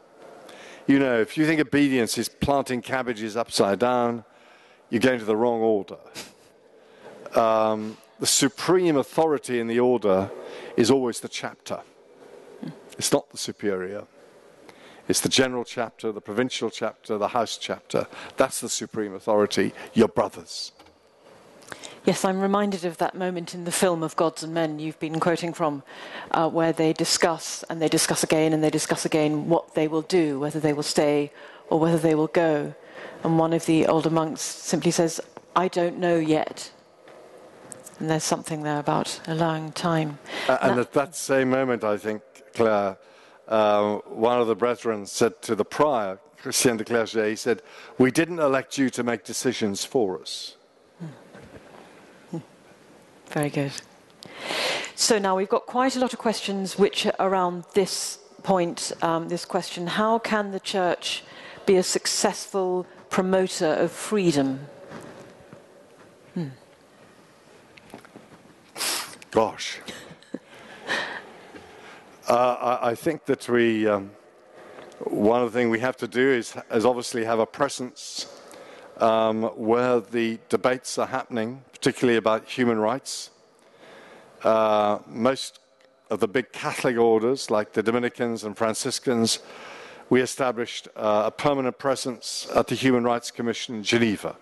You 0.87 0.99
know, 0.99 1.21
if 1.21 1.37
you 1.37 1.47
think 1.47 1.61
obedience 1.61 2.19
is 2.19 2.29
planting 2.29 2.83
cabbages 2.83 3.37
upside 3.37 3.79
down, 3.79 4.25
you're 4.91 5.01
going 5.01 5.21
to 5.21 5.25
the 5.25 5.37
wrong 5.37 5.61
order 5.61 5.99
um, 7.37 7.97
the 8.21 8.27
supreme 8.27 8.97
authority 8.97 9.59
in 9.59 9.67
the 9.67 9.81
order 9.81 10.31
is 10.77 10.91
always 10.91 11.21
the 11.21 11.29
chapter. 11.29 11.81
It's 12.99 13.13
not 13.13 13.31
the 13.31 13.39
superior. 13.39 14.05
It's 15.09 15.21
the 15.21 15.29
general 15.29 15.65
chapter, 15.65 16.13
the 16.13 16.21
provincial 16.21 16.71
chapter, 16.71 17.19
the 17.19 17.29
house 17.29 17.59
chapter. 17.59 18.07
That's 18.37 18.61
the 18.61 18.69
supreme 18.69 19.15
authority, 19.15 19.73
your 19.93 20.09
brothers. 20.09 20.73
Yes, 22.05 22.25
I'm 22.25 22.41
reminded 22.41 22.85
of 22.85 22.99
that 22.99 23.15
moment 23.15 23.55
in 23.55 23.65
the 23.65 23.73
film 23.73 24.03
of 24.03 24.17
Gods 24.17 24.43
and 24.43 24.53
Men 24.53 24.79
you've 24.79 24.99
been 24.99 25.21
quoting 25.21 25.53
from, 25.53 25.83
uh, 26.33 26.49
where 26.49 26.73
they 26.73 26.93
discuss 26.93 27.63
and 27.71 27.81
they 27.81 27.89
discuss 27.89 28.25
again 28.25 28.53
and 28.53 28.63
they 28.63 28.71
discuss 28.71 29.05
again 29.05 29.49
what 29.49 29.75
they 29.75 29.87
will 29.87 30.03
do, 30.03 30.41
whether 30.41 30.59
they 30.59 30.73
will 30.73 30.83
stay 30.83 31.31
or 31.71 31.79
whether 31.79 31.99
they 31.99 32.15
will 32.15 32.29
go. 32.29 32.75
And 33.23 33.39
one 33.39 33.53
of 33.53 33.67
the 33.67 33.87
older 33.87 34.11
monks 34.11 34.43
simply 34.43 34.91
says, 34.91 35.21
I 35.55 35.69
don't 35.69 35.99
know 35.99 36.17
yet. 36.19 36.73
And 37.99 38.11
there's 38.11 38.25
something 38.25 38.63
there 38.63 38.81
about 38.81 39.21
allowing 39.27 39.73
time. 39.73 40.19
Uh, 40.49 40.59
and 40.63 40.81
at 40.81 40.93
that 40.93 41.15
same 41.15 41.51
moment, 41.51 41.85
I 41.85 41.97
think, 41.97 42.23
Claire, 42.55 42.97
uh, 43.49 43.97
one 44.07 44.41
of 44.41 44.47
the 44.47 44.57
brethren 44.57 45.07
said 45.07 45.41
to 45.43 45.55
the 45.55 45.65
prior, 45.65 46.19
Christian 46.39 46.77
de 46.77 46.85
Chergé, 46.85 47.31
he 47.31 47.37
said, 47.37 47.63
We 47.99 48.11
didn't 48.11 48.41
elect 48.41 48.77
you 48.77 48.91
to 48.91 49.03
make 49.05 49.25
decisions 49.25 49.85
for 49.85 50.21
us. 50.21 50.57
Very 53.29 53.51
good. 53.51 53.73
So 54.95 55.19
now 55.19 55.37
we've 55.37 55.49
got 55.49 55.67
quite 55.67 55.97
a 55.97 56.01
lot 56.01 56.13
of 56.13 56.19
questions 56.19 56.79
which 56.79 57.07
are 57.07 57.15
around 57.19 57.65
this 57.75 58.19
point, 58.43 58.93
um, 59.03 59.29
this 59.29 59.45
question 59.45 59.87
how 59.87 60.19
can 60.19 60.51
the 60.51 60.61
church 60.61 61.23
be 61.65 61.77
a 61.77 61.83
successful 61.83 62.87
promoter 63.09 63.73
of 63.75 63.93
freedom? 63.93 64.67
Gosh. 69.33 69.79
uh, 72.29 72.35
I, 72.83 72.91
I, 72.91 72.95
think 72.95 73.25
that 73.25 73.49
we, 73.49 73.89
um, 73.89 74.11
one 74.99 75.41
of 75.41 75.51
the 75.51 75.59
things 75.59 75.71
we 75.71 75.81
have 75.81 75.97
to 75.97 76.07
do 76.07 76.33
is, 76.33 76.55
is 76.71 76.85
obviously 76.85 77.25
have 77.25 77.39
a 77.39 77.47
presence 77.47 78.27
um, 78.99 79.45
where 79.57 80.01
the 80.01 80.39
debates 80.51 80.99
are 80.99 81.07
happening, 81.07 81.65
particularly 81.73 82.19
about 82.19 82.47
human 82.47 82.79
rights. 82.79 83.31
Uh, 84.45 84.99
most 85.07 85.61
of 86.11 86.21
the 86.21 86.29
big 86.29 86.53
Catholic 86.53 86.99
orders, 86.99 87.51
like 87.51 87.73
the 87.73 87.83
Dominicans 87.83 88.45
and 88.45 88.55
Franciscans, 88.55 89.39
we 90.11 90.21
established 90.21 90.89
uh, 90.95 91.23
a 91.25 91.31
permanent 91.31 91.79
presence 91.79 92.47
at 92.55 92.67
the 92.67 92.75
Human 92.75 93.03
Rights 93.03 93.31
Commission 93.31 93.77
in 93.77 93.83
Geneva. 93.83 94.37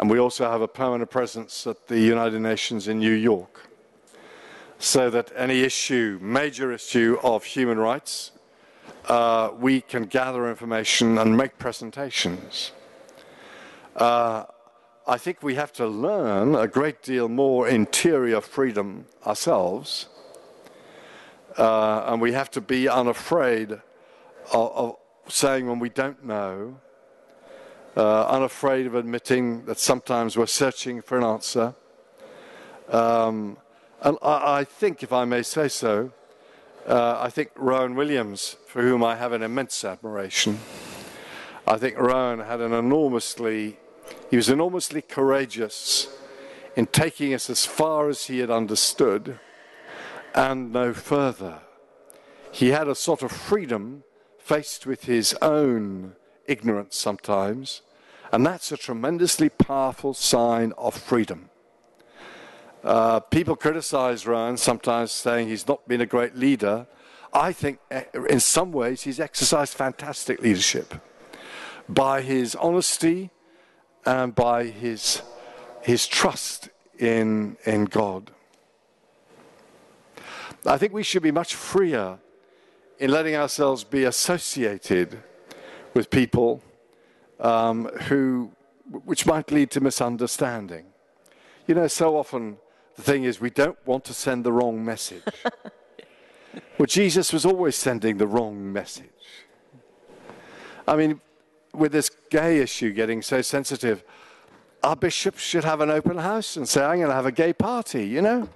And 0.00 0.08
we 0.08 0.18
also 0.18 0.50
have 0.50 0.62
a 0.62 0.66
permanent 0.66 1.10
presence 1.10 1.66
at 1.66 1.88
the 1.88 2.00
United 2.00 2.40
Nations 2.40 2.88
in 2.88 3.00
New 3.00 3.12
York. 3.12 3.68
So 4.78 5.10
that 5.10 5.30
any 5.36 5.60
issue, 5.60 6.18
major 6.22 6.72
issue 6.72 7.18
of 7.22 7.44
human 7.44 7.78
rights, 7.78 8.32
uh, 9.08 9.50
we 9.58 9.82
can 9.82 10.04
gather 10.04 10.48
information 10.48 11.18
and 11.18 11.36
make 11.36 11.58
presentations. 11.58 12.72
Uh, 13.94 14.44
I 15.06 15.18
think 15.18 15.42
we 15.42 15.56
have 15.56 15.72
to 15.74 15.86
learn 15.86 16.54
a 16.54 16.66
great 16.66 17.02
deal 17.02 17.28
more 17.28 17.68
interior 17.68 18.40
freedom 18.40 19.04
ourselves. 19.26 20.08
Uh, 21.58 22.04
and 22.06 22.22
we 22.22 22.32
have 22.32 22.50
to 22.52 22.62
be 22.62 22.88
unafraid 22.88 23.72
of, 23.72 23.82
of 24.54 24.96
saying 25.28 25.68
when 25.68 25.78
we 25.78 25.90
don't 25.90 26.24
know 26.24 26.80
uh, 27.96 28.26
unafraid 28.26 28.86
of 28.86 28.94
admitting 28.94 29.64
that 29.64 29.78
sometimes 29.78 30.36
we're 30.36 30.46
searching 30.46 31.02
for 31.02 31.18
an 31.18 31.24
answer. 31.24 31.74
Um, 32.88 33.58
and 34.00 34.16
I, 34.22 34.60
I, 34.60 34.64
think, 34.64 35.02
if 35.02 35.12
I 35.12 35.24
may 35.24 35.42
say 35.42 35.68
so, 35.68 36.12
uh, 36.86 37.18
I 37.20 37.30
think 37.30 37.50
Rowan 37.56 37.94
Williams, 37.94 38.56
for 38.66 38.82
whom 38.82 39.04
I 39.04 39.16
have 39.16 39.32
an 39.32 39.42
immense 39.42 39.84
admiration, 39.84 40.58
I 41.66 41.76
think 41.76 41.98
Rowan 41.98 42.40
had 42.40 42.60
an 42.60 42.72
enormously, 42.72 43.78
he 44.30 44.36
was 44.36 44.48
enormously 44.48 45.02
courageous 45.02 46.08
in 46.76 46.86
taking 46.86 47.34
us 47.34 47.50
as 47.50 47.66
far 47.66 48.08
as 48.08 48.26
he 48.26 48.38
had 48.38 48.50
understood 48.50 49.38
and 50.34 50.72
no 50.72 50.94
further. 50.94 51.60
He 52.52 52.68
had 52.68 52.88
a 52.88 52.94
sort 52.94 53.22
of 53.22 53.30
freedom 53.30 54.04
faced 54.38 54.86
with 54.86 55.04
his 55.04 55.34
own 55.42 56.16
ignorance 56.50 56.96
sometimes, 56.96 57.82
and 58.32 58.44
that's 58.44 58.72
a 58.72 58.76
tremendously 58.76 59.48
powerful 59.48 60.12
sign 60.14 60.72
of 60.76 60.94
freedom. 60.94 61.48
Uh, 62.82 63.20
people 63.20 63.56
criticize 63.56 64.26
Rowan 64.26 64.56
sometimes 64.56 65.12
saying 65.12 65.48
he's 65.48 65.68
not 65.68 65.86
been 65.86 66.00
a 66.00 66.06
great 66.06 66.34
leader. 66.34 66.86
I 67.32 67.52
think 67.52 67.78
eh, 67.90 68.04
in 68.28 68.40
some 68.40 68.72
ways 68.72 69.02
he's 69.02 69.20
exercised 69.20 69.74
fantastic 69.74 70.40
leadership 70.40 70.94
by 71.88 72.22
his 72.22 72.54
honesty 72.54 73.30
and 74.06 74.34
by 74.34 74.64
his, 74.64 75.22
his 75.82 76.06
trust 76.06 76.70
in, 76.98 77.56
in 77.66 77.84
God. 77.84 78.30
I 80.66 80.78
think 80.78 80.92
we 80.92 81.02
should 81.02 81.22
be 81.22 81.30
much 81.30 81.54
freer 81.54 82.18
in 82.98 83.10
letting 83.10 83.34
ourselves 83.34 83.84
be 83.84 84.04
associated 84.04 85.22
with 85.94 86.10
people 86.10 86.62
um, 87.40 87.86
who, 88.08 88.50
which 89.04 89.26
might 89.26 89.50
lead 89.50 89.70
to 89.72 89.80
misunderstanding. 89.80 90.86
You 91.66 91.74
know, 91.74 91.86
so 91.86 92.16
often 92.16 92.58
the 92.96 93.02
thing 93.02 93.24
is 93.24 93.40
we 93.40 93.50
don't 93.50 93.78
want 93.86 94.04
to 94.04 94.14
send 94.14 94.44
the 94.44 94.52
wrong 94.52 94.84
message. 94.84 95.22
well, 96.78 96.86
Jesus 96.86 97.32
was 97.32 97.44
always 97.46 97.76
sending 97.76 98.18
the 98.18 98.26
wrong 98.26 98.72
message. 98.72 99.06
I 100.86 100.96
mean, 100.96 101.20
with 101.72 101.92
this 101.92 102.10
gay 102.30 102.58
issue 102.58 102.92
getting 102.92 103.22
so 103.22 103.42
sensitive, 103.42 104.02
our 104.82 104.96
bishops 104.96 105.42
should 105.42 105.64
have 105.64 105.80
an 105.80 105.90
open 105.90 106.18
house 106.18 106.56
and 106.56 106.68
say, 106.68 106.82
I'm 106.82 106.96
going 106.96 107.08
to 107.08 107.14
have 107.14 107.26
a 107.26 107.32
gay 107.32 107.52
party, 107.52 108.06
you 108.06 108.22
know? 108.22 108.48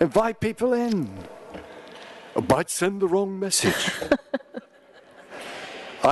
Invite 0.00 0.40
people 0.40 0.72
in. 0.72 1.08
Or 2.34 2.42
might 2.48 2.70
send 2.70 3.00
the 3.00 3.06
wrong 3.06 3.38
message. 3.38 3.90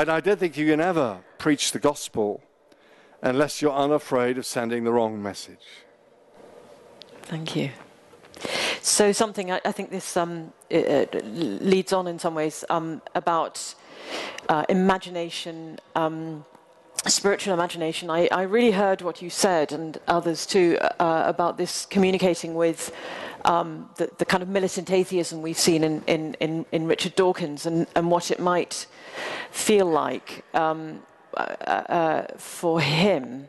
and 0.02 0.10
I 0.10 0.20
don't 0.20 0.38
think 0.38 0.56
you 0.56 0.66
can 0.66 0.80
ever 0.80 1.18
preach 1.38 1.72
the 1.72 1.78
gospel 1.78 2.42
unless 3.22 3.62
you're 3.62 3.72
unafraid 3.72 4.38
of 4.38 4.46
sending 4.46 4.84
the 4.84 4.92
wrong 4.92 5.22
message. 5.22 5.66
Thank 7.22 7.56
you. 7.56 7.70
So, 8.82 9.12
something 9.12 9.50
I, 9.50 9.60
I 9.64 9.72
think 9.72 9.90
this 9.90 10.16
um, 10.16 10.52
it, 10.70 11.14
it 11.14 11.24
leads 11.24 11.92
on 11.92 12.06
in 12.06 12.18
some 12.18 12.34
ways 12.34 12.64
um, 12.68 13.00
about 13.14 13.74
uh, 14.48 14.64
imagination, 14.68 15.78
um, 15.94 16.44
spiritual 17.06 17.54
imagination. 17.54 18.10
I, 18.10 18.28
I, 18.30 18.42
really 18.42 18.72
heard 18.72 19.02
what 19.02 19.22
you 19.22 19.30
said, 19.30 19.72
and 19.72 19.98
others 20.06 20.46
too, 20.46 20.78
uh, 21.00 21.22
about 21.26 21.56
this 21.56 21.86
communicating 21.86 22.54
with 22.54 22.94
um, 23.44 23.88
the, 23.96 24.10
the, 24.18 24.24
kind 24.24 24.42
of 24.42 24.48
militant 24.48 24.90
atheism 24.90 25.40
we've 25.40 25.58
seen 25.58 25.82
in, 25.82 26.02
in, 26.06 26.34
in, 26.34 26.66
in 26.72 26.86
Richard 26.86 27.14
Dawkins 27.14 27.64
and, 27.64 27.86
and, 27.94 28.10
what 28.10 28.30
it 28.30 28.40
might 28.40 28.86
feel 29.50 29.86
like 29.86 30.44
um, 30.54 31.02
uh, 31.36 31.40
uh, 31.40 32.26
for 32.36 32.80
him, 32.80 33.48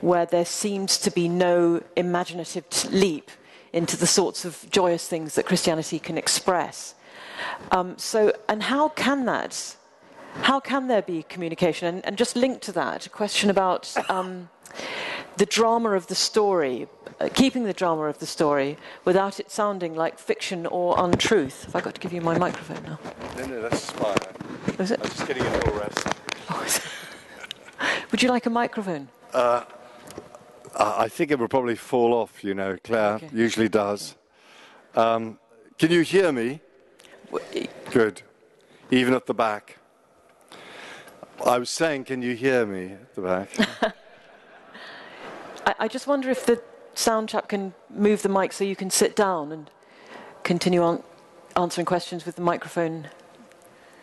where 0.00 0.26
there 0.26 0.44
seems 0.44 0.98
to 0.98 1.10
be 1.10 1.28
no 1.28 1.82
imaginative 1.96 2.64
leap 2.92 3.30
into 3.72 3.96
the 3.96 4.06
sorts 4.06 4.44
of 4.44 4.64
joyous 4.70 5.08
things 5.08 5.34
that 5.34 5.46
Christianity 5.46 5.98
can 5.98 6.16
express. 6.16 6.94
Um, 7.72 7.98
so, 7.98 8.32
and 8.48 8.62
how 8.62 8.88
can 8.90 9.26
that 9.26 9.76
how 10.42 10.60
can 10.60 10.88
there 10.88 11.02
be 11.02 11.22
communication? 11.22 11.86
And, 11.86 12.06
and 12.06 12.18
just 12.18 12.36
linked 12.36 12.62
to 12.62 12.72
that, 12.72 13.06
a 13.06 13.10
question 13.10 13.50
about 13.50 13.92
um, 14.10 14.48
the 15.36 15.46
drama 15.46 15.90
of 15.90 16.06
the 16.06 16.14
story, 16.14 16.86
uh, 17.20 17.28
keeping 17.34 17.64
the 17.64 17.72
drama 17.72 18.04
of 18.04 18.18
the 18.18 18.26
story 18.26 18.76
without 19.04 19.40
it 19.40 19.50
sounding 19.50 19.94
like 19.94 20.18
fiction 20.18 20.66
or 20.66 20.94
untruth. 20.98 21.64
Have 21.64 21.76
I 21.76 21.80
got 21.80 21.94
to 21.94 22.00
give 22.00 22.12
you 22.12 22.20
my 22.20 22.38
microphone 22.38 22.82
now? 22.84 22.98
No, 23.36 23.46
no, 23.46 23.62
that's 23.62 23.90
fine. 23.90 24.16
Is 24.78 24.90
it? 24.90 25.00
I'm 25.02 25.08
just 25.08 25.26
getting 25.26 25.44
a 25.44 25.52
little 25.52 25.74
rest. 25.74 26.06
Oh, 26.50 26.80
would 28.10 28.22
you 28.22 28.28
like 28.28 28.46
a 28.46 28.50
microphone? 28.50 29.08
Uh, 29.32 29.64
I 30.76 31.08
think 31.08 31.30
it 31.30 31.38
would 31.38 31.50
probably 31.50 31.76
fall 31.76 32.12
off, 32.12 32.42
you 32.42 32.54
know, 32.54 32.76
Claire 32.82 33.14
okay. 33.14 33.30
usually 33.32 33.68
does. 33.68 34.16
Um, 34.94 35.38
can 35.78 35.90
you 35.90 36.02
hear 36.02 36.32
me? 36.32 36.60
Good. 37.90 38.22
Even 38.90 39.14
at 39.14 39.26
the 39.26 39.34
back. 39.34 39.78
I 41.44 41.58
was 41.58 41.70
saying, 41.70 42.04
can 42.04 42.22
you 42.22 42.34
hear 42.34 42.64
me 42.64 42.92
at 42.92 43.14
the 43.14 43.22
back? 43.22 43.94
I, 45.66 45.74
I, 45.80 45.88
just 45.88 46.06
wonder 46.06 46.30
if 46.30 46.46
the 46.46 46.62
sound 46.94 47.28
chap 47.28 47.48
can 47.48 47.74
move 47.90 48.22
the 48.22 48.28
mic 48.28 48.52
so 48.52 48.64
you 48.64 48.76
can 48.76 48.90
sit 48.90 49.16
down 49.16 49.52
and 49.52 49.70
continue 50.42 50.82
on 50.82 51.02
answering 51.56 51.84
questions 51.84 52.26
with 52.26 52.36
the 52.36 52.42
microphone. 52.42 53.08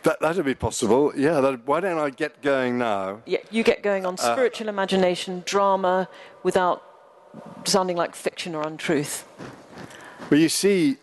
That, 0.02 0.20
that'd 0.20 0.44
be 0.44 0.54
possible. 0.54 1.12
Yeah, 1.16 1.40
that, 1.40 1.66
why 1.66 1.80
don't 1.80 1.98
I 1.98 2.10
get 2.10 2.42
going 2.42 2.78
now? 2.78 3.22
Yeah, 3.24 3.38
you 3.50 3.62
get 3.62 3.82
going 3.82 4.04
on 4.04 4.14
uh, 4.14 4.32
spiritual 4.32 4.68
imagination, 4.68 5.42
drama, 5.46 6.08
without 6.42 6.82
sounding 7.64 7.96
like 7.96 8.14
fiction 8.14 8.54
or 8.54 8.66
untruth. 8.66 9.26
Well, 10.30 10.40
you 10.40 10.48
see, 10.48 10.96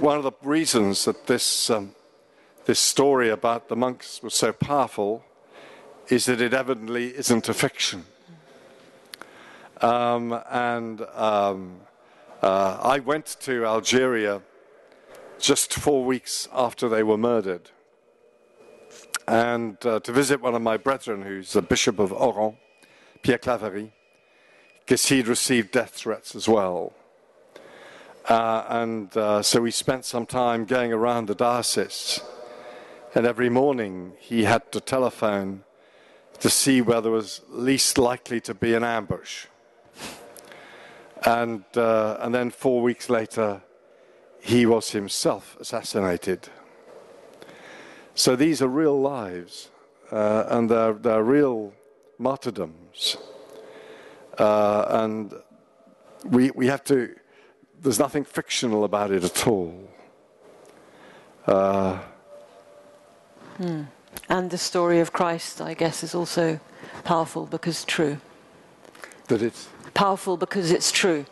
one 0.00 0.16
of 0.16 0.24
the 0.24 0.32
reasons 0.42 1.04
that 1.04 1.26
this, 1.26 1.70
um, 1.70 1.94
this 2.64 2.80
story 2.80 3.28
about 3.28 3.68
the 3.68 3.76
monks 3.76 4.22
was 4.22 4.34
so 4.34 4.52
powerful 4.52 5.24
is 6.08 6.26
that 6.26 6.40
it 6.40 6.52
evidently 6.52 7.16
isn't 7.16 7.48
a 7.48 7.54
fiction. 7.54 8.04
Um, 9.80 10.38
and 10.50 11.02
um, 11.14 11.80
uh, 12.42 12.78
I 12.82 12.98
went 12.98 13.36
to 13.40 13.64
Algeria 13.64 14.42
just 15.38 15.72
four 15.72 16.04
weeks 16.04 16.48
after 16.52 16.88
they 16.88 17.02
were 17.02 17.16
murdered 17.16 17.70
and 19.30 19.76
uh, 19.86 20.00
to 20.00 20.10
visit 20.10 20.40
one 20.40 20.56
of 20.56 20.62
my 20.62 20.76
brethren 20.76 21.22
who's 21.22 21.52
the 21.52 21.62
Bishop 21.62 22.00
of 22.00 22.12
Oran, 22.12 22.56
Pierre 23.22 23.38
Claverie, 23.38 23.92
because 24.80 25.06
he'd 25.06 25.28
received 25.28 25.70
death 25.70 25.90
threats 25.90 26.34
as 26.34 26.48
well. 26.48 26.92
Uh, 28.28 28.64
and 28.68 29.16
uh, 29.16 29.40
so 29.40 29.60
we 29.60 29.70
spent 29.70 30.04
some 30.04 30.26
time 30.26 30.64
going 30.64 30.92
around 30.92 31.26
the 31.26 31.36
diocese. 31.36 32.20
And 33.14 33.24
every 33.24 33.48
morning 33.48 34.14
he 34.18 34.44
had 34.44 34.72
to 34.72 34.80
telephone 34.80 35.62
to 36.40 36.50
see 36.50 36.80
where 36.80 37.00
there 37.00 37.12
was 37.12 37.42
least 37.48 37.98
likely 37.98 38.40
to 38.40 38.52
be 38.52 38.74
an 38.74 38.82
ambush. 38.82 39.46
And, 41.24 41.64
uh, 41.76 42.16
and 42.20 42.34
then 42.34 42.50
four 42.50 42.82
weeks 42.82 43.10
later, 43.10 43.62
he 44.40 44.64
was 44.64 44.90
himself 44.90 45.56
assassinated. 45.60 46.48
So 48.14 48.36
these 48.36 48.62
are 48.62 48.68
real 48.68 48.98
lives, 48.98 49.70
uh, 50.10 50.44
and 50.48 50.70
they're, 50.70 50.94
they're 50.94 51.22
real 51.22 51.72
martyrdoms. 52.18 53.16
Uh, 54.38 54.84
and 54.88 55.34
we, 56.24 56.50
we 56.52 56.66
have 56.66 56.84
to, 56.84 57.14
there's 57.80 57.98
nothing 57.98 58.24
fictional 58.24 58.84
about 58.84 59.10
it 59.10 59.24
at 59.24 59.46
all. 59.46 59.88
Hmm. 63.56 63.82
And 64.28 64.50
the 64.50 64.58
story 64.58 65.00
of 65.00 65.12
Christ, 65.12 65.60
I 65.60 65.74
guess, 65.74 66.02
is 66.02 66.14
also 66.14 66.60
powerful 67.04 67.46
because 67.46 67.84
true. 67.84 68.18
That 69.26 69.42
it's 69.42 69.68
powerful 69.94 70.36
because 70.36 70.70
it's 70.70 70.92
true. 70.92 71.26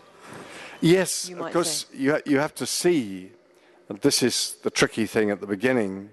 Yes, 0.81 1.29
because 1.29 1.87
you, 1.93 2.21
you 2.25 2.39
have 2.39 2.55
to 2.57 2.67
see, 2.67 3.33
and 3.89 3.99
this 4.01 4.23
is 4.23 4.57
the 4.63 4.71
tricky 4.71 5.07
thing 5.07 5.31
at 5.31 5.41
the 5.41 5.47
beginning, 5.47 6.11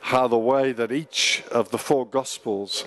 how 0.00 0.28
the 0.28 0.38
way 0.38 0.72
that 0.72 0.90
each 0.90 1.42
of 1.50 1.70
the 1.70 1.78
four 1.78 2.06
Gospels 2.06 2.86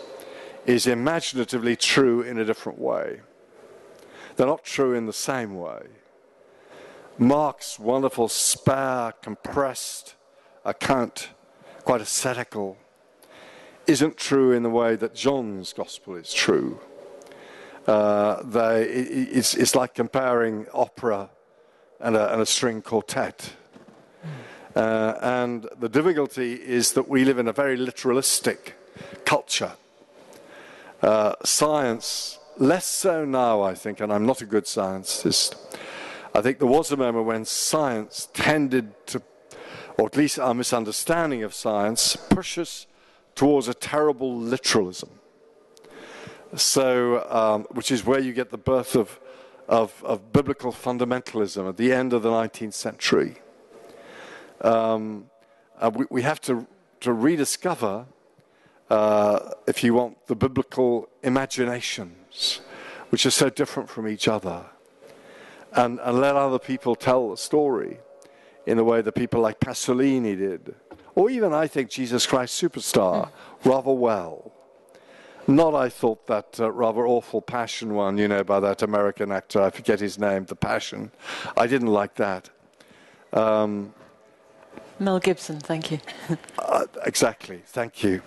is 0.66 0.88
imaginatively 0.88 1.76
true 1.76 2.22
in 2.22 2.39
a 2.39 2.45
different 2.45 2.80
way. 2.80 3.22
They're 4.36 4.47
not 4.47 4.64
true 4.64 4.93
in 4.93 5.05
the 5.05 5.14
same 5.14 5.55
way. 5.55 5.88
Mark's 7.18 7.78
wonderful, 7.78 8.28
spare, 8.28 9.14
compressed 9.22 10.16
account, 10.66 11.30
quite 11.84 12.01
ascetical, 12.01 12.78
isn't 13.86 14.18
true 14.18 14.51
in 14.51 14.64
the 14.64 14.70
way 14.70 14.95
that 14.95 15.14
John's 15.14 15.74
gospel 15.74 16.16
is 16.16 16.34
true. 16.34 16.80
Uh, 17.88 18.44
they, 18.44 18.84
it's, 18.84 19.56
it's, 19.56 19.76
like 19.76 19.96
comparing 19.96 20.68
opera 20.72 21.30
and 22.00 22.16
a, 22.16 22.32
and 22.32 22.42
a 22.42 22.46
string 22.46 22.82
quartet. 22.82 23.54
Uh, 24.76 25.16
and 25.22 25.68
the 25.80 25.90
difficulty 25.90 26.54
is 26.54 26.94
that 26.94 27.10
we 27.10 27.26
live 27.26 27.40
in 27.40 27.48
a 27.48 27.54
very 27.54 27.78
literalistic 27.78 28.74
culture. 29.26 29.74
Uh, 31.02 31.34
science, 31.44 32.40
less 32.58 32.86
so 32.86 33.26
now, 33.26 33.62
I 33.62 33.74
think, 33.74 34.00
and 34.00 34.14
I'm 34.14 34.26
not 34.26 34.42
a 34.42 34.46
good 34.46 34.68
scientist. 34.68 35.56
I 36.34 36.42
think 36.42 36.60
there 36.60 36.68
was 36.68 36.92
a 36.92 36.98
moment 36.98 37.26
when 37.26 37.46
science 37.46 38.30
tended 38.34 38.94
to, 39.08 39.22
or 39.98 40.06
at 40.06 40.16
least 40.16 40.38
our 40.38 40.54
misunderstanding 40.54 41.44
of 41.44 41.54
science, 41.54 42.16
push 42.16 42.58
us 42.58 42.86
towards 43.34 43.68
a 43.68 43.74
terrible 43.74 44.38
literalism. 44.38 45.10
So, 46.56 47.26
um, 47.30 47.64
which 47.72 47.91
is 47.91 48.06
where 48.06 48.20
you 48.20 48.34
get 48.34 48.49
the 48.49 48.58
birth 48.58 48.95
of, 48.95 49.20
of, 49.70 50.04
of, 50.04 50.34
biblical 50.34 50.74
fundamentalism 50.74 51.68
at 51.70 51.78
the 51.78 51.93
end 51.93 52.12
of 52.12 52.24
the 52.24 52.30
19th 52.30 52.74
century. 52.74 53.36
Um, 54.60 55.30
uh, 55.80 55.91
we, 55.93 56.06
we, 56.10 56.22
have 56.24 56.41
to, 56.41 56.68
to 56.99 57.14
rediscover, 57.14 58.06
uh, 58.89 59.52
if 59.66 59.82
you 59.82 59.93
want, 59.93 60.28
the 60.28 60.36
biblical 60.36 61.08
imaginations, 61.24 62.60
which 63.12 63.26
are 63.26 63.32
so 63.32 63.49
different 63.49 63.89
from 63.89 64.06
each 64.06 64.28
other, 64.28 64.66
and, 65.72 66.02
and 66.02 66.20
let 66.20 66.36
other 66.36 66.60
people 66.60 66.95
tell 66.95 67.30
the 67.30 67.38
story 67.38 67.99
in 68.66 68.76
the 68.76 68.84
way 68.84 69.02
that 69.02 69.14
people 69.14 69.39
like 69.39 69.62
Pasolini 69.62 70.38
did, 70.38 70.76
or 71.16 71.30
even 71.30 71.54
I 71.54 71.68
think 71.68 71.89
Jesus 71.89 72.26
Christ 72.26 72.62
Superstar 72.62 73.30
rather 73.64 73.93
well. 73.93 74.51
Not, 75.48 75.74
I 75.74 75.89
thought, 75.89 76.28
that 76.28 76.60
uh, 76.60 76.72
rather 76.72 77.08
awful 77.08 77.42
Passion 77.42 77.94
one, 77.94 78.18
you 78.18 78.28
know, 78.28 78.44
by 78.44 78.60
that 78.60 78.82
American 78.82 79.32
actor, 79.32 79.62
I 79.62 79.70
forget 79.70 80.00
his 80.00 80.20
name, 80.20 80.46
The 80.46 80.56
Passion. 80.56 81.12
I 81.58 81.68
didn't 81.68 81.88
like 81.88 82.16
that. 82.16 82.50
Um, 83.34 83.94
Mel 85.00 85.20
Gibson, 85.20 85.60
thank 85.60 85.92
you. 85.92 86.00
uh, 86.60 86.86
exactly, 87.06 87.64
thank 87.66 88.04
you. 88.04 88.22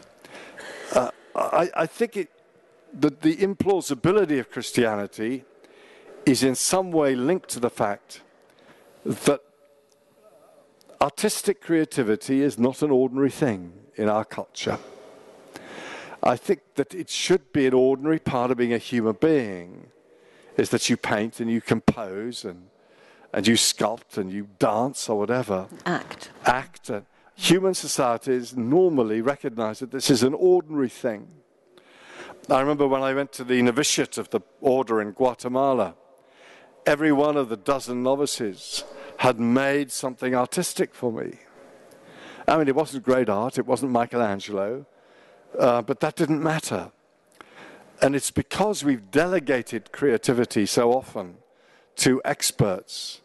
Uh, 0.93 1.11
I, 1.37 1.71
I, 1.77 1.87
think 1.87 2.17
it, 2.17 2.31
the, 2.93 3.11
the 3.11 3.37
implausibility 3.37 4.41
of 4.41 4.51
Christianity 4.51 5.45
is 6.27 6.43
in 6.43 6.55
some 6.55 6.91
way 6.91 7.15
linked 7.15 7.49
to 7.51 7.61
the 7.61 7.71
fact 7.71 8.23
that 9.05 9.41
artistic 11.01 11.61
creativity 11.61 12.43
is 12.43 12.59
not 12.59 12.83
an 12.83 12.91
ordinary 12.91 13.31
thing 13.31 13.73
in 13.97 14.09
our 14.09 14.25
culture. 14.25 14.79
I 16.27 16.37
think 16.37 16.61
that 16.77 16.95
it 16.95 17.11
should 17.11 17.53
be 17.53 17.67
an 17.67 17.75
ordinary 17.75 18.19
part 18.19 18.51
of 18.51 18.57
being 18.57 18.73
a 18.73 18.79
human 18.79 19.17
being, 19.21 19.89
is 20.57 20.71
that 20.71 20.89
you 20.89 20.97
paint 20.97 21.39
and 21.39 21.51
you 21.51 21.61
compose 21.61 22.47
and, 22.47 22.69
and 23.35 23.47
you 23.47 23.55
sculpt 23.55 24.17
and 24.17 24.33
you 24.33 24.49
dance 24.59 25.09
or 25.11 25.19
whatever. 25.19 25.69
Act. 25.85 26.31
Act. 26.47 26.89
And 26.89 27.05
human 27.35 27.75
societies 27.75 28.57
normally 28.57 29.21
recognize 29.21 29.81
that 29.81 29.91
this 29.91 30.09
is 30.09 30.23
an 30.23 30.33
ordinary 30.33 30.89
thing. 30.89 31.29
I 32.49 32.61
remember 32.61 32.89
when 32.89 33.03
I 33.03 33.13
went 33.13 33.33
to 33.33 33.45
the 33.45 33.61
novitiate 33.61 34.17
of 34.17 34.31
the 34.31 34.41
order 34.63 35.03
in 35.03 35.11
Guatemala, 35.13 35.95
every 36.87 37.13
one 37.13 37.37
of 37.37 37.51
the 37.51 37.57
dozen 37.57 38.03
novices 38.03 38.85
had 39.19 39.39
made 39.39 39.93
something 39.93 40.35
artistic 40.35 40.95
for 40.95 41.13
me. 41.13 41.39
I 42.49 42.57
mean, 42.57 42.69
it 42.69 42.75
wasn't 42.75 43.05
great 43.05 43.29
art, 43.29 43.59
it 43.59 43.67
wasn't 43.67 43.93
Michelangelo, 43.93 44.87
uh, 45.59 45.83
but 45.83 46.01
that 46.01 46.17
didn't 46.17 46.43
matter. 46.43 46.91
And 48.01 48.15
it's 48.15 48.31
because 48.31 48.85
we've 48.85 49.11
delegated 49.11 49.93
creativity 49.93 50.67
so 50.67 50.93
often 50.93 51.37
to 51.97 52.21
experts 52.25 53.21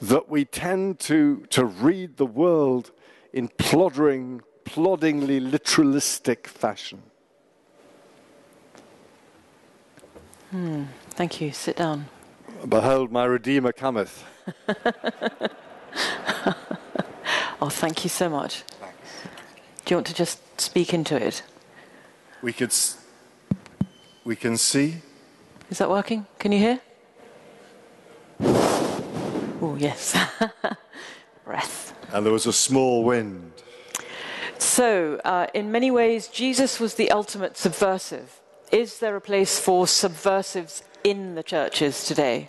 that 0.00 0.28
we 0.28 0.44
tend 0.44 0.98
to, 1.00 1.44
to 1.50 1.64
read 1.64 2.16
the 2.16 2.26
world 2.26 2.90
in 3.32 3.48
plodding, 3.48 4.40
ploddingly 4.64 5.40
literalistic 5.40 6.46
fashion. 6.46 7.02
Hmm. 10.50 10.84
Thank 11.10 11.40
you. 11.40 11.52
Sit 11.52 11.76
down. 11.76 12.06
Behold, 12.68 13.12
my 13.12 13.24
Redeemer 13.24 13.72
cometh. 13.72 14.24
oh, 17.60 17.68
thank 17.68 18.04
you 18.04 18.10
so 18.10 18.28
much. 18.28 18.64
Do 19.90 19.94
you 19.94 19.96
want 19.96 20.06
to 20.06 20.14
just 20.14 20.38
speak 20.60 20.94
into 20.94 21.16
it? 21.16 21.42
We 22.42 22.52
could. 22.52 22.68
S- 22.68 23.04
we 24.22 24.36
can 24.36 24.56
see. 24.56 24.98
Is 25.68 25.78
that 25.78 25.90
working? 25.90 26.26
Can 26.38 26.52
you 26.52 26.60
hear? 26.60 26.80
Oh, 29.60 29.76
yes. 29.76 30.16
Breath. 31.44 31.92
And 32.12 32.24
there 32.24 32.32
was 32.32 32.46
a 32.46 32.52
small 32.52 33.02
wind. 33.02 33.52
So, 34.58 35.20
uh, 35.24 35.48
in 35.54 35.72
many 35.72 35.90
ways, 35.90 36.28
Jesus 36.28 36.78
was 36.78 36.94
the 36.94 37.10
ultimate 37.10 37.56
subversive. 37.56 38.40
Is 38.70 39.00
there 39.00 39.16
a 39.16 39.20
place 39.20 39.58
for 39.58 39.88
subversives 39.88 40.84
in 41.02 41.34
the 41.34 41.42
churches 41.42 42.04
today? 42.04 42.48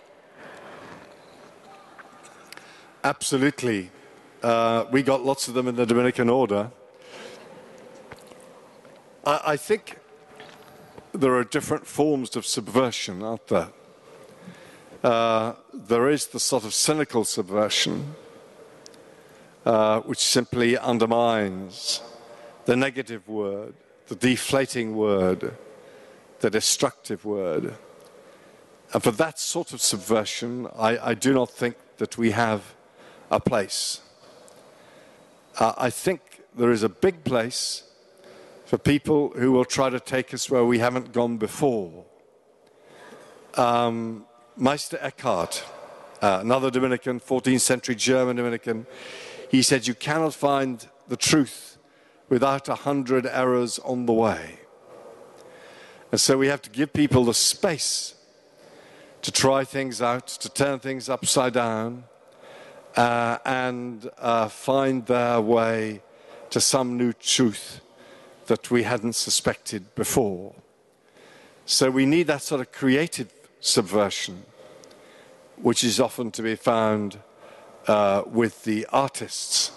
Absolutely. 3.02 3.90
Uh, 4.44 4.84
we 4.92 5.02
got 5.02 5.24
lots 5.24 5.48
of 5.48 5.54
them 5.54 5.66
in 5.66 5.74
the 5.74 5.86
Dominican 5.86 6.30
order. 6.30 6.70
I, 9.24 9.40
I 9.44 9.56
think 9.56 9.98
there 11.12 11.34
are 11.34 11.44
different 11.44 11.86
forms 11.86 12.36
of 12.36 12.46
subversion, 12.46 13.22
aren't 13.22 13.46
there? 13.48 13.68
Uh, 15.02 15.54
there 15.72 16.08
is 16.08 16.28
the 16.28 16.40
sort 16.40 16.64
of 16.64 16.72
cynical 16.72 17.24
subversion, 17.24 18.14
uh, 19.66 20.00
which 20.00 20.20
simply 20.20 20.78
undermines 20.78 22.00
the 22.64 22.76
negative 22.76 23.28
word, 23.28 23.74
the 24.06 24.14
deflating 24.14 24.96
word, 24.96 25.54
the 26.40 26.50
destructive 26.50 27.24
word. 27.24 27.74
And 28.92 29.02
for 29.02 29.10
that 29.12 29.38
sort 29.38 29.72
of 29.72 29.80
subversion, 29.80 30.68
I, 30.76 31.10
I 31.10 31.14
do 31.14 31.32
not 31.32 31.50
think 31.50 31.76
that 31.98 32.18
we 32.18 32.30
have 32.32 32.74
a 33.30 33.40
place. 33.40 34.00
Uh, 35.58 35.72
I 35.76 35.90
think 35.90 36.20
there 36.56 36.70
is 36.70 36.82
a 36.82 36.88
big 36.88 37.24
place 37.24 37.84
for 38.72 38.78
people 38.78 39.28
who 39.36 39.52
will 39.52 39.66
try 39.66 39.90
to 39.90 40.00
take 40.00 40.32
us 40.32 40.48
where 40.48 40.64
we 40.64 40.78
haven't 40.78 41.12
gone 41.12 41.36
before. 41.36 42.06
Um, 43.52 44.24
Meister 44.56 44.96
Eckhart, 45.02 45.62
uh, 46.22 46.38
another 46.40 46.70
Dominican, 46.70 47.20
14th 47.20 47.60
century 47.60 47.94
German 47.94 48.36
Dominican, 48.36 48.86
he 49.50 49.60
said, 49.60 49.86
You 49.86 49.92
cannot 49.92 50.32
find 50.32 50.88
the 51.06 51.18
truth 51.18 51.76
without 52.30 52.66
a 52.70 52.74
hundred 52.74 53.26
errors 53.26 53.78
on 53.80 54.06
the 54.06 54.14
way. 54.14 54.60
And 56.10 56.18
so 56.18 56.38
we 56.38 56.46
have 56.46 56.62
to 56.62 56.70
give 56.70 56.94
people 56.94 57.26
the 57.26 57.34
space 57.34 58.14
to 59.20 59.30
try 59.30 59.64
things 59.64 60.00
out, 60.00 60.28
to 60.28 60.48
turn 60.48 60.78
things 60.78 61.10
upside 61.10 61.52
down, 61.52 62.04
uh, 62.96 63.36
and 63.44 64.10
uh, 64.16 64.48
find 64.48 65.04
their 65.04 65.42
way 65.42 66.00
to 66.48 66.58
some 66.58 66.96
new 66.96 67.12
truth 67.12 67.82
that 68.46 68.70
we 68.70 68.82
hadn't 68.82 69.14
suspected 69.14 69.94
before. 69.94 70.54
So 71.64 71.90
we 71.90 72.06
need 72.06 72.26
that 72.26 72.42
sort 72.42 72.60
of 72.60 72.72
creative 72.72 73.32
subversion, 73.60 74.44
which 75.56 75.84
is 75.84 76.00
often 76.00 76.30
to 76.32 76.42
be 76.42 76.56
found 76.56 77.18
uh, 77.86 78.22
with 78.26 78.64
the 78.64 78.86
artists. 78.92 79.72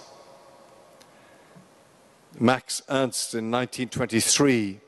Max 2.40 2.82
Ernst 2.90 3.34
in 3.34 3.50
1923 3.52 4.80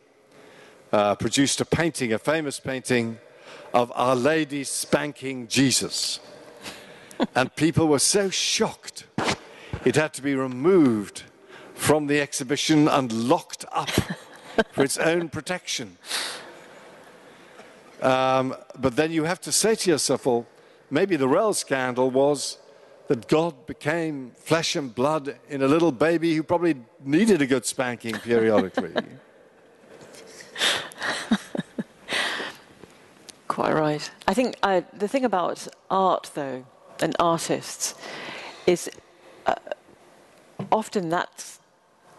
uh, 0.91 1.15
produced 1.15 1.61
a 1.61 1.65
painting, 1.65 2.13
a 2.13 2.19
famous 2.19 2.59
painting 2.59 3.19
of 3.73 3.91
Our 3.95 4.15
Lady 4.15 4.63
spanking 4.63 5.47
Jesus. 5.47 6.19
and 7.35 7.55
people 7.55 7.87
were 7.87 7.99
so 7.99 8.29
shocked, 8.29 9.05
it 9.85 9.95
had 9.95 10.13
to 10.15 10.21
be 10.21 10.35
removed 10.35 11.23
from 11.77 12.07
the 12.07 12.19
exhibition 12.19 12.87
and 12.87 13.13
locked 13.13 13.63
up 13.71 13.89
for 14.71 14.83
its 14.83 14.97
own 14.97 15.29
protection. 15.29 15.97
Um, 18.01 18.55
but 18.77 18.95
then 18.95 19.11
you 19.11 19.23
have 19.23 19.39
to 19.41 19.51
say 19.51 19.75
to 19.75 19.91
yourself, 19.91 20.25
well, 20.25 20.47
maybe 20.91 21.15
the 21.15 21.27
real 21.27 21.53
scandal 21.53 22.09
was 22.09 22.57
that 23.07 23.27
God 23.27 23.65
became 23.65 24.31
flesh 24.37 24.75
and 24.75 24.93
blood 24.93 25.37
in 25.49 25.61
a 25.61 25.67
little 25.67 25.91
baby 25.91 26.35
who 26.35 26.43
probably 26.43 26.75
needed 27.03 27.41
a 27.41 27.47
good 27.47 27.65
spanking 27.65 28.15
periodically. 28.15 28.93
Quite 33.47 33.73
right. 33.73 34.11
I 34.27 34.33
think 34.33 34.57
uh, 34.61 34.81
the 34.93 35.07
thing 35.07 35.23
about 35.23 35.67
art, 35.89 36.31
though, 36.33 36.65
and 36.99 37.15
artists, 37.19 37.95
is 38.65 38.89
uh, 39.45 39.55
often 40.71 41.09
that's 41.09 41.59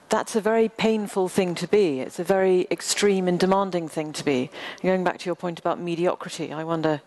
that's 0.08 0.36
a 0.36 0.40
very 0.40 0.68
painful 0.68 1.28
thing 1.28 1.54
to 1.56 1.66
be. 1.66 2.00
It's 2.00 2.18
a 2.18 2.24
very 2.24 2.66
extreme 2.70 3.28
and 3.28 3.38
demanding 3.38 3.88
thing 3.88 4.12
to 4.14 4.24
be. 4.24 4.50
Going 4.82 5.04
back 5.04 5.18
to 5.18 5.26
your 5.26 5.34
point 5.34 5.58
about 5.58 5.80
mediocrity, 5.80 6.52
I 6.52 6.64
wonder 6.64 7.00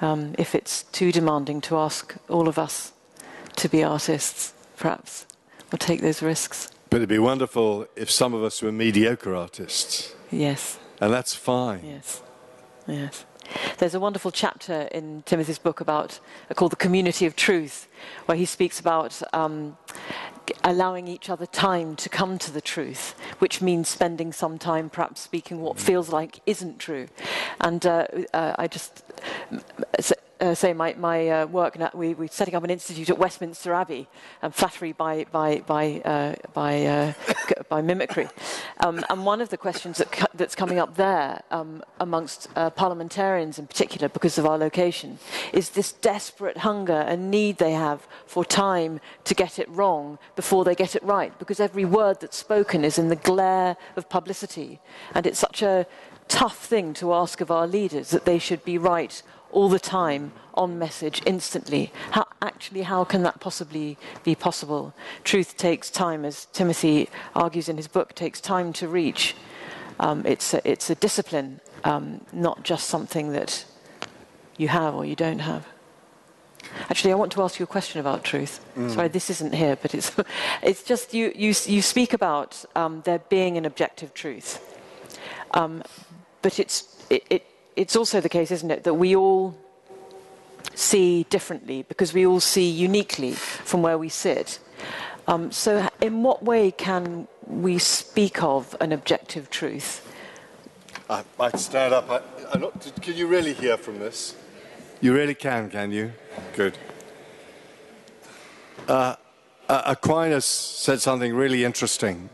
um, 0.00 0.34
if 0.38 0.54
it's 0.54 0.84
too 0.84 1.12
demanding 1.12 1.60
to 1.62 1.76
ask 1.76 2.14
all 2.28 2.48
of 2.48 2.58
us 2.58 2.92
to 3.56 3.68
be 3.68 3.82
artists, 3.82 4.52
perhaps, 4.76 5.26
or 5.72 5.78
take 5.78 6.00
those 6.00 6.22
risks. 6.22 6.70
But 6.90 6.98
it'd 6.98 7.08
be 7.08 7.18
wonderful 7.18 7.86
if 7.96 8.10
some 8.10 8.34
of 8.34 8.42
us 8.42 8.62
were 8.62 8.72
mediocre 8.72 9.34
artists. 9.34 10.14
Yes. 10.30 10.78
And 11.00 11.12
that's 11.12 11.34
fine. 11.34 11.84
Yes. 11.84 12.22
Yes. 12.86 13.24
There's 13.78 13.94
a 13.94 14.00
wonderful 14.00 14.30
chapter 14.30 14.88
in 14.92 15.22
Timothy's 15.22 15.58
book 15.58 15.80
about 15.80 16.20
uh, 16.50 16.54
called 16.54 16.72
the 16.72 16.76
community 16.76 17.26
of 17.26 17.36
truth, 17.36 17.86
where 18.26 18.36
he 18.36 18.44
speaks 18.44 18.80
about 18.80 19.22
um, 19.32 19.76
allowing 20.64 21.08
each 21.08 21.30
other 21.30 21.46
time 21.46 21.96
to 21.96 22.08
come 22.08 22.38
to 22.38 22.50
the 22.50 22.60
truth, 22.60 23.14
which 23.38 23.62
means 23.62 23.88
spending 23.88 24.32
some 24.32 24.58
time 24.58 24.90
perhaps 24.90 25.20
speaking 25.20 25.60
what 25.60 25.78
feels 25.78 26.10
like 26.10 26.40
isn't 26.46 26.78
true. 26.78 27.08
And 27.60 27.84
uh, 27.86 28.06
uh, 28.32 28.54
I 28.58 28.68
just, 28.68 29.02
uh, 30.40 30.54
say 30.54 30.72
my, 30.72 30.94
my 30.94 31.28
uh, 31.28 31.46
work, 31.46 31.78
we, 31.94 32.14
we're 32.14 32.28
setting 32.28 32.54
up 32.54 32.64
an 32.64 32.70
institute 32.70 33.10
at 33.10 33.18
Westminster 33.18 33.72
Abbey, 33.72 34.08
um, 34.42 34.52
flattery 34.52 34.92
by, 34.92 35.24
by, 35.32 35.60
by, 35.66 36.02
uh, 36.04 36.34
by, 36.52 36.84
uh, 36.84 37.12
by 37.68 37.80
mimicry. 37.80 38.28
Um, 38.80 39.04
and 39.08 39.24
one 39.24 39.40
of 39.40 39.48
the 39.48 39.56
questions 39.56 39.98
that 39.98 40.30
that's 40.34 40.54
coming 40.54 40.78
up 40.78 40.96
there, 40.96 41.42
um, 41.50 41.82
amongst 42.00 42.48
uh, 42.56 42.70
parliamentarians 42.70 43.58
in 43.58 43.66
particular, 43.66 44.08
because 44.08 44.38
of 44.38 44.46
our 44.46 44.58
location, 44.58 45.18
is 45.52 45.70
this 45.70 45.92
desperate 45.92 46.58
hunger 46.58 46.92
and 46.92 47.30
need 47.30 47.58
they 47.58 47.72
have 47.72 48.06
for 48.26 48.44
time 48.44 49.00
to 49.24 49.34
get 49.34 49.58
it 49.58 49.68
wrong 49.70 50.18
before 50.34 50.64
they 50.64 50.74
get 50.74 50.94
it 50.94 51.02
right, 51.02 51.38
because 51.38 51.60
every 51.60 51.84
word 51.84 52.20
that's 52.20 52.36
spoken 52.36 52.84
is 52.84 52.98
in 52.98 53.08
the 53.08 53.16
glare 53.16 53.76
of 53.96 54.08
publicity. 54.08 54.80
And 55.14 55.26
it's 55.26 55.38
such 55.38 55.62
a 55.62 55.86
tough 56.28 56.58
thing 56.66 56.92
to 56.94 57.14
ask 57.14 57.40
of 57.40 57.50
our 57.50 57.66
leaders 57.66 58.10
that 58.10 58.24
they 58.24 58.38
should 58.38 58.64
be 58.64 58.78
right 58.78 59.22
all 59.56 59.70
the 59.70 59.78
time 59.78 60.32
on 60.52 60.78
message 60.78 61.22
instantly. 61.24 61.90
How, 62.10 62.26
actually, 62.42 62.82
how 62.82 63.04
can 63.04 63.22
that 63.22 63.40
possibly 63.40 63.96
be 64.22 64.34
possible? 64.34 64.92
Truth 65.24 65.56
takes 65.56 65.88
time, 65.88 66.26
as 66.26 66.44
Timothy 66.52 67.08
argues 67.34 67.66
in 67.70 67.78
his 67.78 67.88
book, 67.88 68.14
takes 68.14 68.38
time 68.38 68.74
to 68.74 68.86
reach. 68.86 69.34
Um, 69.98 70.26
it's, 70.26 70.52
a, 70.52 70.60
it's 70.70 70.90
a 70.90 70.94
discipline, 70.94 71.60
um, 71.84 72.20
not 72.34 72.64
just 72.64 72.86
something 72.86 73.32
that 73.32 73.64
you 74.58 74.68
have 74.68 74.94
or 74.94 75.06
you 75.06 75.16
don't 75.16 75.38
have. 75.38 75.66
Actually, 76.90 77.12
I 77.12 77.14
want 77.14 77.32
to 77.32 77.42
ask 77.42 77.58
you 77.58 77.64
a 77.64 77.66
question 77.66 77.98
about 77.98 78.24
truth. 78.24 78.62
Mm. 78.76 78.90
Sorry, 78.90 79.08
this 79.08 79.30
isn't 79.30 79.54
here, 79.54 79.76
but 79.76 79.94
it's, 79.94 80.12
it's 80.62 80.82
just 80.82 81.14
you, 81.14 81.32
you, 81.34 81.54
you 81.64 81.80
speak 81.80 82.12
about 82.12 82.62
um, 82.74 83.00
there 83.06 83.20
being 83.30 83.56
an 83.56 83.64
objective 83.64 84.12
truth. 84.12 84.60
Um, 85.54 85.82
but 86.42 86.58
it's, 86.60 87.02
it, 87.08 87.24
it, 87.30 87.46
it's 87.76 87.94
also 87.94 88.20
the 88.20 88.28
case, 88.28 88.50
isn't 88.50 88.70
it, 88.70 88.84
that 88.84 88.94
we 88.94 89.14
all 89.14 89.54
see 90.74 91.24
differently 91.24 91.82
because 91.82 92.12
we 92.12 92.26
all 92.26 92.40
see 92.40 92.68
uniquely 92.68 93.32
from 93.32 93.82
where 93.82 93.98
we 93.98 94.08
sit. 94.08 94.58
Um, 95.28 95.52
so, 95.52 95.88
in 96.00 96.22
what 96.22 96.42
way 96.42 96.70
can 96.70 97.28
we 97.46 97.78
speak 97.78 98.42
of 98.42 98.76
an 98.80 98.92
objective 98.92 99.50
truth? 99.50 100.02
I 101.10 101.24
might 101.38 101.58
stand 101.58 101.92
up. 101.94 102.10
I, 102.10 102.58
not, 102.58 102.92
can 103.00 103.14
you 103.14 103.26
really 103.26 103.52
hear 103.52 103.76
from 103.76 103.98
this? 103.98 104.34
You 105.00 105.14
really 105.14 105.34
can, 105.34 105.68
can 105.70 105.92
you? 105.92 106.12
Good. 106.54 106.78
Uh, 108.88 109.16
uh, 109.68 109.82
Aquinas 109.86 110.46
said 110.46 111.00
something 111.00 111.34
really 111.34 111.64
interesting. 111.64 112.30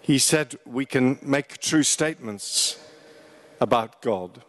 He 0.00 0.18
said 0.18 0.58
we 0.64 0.86
can 0.86 1.18
make 1.22 1.58
true 1.58 1.82
statements 1.82 2.78
about 3.60 4.02
God, 4.02 4.42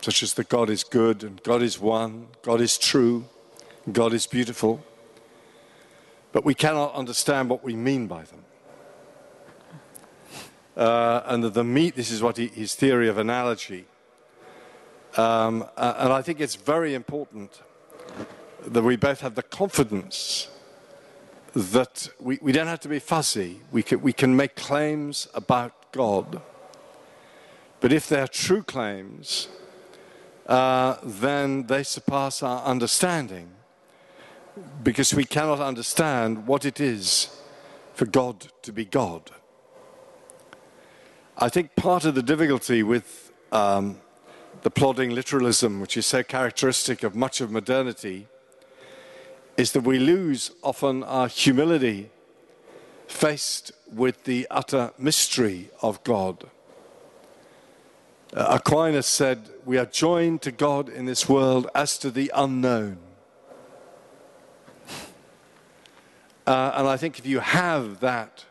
such 0.00 0.22
as 0.22 0.34
that 0.34 0.48
God 0.48 0.70
is 0.70 0.84
good 0.84 1.22
and 1.22 1.42
God 1.42 1.62
is 1.62 1.78
one, 1.78 2.28
God 2.42 2.60
is 2.60 2.78
true, 2.78 3.24
God 3.90 4.12
is 4.12 4.26
beautiful, 4.26 4.84
but 6.32 6.44
we 6.44 6.54
cannot 6.54 6.94
understand 6.94 7.48
what 7.48 7.62
we 7.64 7.74
mean 7.74 8.06
by 8.06 8.22
them. 8.22 8.44
Uh, 10.76 11.22
and 11.26 11.44
the 11.44 11.64
meat, 11.64 11.96
this 11.96 12.10
is 12.10 12.22
what 12.22 12.38
he, 12.38 12.46
his 12.48 12.74
theory 12.74 13.08
of 13.08 13.18
analogy. 13.18 13.84
Um, 15.16 15.66
uh, 15.76 15.94
and 15.98 16.12
I 16.12 16.22
think 16.22 16.40
it's 16.40 16.54
very 16.54 16.94
important 16.94 17.60
that 18.66 18.82
we 18.82 18.96
both 18.96 19.20
have 19.20 19.34
the 19.34 19.42
confidence 19.42 20.48
that 21.54 22.08
we, 22.18 22.38
we 22.40 22.52
don't 22.52 22.66
have 22.66 22.80
to 22.80 22.88
be 22.88 22.98
fuzzy. 22.98 23.60
We 23.70 23.82
can, 23.82 24.00
we 24.00 24.14
can 24.14 24.34
make 24.34 24.56
claims 24.56 25.28
about 25.34 25.92
God 25.92 26.40
but 27.82 27.92
if 27.92 28.08
they're 28.08 28.28
true 28.28 28.62
claims, 28.62 29.48
uh, 30.46 30.96
then 31.02 31.66
they 31.66 31.82
surpass 31.82 32.40
our 32.40 32.62
understanding 32.62 33.50
because 34.84 35.12
we 35.12 35.24
cannot 35.24 35.58
understand 35.58 36.46
what 36.46 36.64
it 36.64 36.78
is 36.78 37.36
for 37.94 38.06
God 38.06 38.46
to 38.62 38.72
be 38.72 38.84
God. 38.84 39.32
I 41.36 41.48
think 41.48 41.74
part 41.74 42.04
of 42.04 42.14
the 42.14 42.22
difficulty 42.22 42.84
with 42.84 43.32
um, 43.50 44.00
the 44.62 44.70
plodding 44.70 45.10
literalism, 45.10 45.80
which 45.80 45.96
is 45.96 46.06
so 46.06 46.22
characteristic 46.22 47.02
of 47.02 47.16
much 47.16 47.40
of 47.40 47.50
modernity, 47.50 48.28
is 49.56 49.72
that 49.72 49.80
we 49.80 49.98
lose 49.98 50.52
often 50.62 51.02
our 51.02 51.26
humility 51.26 52.10
faced 53.08 53.72
with 53.92 54.22
the 54.22 54.46
utter 54.52 54.92
mystery 54.98 55.70
of 55.82 56.02
God. 56.04 56.46
Uh, 58.34 58.58
Aquinas 58.58 59.06
said, 59.06 59.50
We 59.66 59.76
are 59.76 59.84
joined 59.84 60.40
to 60.42 60.52
God 60.52 60.88
in 60.88 61.04
this 61.04 61.28
world 61.28 61.68
as 61.74 61.98
to 61.98 62.10
the 62.10 62.32
unknown. 62.34 62.96
Uh, 66.46 66.72
and 66.74 66.88
I 66.88 66.96
think 66.96 67.18
if 67.18 67.26
you 67.26 67.40
have 67.40 68.00
that 68.00 68.46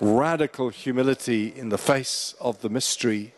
radical 0.00 0.68
humility 0.70 1.52
in 1.54 1.68
the 1.68 1.78
face 1.78 2.34
of 2.40 2.60
the 2.60 2.68
mystery, 2.68 3.34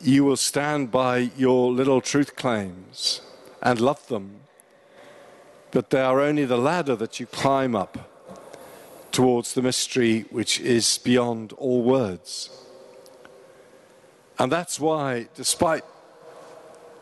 you 0.00 0.24
will 0.24 0.36
stand 0.36 0.92
by 0.92 1.30
your 1.36 1.72
little 1.72 2.00
truth 2.00 2.36
claims 2.36 3.22
and 3.62 3.80
love 3.80 4.06
them. 4.06 4.40
But 5.72 5.90
they 5.90 6.00
are 6.00 6.20
only 6.20 6.44
the 6.44 6.56
ladder 6.56 6.94
that 6.96 7.18
you 7.18 7.26
climb 7.26 7.74
up 7.74 7.98
towards 9.10 9.54
the 9.54 9.62
mystery 9.62 10.24
which 10.30 10.60
is 10.60 10.98
beyond 10.98 11.52
all 11.54 11.82
words. 11.82 12.65
And 14.38 14.52
that's 14.52 14.78
why, 14.78 15.28
despite 15.34 15.82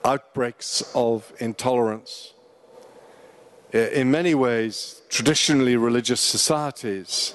outbreaks 0.05 0.85
of 0.95 1.33
intolerance, 1.41 2.33
in 3.73 4.11
many 4.11 4.35
ways, 4.37 5.03
traditionally 5.09 5.77
religious 5.77 6.21
societies 6.21 7.35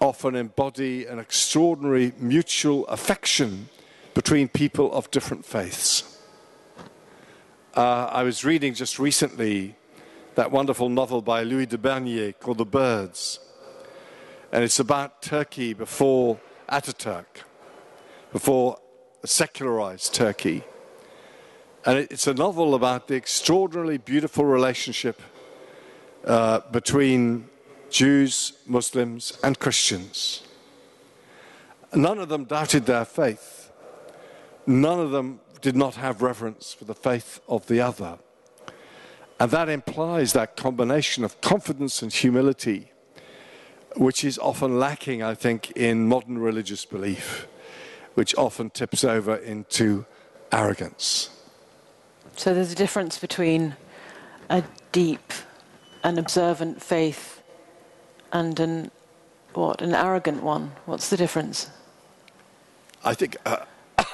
often 0.00 0.34
embody 0.34 1.04
an 1.04 1.18
extraordinary 1.18 2.12
mutual 2.18 2.86
affection 2.86 3.68
between 4.14 4.48
people 4.48 4.90
of 4.92 5.10
different 5.10 5.44
faiths. 5.44 6.18
Uh, 7.76 8.06
I 8.10 8.22
was 8.22 8.42
reading 8.42 8.72
just 8.72 8.98
recently 8.98 9.76
that 10.36 10.50
wonderful 10.50 10.88
novel 10.88 11.20
by 11.20 11.42
Louis 11.42 11.66
de 11.66 11.76
Bernières 11.76 12.38
called 12.40 12.56
The 12.56 12.64
Birds, 12.64 13.40
and 14.50 14.64
it's 14.64 14.80
about 14.80 15.20
Turkey 15.20 15.74
before 15.74 16.40
Ataturk 16.70 17.44
before 18.32 18.78
a 19.22 19.26
secularized 19.26 20.14
Turkey. 20.14 20.64
And 21.84 21.98
it's 21.98 22.26
a 22.26 22.34
novel 22.34 22.74
about 22.74 23.08
the 23.08 23.16
extraordinarily 23.16 23.98
beautiful 23.98 24.44
relationship 24.44 25.20
uh, 26.24 26.60
between 26.70 27.48
Jews, 27.90 28.52
Muslims, 28.66 29.38
and 29.42 29.58
Christians. 29.58 30.42
None 31.94 32.18
of 32.18 32.28
them 32.28 32.44
doubted 32.44 32.86
their 32.86 33.04
faith. 33.04 33.72
None 34.66 35.00
of 35.00 35.10
them 35.10 35.40
did 35.60 35.74
not 35.74 35.96
have 35.96 36.22
reverence 36.22 36.72
for 36.72 36.84
the 36.84 36.94
faith 36.94 37.40
of 37.48 37.66
the 37.66 37.80
other. 37.80 38.18
And 39.40 39.50
that 39.50 39.68
implies 39.68 40.34
that 40.34 40.56
combination 40.56 41.24
of 41.24 41.40
confidence 41.40 42.02
and 42.02 42.12
humility, 42.12 42.92
which 43.96 44.22
is 44.22 44.38
often 44.38 44.78
lacking, 44.78 45.22
I 45.22 45.34
think, 45.34 45.70
in 45.72 46.06
modern 46.06 46.38
religious 46.38 46.84
belief 46.84 47.46
which 48.14 48.34
often 48.36 48.70
tips 48.70 49.04
over 49.04 49.36
into 49.36 50.04
arrogance. 50.52 51.30
So 52.36 52.54
there's 52.54 52.72
a 52.72 52.76
difference 52.76 53.18
between 53.18 53.76
a 54.48 54.64
deep 54.92 55.32
and 56.02 56.18
observant 56.18 56.82
faith 56.82 57.42
and 58.32 58.58
an 58.60 58.90
what 59.52 59.82
an 59.82 59.94
arrogant 59.94 60.42
one. 60.42 60.72
What's 60.86 61.10
the 61.10 61.16
difference? 61.16 61.70
I 63.04 63.14
think. 63.14 63.36
Uh, 63.44 63.64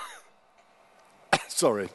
sorry. 1.49 1.91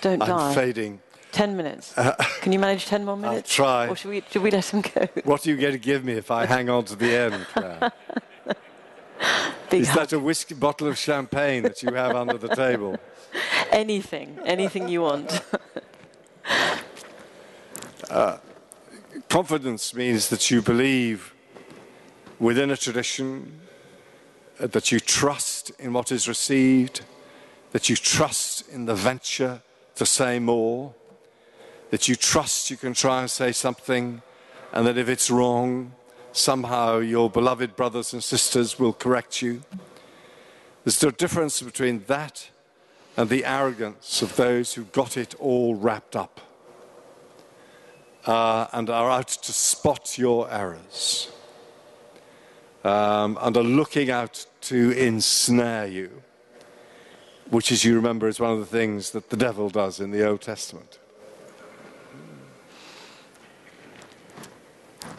Don't 0.00 0.22
I'm 0.22 0.28
die. 0.28 0.54
fading. 0.54 1.00
Ten 1.30 1.56
minutes. 1.56 1.96
Uh, 1.96 2.16
Can 2.40 2.50
you 2.52 2.58
manage 2.58 2.86
ten 2.86 3.04
more 3.04 3.16
minutes? 3.16 3.52
I'll 3.52 3.64
try. 3.64 3.88
Or 3.88 3.94
should 3.94 4.10
we, 4.10 4.22
should 4.30 4.42
we 4.42 4.50
let 4.50 4.66
him 4.66 4.80
go? 4.80 5.06
What 5.24 5.46
are 5.46 5.50
you 5.50 5.56
going 5.56 5.72
to 5.72 5.78
give 5.78 6.04
me 6.04 6.14
if 6.14 6.30
I 6.30 6.46
hang 6.56 6.68
on 6.68 6.84
to 6.86 6.96
the 6.96 7.16
end? 7.16 7.92
Big 9.70 9.82
Is 9.82 9.88
hug. 9.90 10.08
that 10.08 10.12
a 10.16 10.18
whiskey 10.18 10.54
bottle 10.54 10.88
of 10.88 10.98
champagne 10.98 11.62
that 11.62 11.80
you 11.82 11.94
have 11.94 12.16
under 12.16 12.36
the 12.36 12.48
table? 12.56 12.96
Anything, 13.70 14.36
anything 14.44 14.88
you 14.88 15.02
want. 15.02 15.42
uh, 18.10 18.38
confidence 19.28 19.94
means 19.94 20.28
that 20.28 20.50
you 20.50 20.60
believe 20.60 21.32
within 22.40 22.72
a 22.72 22.76
tradition, 22.76 23.60
uh, 24.58 24.66
that 24.66 24.90
you 24.90 24.98
trust 24.98 25.70
in 25.78 25.92
what 25.92 26.10
is 26.10 26.26
received, 26.26 27.02
that 27.70 27.88
you 27.88 27.94
trust 27.94 28.68
in 28.70 28.86
the 28.86 28.94
venture 28.94 29.62
to 29.94 30.04
say 30.04 30.40
more, 30.40 30.92
that 31.90 32.08
you 32.08 32.16
trust 32.16 32.70
you 32.70 32.76
can 32.76 32.92
try 32.92 33.20
and 33.20 33.30
say 33.30 33.52
something, 33.52 34.20
and 34.72 34.84
that 34.84 34.98
if 34.98 35.08
it's 35.08 35.30
wrong, 35.30 35.92
somehow 36.32 36.98
your 36.98 37.28
beloved 37.28 37.76
brothers 37.76 38.12
and 38.12 38.22
sisters 38.22 38.78
will 38.78 38.92
correct 38.92 39.42
you. 39.42 39.62
There's 40.84 41.02
a 41.02 41.12
difference 41.12 41.60
between 41.60 42.04
that 42.06 42.50
and 43.16 43.28
the 43.28 43.44
arrogance 43.44 44.22
of 44.22 44.36
those 44.36 44.74
who 44.74 44.84
got 44.84 45.16
it 45.16 45.34
all 45.38 45.74
wrapped 45.74 46.16
up 46.16 46.40
uh, 48.26 48.66
and 48.72 48.88
are 48.88 49.10
out 49.10 49.28
to 49.28 49.52
spot 49.52 50.16
your 50.16 50.50
errors 50.50 51.30
um, 52.84 53.36
and 53.40 53.56
are 53.56 53.64
looking 53.64 54.10
out 54.10 54.46
to 54.62 54.92
ensnare 54.92 55.86
you, 55.86 56.22
which, 57.50 57.72
as 57.72 57.84
you 57.84 57.94
remember, 57.94 58.28
is 58.28 58.38
one 58.38 58.52
of 58.52 58.60
the 58.60 58.66
things 58.66 59.10
that 59.10 59.30
the 59.30 59.36
devil 59.36 59.68
does 59.68 60.00
in 60.00 60.12
the 60.12 60.26
Old 60.26 60.40
Testament. 60.40 60.99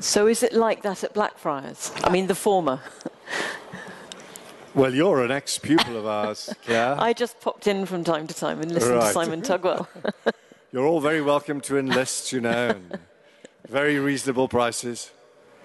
So, 0.01 0.25
is 0.25 0.41
it 0.41 0.51
like 0.53 0.81
that 0.81 1.03
at 1.03 1.13
Blackfriars? 1.13 1.91
I 2.03 2.09
mean, 2.09 2.25
the 2.25 2.33
former. 2.35 2.79
Well, 4.73 4.93
you're 4.95 5.23
an 5.23 5.29
ex 5.31 5.59
pupil 5.59 5.95
of 5.95 6.07
ours, 6.07 6.53
Claire. 6.65 6.95
I 6.99 7.13
just 7.13 7.39
popped 7.39 7.67
in 7.67 7.85
from 7.85 8.03
time 8.03 8.25
to 8.25 8.33
time 8.33 8.61
and 8.61 8.71
listened 8.71 8.95
Right. 8.95 9.07
to 9.07 9.13
Simon 9.13 9.41
Tugwell. 9.43 9.87
You're 10.71 10.87
all 10.87 11.01
very 11.01 11.21
welcome 11.21 11.59
to 11.61 11.77
enlist, 11.77 12.31
you 12.31 12.39
know, 12.41 12.69
and 12.69 12.97
very 13.67 13.99
reasonable 13.99 14.47
prices. 14.47 15.11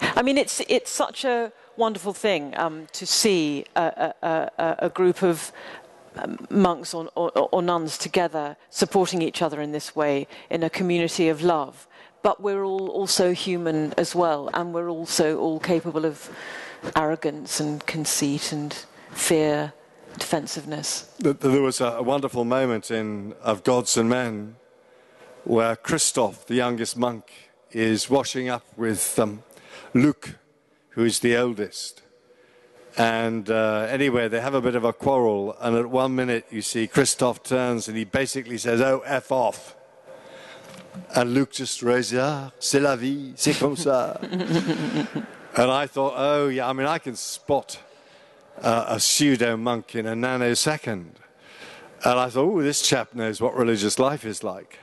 I 0.01 0.21
mean, 0.23 0.37
it's, 0.37 0.61
it's 0.69 0.91
such 0.91 1.25
a 1.25 1.53
wonderful 1.77 2.13
thing 2.13 2.53
um, 2.59 2.89
to 2.93 3.07
see 3.07 3.65
a, 3.77 4.13
a, 4.23 4.27
a, 4.59 4.77
a 4.81 4.89
group 4.91 5.23
of 5.23 5.53
um, 6.17 6.45
monks 6.51 6.93
or, 6.93 7.09
or, 7.15 7.31
or 7.53 7.63
nuns 7.63 7.97
together 7.97 8.57
supporting 8.69 9.23
each 9.23 9.41
other 9.41 9.61
in 9.61 9.71
this 9.71 9.95
way 9.95 10.27
in 10.51 10.65
a 10.65 10.69
community 10.71 11.29
of 11.29 11.41
love. 11.41 11.87
But 12.27 12.41
we're 12.41 12.65
all 12.65 12.89
also 12.89 13.33
human 13.33 13.95
as 13.97 14.13
well, 14.13 14.51
and 14.53 14.75
we're 14.75 14.89
also 14.89 15.39
all 15.39 15.61
capable 15.61 16.05
of 16.05 16.29
arrogance 16.97 17.61
and 17.61 17.87
conceit 17.87 18.51
and 18.51 18.75
fear, 19.13 19.73
defensiveness. 20.19 21.09
There 21.21 21.63
was 21.63 21.81
a 21.81 22.03
wonderful 22.03 22.45
moment 22.45 22.91
in 22.91 23.35
Of 23.43 23.63
Gods 23.63 23.97
and 23.97 24.09
Men 24.09 24.57
where 25.45 25.77
Christophe, 25.77 26.45
the 26.49 26.57
youngest 26.57 26.97
monk, 26.97 27.31
is 27.71 28.11
washing 28.11 28.49
up 28.49 28.65
with 28.77 29.17
um, 29.21 29.45
Luke, 29.95 30.35
who 30.89 31.05
is 31.05 31.21
the 31.21 31.37
eldest. 31.37 32.03
And 32.99 33.49
uh, 33.49 33.87
anyway, 33.89 34.27
they 34.27 34.41
have 34.41 34.55
a 34.55 34.61
bit 34.61 34.75
of 34.75 34.83
a 34.83 34.93
quarrel, 34.93 35.57
and 35.61 35.77
at 35.77 35.87
one 35.87 36.17
minute 36.17 36.47
you 36.51 36.63
see 36.63 36.89
Christophe 36.89 37.45
turns 37.45 37.87
and 37.87 37.97
he 37.97 38.03
basically 38.03 38.59
says, 38.59 38.81
Oh, 38.81 39.05
F 39.07 39.31
off. 39.31 39.76
And 41.15 41.35
Luke 41.35 41.53
just 41.53 41.83
raises, 41.83 42.19
Ah, 42.19 42.53
c'est 42.59 42.81
la 42.81 42.97
vie, 42.97 43.33
c'est 43.37 43.59
comme 43.59 43.77
ça. 43.77 44.19
and 45.57 45.71
I 45.71 45.87
thought, 45.87 46.15
Oh, 46.17 46.49
yeah, 46.49 46.69
I 46.69 46.73
mean, 46.73 46.87
I 46.87 46.99
can 46.99 47.17
spot 47.17 47.79
uh, 48.63 48.87
a 48.89 49.01
pseudo 49.01 49.57
monk 49.57 49.95
in 49.95 50.07
a 50.07 50.15
nanosecond. 50.15 51.13
And 52.05 52.21
I 52.21 52.29
thought, 52.29 52.45
oh, 52.45 52.63
this 52.63 52.83
chap 52.83 53.15
knows 53.15 53.41
what 53.41 53.55
religious 53.55 53.99
life 53.99 54.25
is 54.25 54.45
like. 54.45 54.79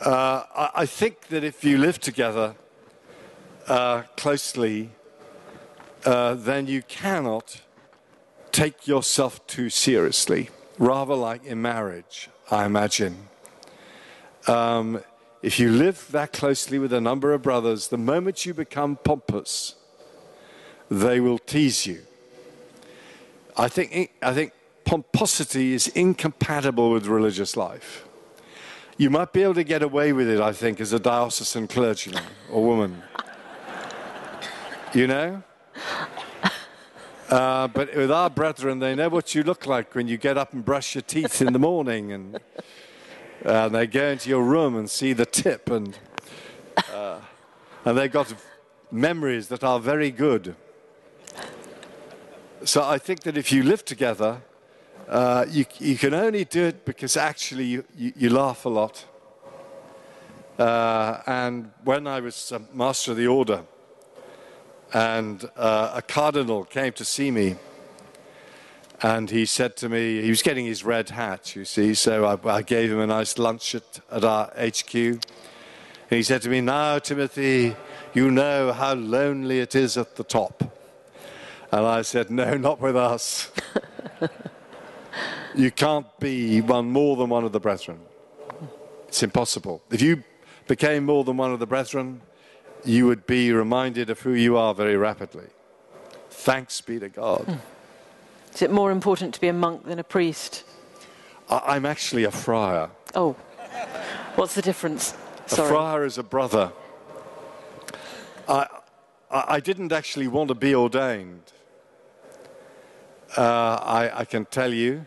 Uh, 0.00 0.42
I, 0.54 0.70
I 0.74 0.86
think 0.86 1.28
that 1.28 1.42
if 1.44 1.64
you 1.64 1.78
live 1.78 2.00
together 2.00 2.54
uh, 3.66 4.02
closely, 4.16 4.90
uh, 6.04 6.34
then 6.34 6.66
you 6.66 6.82
cannot 6.82 7.62
take 8.52 8.86
yourself 8.86 9.44
too 9.46 9.70
seriously, 9.70 10.50
rather 10.78 11.14
like 11.14 11.44
in 11.44 11.60
marriage, 11.60 12.28
I 12.50 12.64
imagine. 12.64 13.28
Um, 14.46 15.02
if 15.42 15.58
you 15.58 15.70
live 15.70 16.08
that 16.12 16.32
closely 16.32 16.78
with 16.78 16.92
a 16.92 17.00
number 17.00 17.32
of 17.32 17.42
brothers, 17.42 17.88
the 17.88 17.98
moment 17.98 18.44
you 18.46 18.54
become 18.54 18.96
pompous, 18.96 19.74
they 20.90 21.20
will 21.20 21.38
tease 21.38 21.86
you. 21.86 22.00
I 23.56 23.68
think, 23.68 24.12
I 24.22 24.32
think 24.32 24.52
pomposity 24.84 25.74
is 25.74 25.88
incompatible 25.88 26.90
with 26.90 27.06
religious 27.06 27.56
life. 27.56 28.04
You 28.96 29.10
might 29.10 29.32
be 29.32 29.42
able 29.42 29.54
to 29.54 29.64
get 29.64 29.82
away 29.82 30.12
with 30.12 30.28
it, 30.28 30.40
I 30.40 30.52
think, 30.52 30.80
as 30.80 30.92
a 30.92 30.98
diocesan 30.98 31.68
clergyman 31.68 32.24
or 32.50 32.64
woman. 32.64 33.02
You 34.92 35.06
know? 35.06 35.42
Uh, 37.28 37.68
but 37.68 37.94
with 37.94 38.10
our 38.10 38.30
brethren, 38.30 38.78
they 38.78 38.94
know 38.94 39.08
what 39.08 39.34
you 39.34 39.42
look 39.42 39.66
like 39.66 39.94
when 39.94 40.08
you 40.08 40.16
get 40.16 40.38
up 40.38 40.52
and 40.52 40.64
brush 40.64 40.94
your 40.94 41.02
teeth 41.02 41.42
in 41.42 41.52
the 41.52 41.58
morning, 41.58 42.10
and 42.10 42.40
uh, 43.44 43.68
they 43.68 43.86
go 43.86 44.08
into 44.08 44.28
your 44.28 44.42
room 44.42 44.76
and 44.76 44.90
see 44.90 45.12
the 45.12 45.26
tip, 45.26 45.70
and 45.70 45.98
uh, 46.92 47.20
and 47.84 47.96
they've 47.96 48.12
got 48.12 48.34
memories 48.90 49.48
that 49.48 49.62
are 49.62 49.80
very 49.80 50.10
good. 50.10 50.54
So 52.64 52.82
I 52.82 52.98
think 52.98 53.20
that 53.20 53.36
if 53.36 53.52
you 53.52 53.62
live 53.62 53.84
together, 53.84 54.42
uh, 55.08 55.46
you, 55.48 55.64
you 55.78 55.96
can 55.96 56.12
only 56.12 56.44
do 56.44 56.66
it 56.66 56.84
because 56.84 57.16
actually 57.16 57.64
you, 57.64 57.84
you, 57.96 58.12
you 58.16 58.30
laugh 58.30 58.64
a 58.64 58.68
lot. 58.68 59.04
Uh, 60.58 61.22
and 61.26 61.70
when 61.84 62.06
I 62.06 62.20
was 62.20 62.52
uh, 62.52 62.58
master 62.74 63.12
of 63.12 63.16
the 63.16 63.28
order, 63.28 63.62
and 64.92 65.48
uh, 65.56 65.92
a 65.94 66.02
cardinal 66.02 66.64
came 66.64 66.92
to 66.92 67.04
see 67.04 67.30
me, 67.30 67.56
and 69.02 69.30
he 69.30 69.46
said 69.46 69.76
to 69.76 69.88
me, 69.88 70.22
he 70.22 70.28
was 70.28 70.42
getting 70.42 70.66
his 70.66 70.84
red 70.84 71.10
hat, 71.10 71.54
you 71.54 71.64
see, 71.64 71.94
so 71.94 72.24
I, 72.24 72.56
I 72.56 72.62
gave 72.62 72.90
him 72.90 72.98
a 72.98 73.06
nice 73.06 73.38
lunch 73.38 73.76
at, 73.76 74.00
at 74.10 74.24
our 74.24 74.46
HQ. 74.58 74.94
And 74.94 76.16
he 76.16 76.22
said 76.22 76.42
to 76.42 76.48
me, 76.48 76.60
Now, 76.60 76.98
Timothy, 76.98 77.76
you 78.12 78.30
know 78.30 78.72
how 78.72 78.94
lonely 78.94 79.60
it 79.60 79.76
is 79.76 79.96
at 79.96 80.16
the 80.16 80.24
top. 80.24 80.62
And 81.70 81.86
I 81.86 82.02
said, 82.02 82.30
No, 82.30 82.56
not 82.56 82.80
with 82.80 82.96
us. 82.96 83.52
you 85.54 85.70
can't 85.70 86.06
be 86.18 86.60
one 86.60 86.90
more 86.90 87.16
than 87.16 87.28
one 87.28 87.44
of 87.44 87.52
the 87.52 87.60
brethren. 87.60 88.00
It's 89.06 89.22
impossible. 89.22 89.80
If 89.92 90.02
you 90.02 90.24
became 90.66 91.04
more 91.04 91.22
than 91.22 91.36
one 91.36 91.52
of 91.52 91.60
the 91.60 91.66
brethren, 91.66 92.20
you 92.84 93.06
would 93.06 93.26
be 93.26 93.52
reminded 93.52 94.10
of 94.10 94.20
who 94.20 94.32
you 94.32 94.56
are 94.56 94.74
very 94.74 94.96
rapidly. 94.96 95.46
Thanks 96.30 96.80
be 96.80 96.98
to 96.98 97.08
God. 97.08 97.60
Is 98.54 98.62
it 98.62 98.70
more 98.70 98.90
important 98.90 99.34
to 99.34 99.40
be 99.40 99.48
a 99.48 99.52
monk 99.52 99.84
than 99.84 99.98
a 99.98 100.04
priest? 100.04 100.64
I- 101.48 101.76
I'm 101.76 101.86
actually 101.86 102.24
a 102.24 102.30
friar. 102.30 102.90
Oh, 103.14 103.32
what's 104.36 104.54
the 104.54 104.62
difference? 104.62 105.14
A 105.52 105.56
friar 105.56 106.04
is 106.04 106.18
a 106.18 106.22
brother. 106.22 106.72
I, 108.48 108.66
I 109.30 109.44
I 109.56 109.60
didn't 109.60 109.92
actually 109.92 110.28
want 110.28 110.48
to 110.48 110.54
be 110.54 110.74
ordained. 110.74 111.52
Uh, 113.36 113.78
I, 113.82 114.20
I 114.20 114.24
can 114.24 114.46
tell 114.46 114.72
you, 114.72 115.06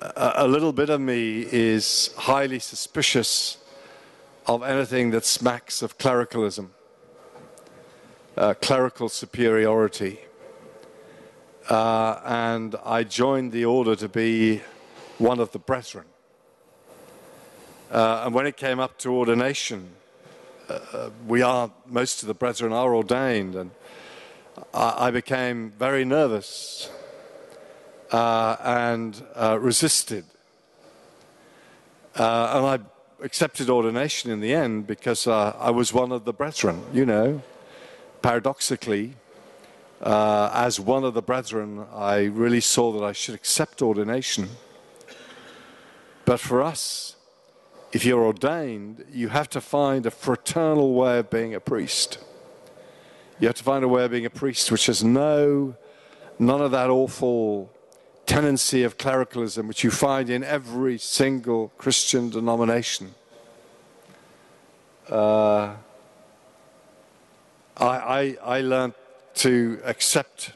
a, 0.00 0.32
a 0.36 0.48
little 0.48 0.72
bit 0.72 0.88
of 0.90 1.00
me 1.00 1.46
is 1.52 2.10
highly 2.16 2.58
suspicious 2.58 3.58
of 4.46 4.62
anything 4.62 5.10
that 5.10 5.24
smacks 5.24 5.82
of 5.82 5.98
clericalism, 5.98 6.72
uh, 8.36 8.54
clerical 8.54 9.08
superiority. 9.08 10.20
Uh, 11.72 12.20
and 12.26 12.76
I 12.84 13.02
joined 13.02 13.50
the 13.52 13.64
order 13.64 13.96
to 13.96 14.06
be 14.06 14.60
one 15.16 15.40
of 15.40 15.52
the 15.52 15.58
brethren. 15.58 16.04
Uh, 17.90 18.24
and 18.26 18.34
when 18.34 18.44
it 18.44 18.58
came 18.58 18.78
up 18.78 18.98
to 18.98 19.14
ordination, 19.14 19.88
uh, 20.68 21.08
we 21.26 21.40
are, 21.40 21.70
most 21.86 22.20
of 22.20 22.28
the 22.28 22.34
brethren 22.34 22.74
are 22.74 22.94
ordained, 22.94 23.54
and 23.54 23.70
I, 24.74 25.06
I 25.06 25.10
became 25.12 25.70
very 25.70 26.04
nervous 26.04 26.90
uh, 28.10 28.56
and 28.62 29.24
uh, 29.34 29.58
resisted. 29.58 30.26
Uh, 32.14 32.52
and 32.54 32.66
I 32.66 33.24
accepted 33.24 33.70
ordination 33.70 34.30
in 34.30 34.40
the 34.40 34.52
end 34.52 34.86
because 34.86 35.26
uh, 35.26 35.56
I 35.58 35.70
was 35.70 35.90
one 35.94 36.12
of 36.12 36.26
the 36.26 36.34
brethren, 36.34 36.82
you 36.92 37.06
know. 37.06 37.40
Paradoxically, 38.20 39.14
uh, 40.02 40.50
as 40.52 40.80
one 40.80 41.04
of 41.04 41.14
the 41.14 41.22
brethren, 41.22 41.86
I 41.94 42.24
really 42.24 42.60
saw 42.60 42.92
that 42.92 43.04
I 43.04 43.12
should 43.12 43.36
accept 43.36 43.80
ordination. 43.82 44.48
But 46.24 46.40
for 46.40 46.62
us, 46.62 47.16
if 47.92 48.04
you're 48.04 48.24
ordained, 48.24 49.04
you 49.12 49.28
have 49.28 49.48
to 49.50 49.60
find 49.60 50.04
a 50.04 50.10
fraternal 50.10 50.94
way 50.94 51.18
of 51.20 51.30
being 51.30 51.54
a 51.54 51.60
priest. 51.60 52.18
You 53.38 53.46
have 53.46 53.56
to 53.56 53.64
find 53.64 53.84
a 53.84 53.88
way 53.88 54.04
of 54.04 54.10
being 54.10 54.26
a 54.26 54.30
priest 54.30 54.70
which 54.72 54.86
has 54.86 55.04
no, 55.04 55.76
none 56.38 56.60
of 56.60 56.72
that 56.72 56.90
awful 56.90 57.70
tendency 58.26 58.82
of 58.82 58.98
clericalism 58.98 59.68
which 59.68 59.84
you 59.84 59.90
find 59.90 60.30
in 60.30 60.42
every 60.42 60.98
single 60.98 61.68
Christian 61.76 62.30
denomination. 62.30 63.14
Uh, 65.08 65.74
I, 67.76 67.86
I, 67.86 68.36
I 68.42 68.60
learned 68.60 68.94
to 69.36 69.80
accept 69.84 70.52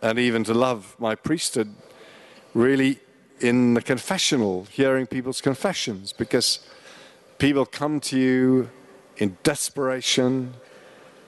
and 0.00 0.18
even 0.18 0.44
to 0.44 0.54
love 0.54 0.96
my 0.98 1.14
priesthood 1.14 1.74
really 2.54 2.98
in 3.40 3.74
the 3.74 3.82
confessional, 3.82 4.64
hearing 4.70 5.06
people's 5.06 5.40
confessions, 5.40 6.12
because 6.12 6.60
people 7.38 7.66
come 7.66 8.00
to 8.00 8.18
you 8.18 8.70
in 9.16 9.36
desperation 9.42 10.54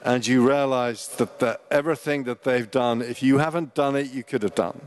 and 0.04 0.26
you 0.26 0.46
realize 0.46 1.08
that 1.16 1.38
the, 1.38 1.58
everything 1.70 2.24
that 2.24 2.44
they've 2.44 2.70
done, 2.70 3.00
if 3.00 3.22
you 3.22 3.38
haven't 3.38 3.74
done 3.74 3.96
it, 3.96 4.12
you 4.12 4.22
could 4.22 4.42
have 4.42 4.54
done. 4.54 4.80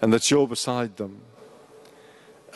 and 0.00 0.12
that 0.12 0.30
you're 0.30 0.46
beside 0.46 0.96
them. 0.96 1.20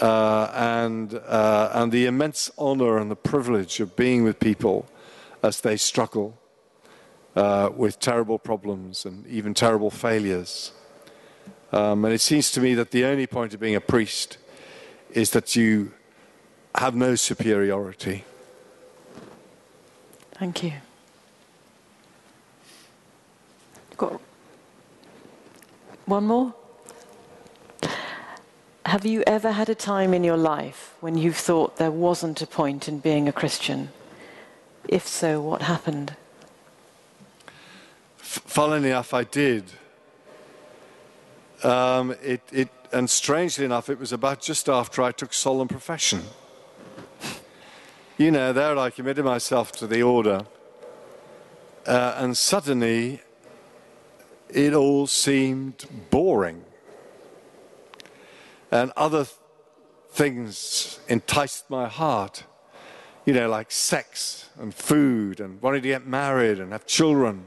Uh, 0.01 0.51
and, 0.55 1.15
uh, 1.15 1.71
and 1.75 1.93
the 1.93 2.07
immense 2.07 2.51
honor 2.57 2.99
and 2.99 3.11
the 3.11 3.17
privilege 3.17 3.81
of 3.81 3.95
being 3.97 4.25
with 4.25 4.41
people 4.41 4.87
as 5.43 5.61
they 5.61 5.77
struggle 5.77 6.39
uh, 7.37 7.71
with 7.75 7.99
terrible 7.99 8.39
problems 8.39 9.07
and 9.07 9.27
even 9.27 9.55
terrible 9.55 9.91
failures. 9.91 10.73
Um, 11.73 12.05
and 12.05 12.13
it 12.13 12.21
seems 12.21 12.51
to 12.53 12.61
me 12.61 12.75
that 12.75 12.91
the 12.91 13.05
only 13.05 13.27
point 13.27 13.55
of 13.55 13.61
being 13.61 13.75
a 13.75 13.81
priest 13.81 14.37
is 15.11 15.31
that 15.31 15.57
you 15.57 15.93
have 16.75 16.95
no 16.95 17.15
superiority. 17.15 18.25
Thank 20.33 20.63
you. 20.63 20.73
Got 23.97 24.21
one 26.07 26.25
more? 26.25 26.55
Have 28.85 29.07
you 29.07 29.23
ever 29.27 29.53
had 29.53 29.69
a 29.69 29.75
time 29.75 30.13
in 30.13 30.25
your 30.25 30.37
life 30.37 30.95
when 31.01 31.17
you've 31.17 31.37
thought 31.37 31.77
there 31.77 31.91
wasn't 31.91 32.43
a 32.43 32.47
point 32.47 32.89
in 32.89 32.99
being 32.99 33.29
a 33.29 33.33
Christian? 33.33 33.91
If 34.89 35.07
so, 35.07 35.41
what 35.41 35.63
happened? 35.63 36.17
Funnily 38.33 38.89
enough, 38.89 39.13
I 39.13 39.25
did. 39.25 39.65
Um, 41.63 42.13
it, 42.23 42.41
it, 42.51 42.71
and 42.91 43.11
strangely 43.11 43.67
enough, 43.67 43.91
it 43.91 43.99
was 43.99 44.11
about 44.11 44.41
just 44.41 44.71
after 44.71 45.03
I 45.03 45.13
took 45.13 45.35
solemn 45.35 45.69
profession. 45.69 46.23
You 48.17 48.31
know, 48.31 48.55
there 48.55 48.79
I 48.79 48.89
committed 48.89 49.27
myself 49.27 49.71
to 49.73 49.87
the 49.87 50.03
order, 50.03 50.47
uh, 51.87 52.15
and 52.17 52.35
suddenly 52.35 53.21
it 54.49 54.73
all 54.73 55.07
seemed 55.07 55.85
boring. 56.11 56.65
And 58.71 58.93
other 58.97 59.25
th- 59.25 59.37
things 60.11 61.01
enticed 61.07 61.69
my 61.69 61.87
heart, 61.87 62.45
you 63.27 63.35
know, 63.35 63.51
like 63.51 63.71
sex 63.71 64.49
and 64.59 64.75
food 64.75 65.39
and 65.39 65.61
wanting 65.61 65.83
to 65.83 65.89
get 65.89 66.07
married 66.07 66.61
and 66.61 66.73
have 66.73 66.87
children. 66.87 67.45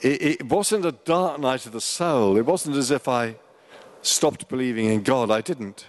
It, 0.00 0.22
it 0.22 0.46
wasn't 0.46 0.86
a 0.86 0.92
dark 0.92 1.40
night 1.40 1.66
of 1.66 1.72
the 1.72 1.80
soul. 1.80 2.36
It 2.36 2.46
wasn't 2.46 2.76
as 2.76 2.90
if 2.90 3.08
I 3.08 3.36
stopped 4.02 4.48
believing 4.48 4.86
in 4.86 5.02
God. 5.02 5.30
I 5.30 5.40
didn't. 5.40 5.86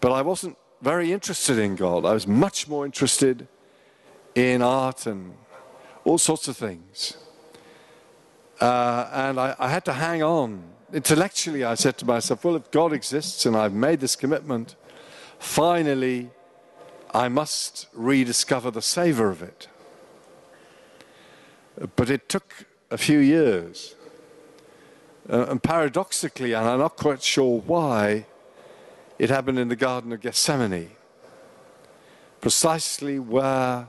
But 0.00 0.12
I 0.12 0.22
wasn't 0.22 0.58
very 0.82 1.12
interested 1.12 1.58
in 1.58 1.76
God. 1.76 2.04
I 2.04 2.12
was 2.12 2.26
much 2.26 2.68
more 2.68 2.84
interested 2.84 3.48
in 4.34 4.60
art 4.60 5.06
and 5.06 5.34
all 6.04 6.18
sorts 6.18 6.46
of 6.48 6.56
things. 6.56 7.16
Uh, 8.60 9.08
and 9.12 9.40
I, 9.40 9.56
I, 9.58 9.70
had 9.70 9.84
to 9.86 9.94
hang 9.94 10.22
on. 10.22 10.62
Intellectually, 10.92 11.64
I 11.64 11.74
said 11.74 11.96
to 11.98 12.04
myself, 12.04 12.44
well, 12.44 12.54
if 12.54 12.70
God 12.70 12.92
exists 12.92 13.46
and 13.46 13.56
I've 13.56 13.72
made 13.72 14.00
this 14.00 14.14
commitment, 14.14 14.76
finally, 15.38 16.30
I 17.12 17.28
must 17.28 17.88
rediscover 17.92 18.70
the 18.70 18.82
savor 18.82 19.30
of 19.30 19.42
it. 19.42 19.68
But 21.96 22.10
it 22.10 22.28
took 22.28 22.66
a 22.94 22.96
few 22.96 23.18
years. 23.18 23.96
Uh, 25.28 25.46
and 25.48 25.60
paradoxically, 25.60 26.52
and 26.52 26.64
I'm 26.64 26.78
not 26.78 26.96
quite 26.96 27.24
sure 27.24 27.60
why, 27.60 28.26
it 29.18 29.30
happened 29.30 29.58
in 29.58 29.68
the 29.68 29.76
Garden 29.76 30.12
of 30.12 30.20
Gethsemane, 30.20 30.92
precisely 32.40 33.18
where 33.18 33.88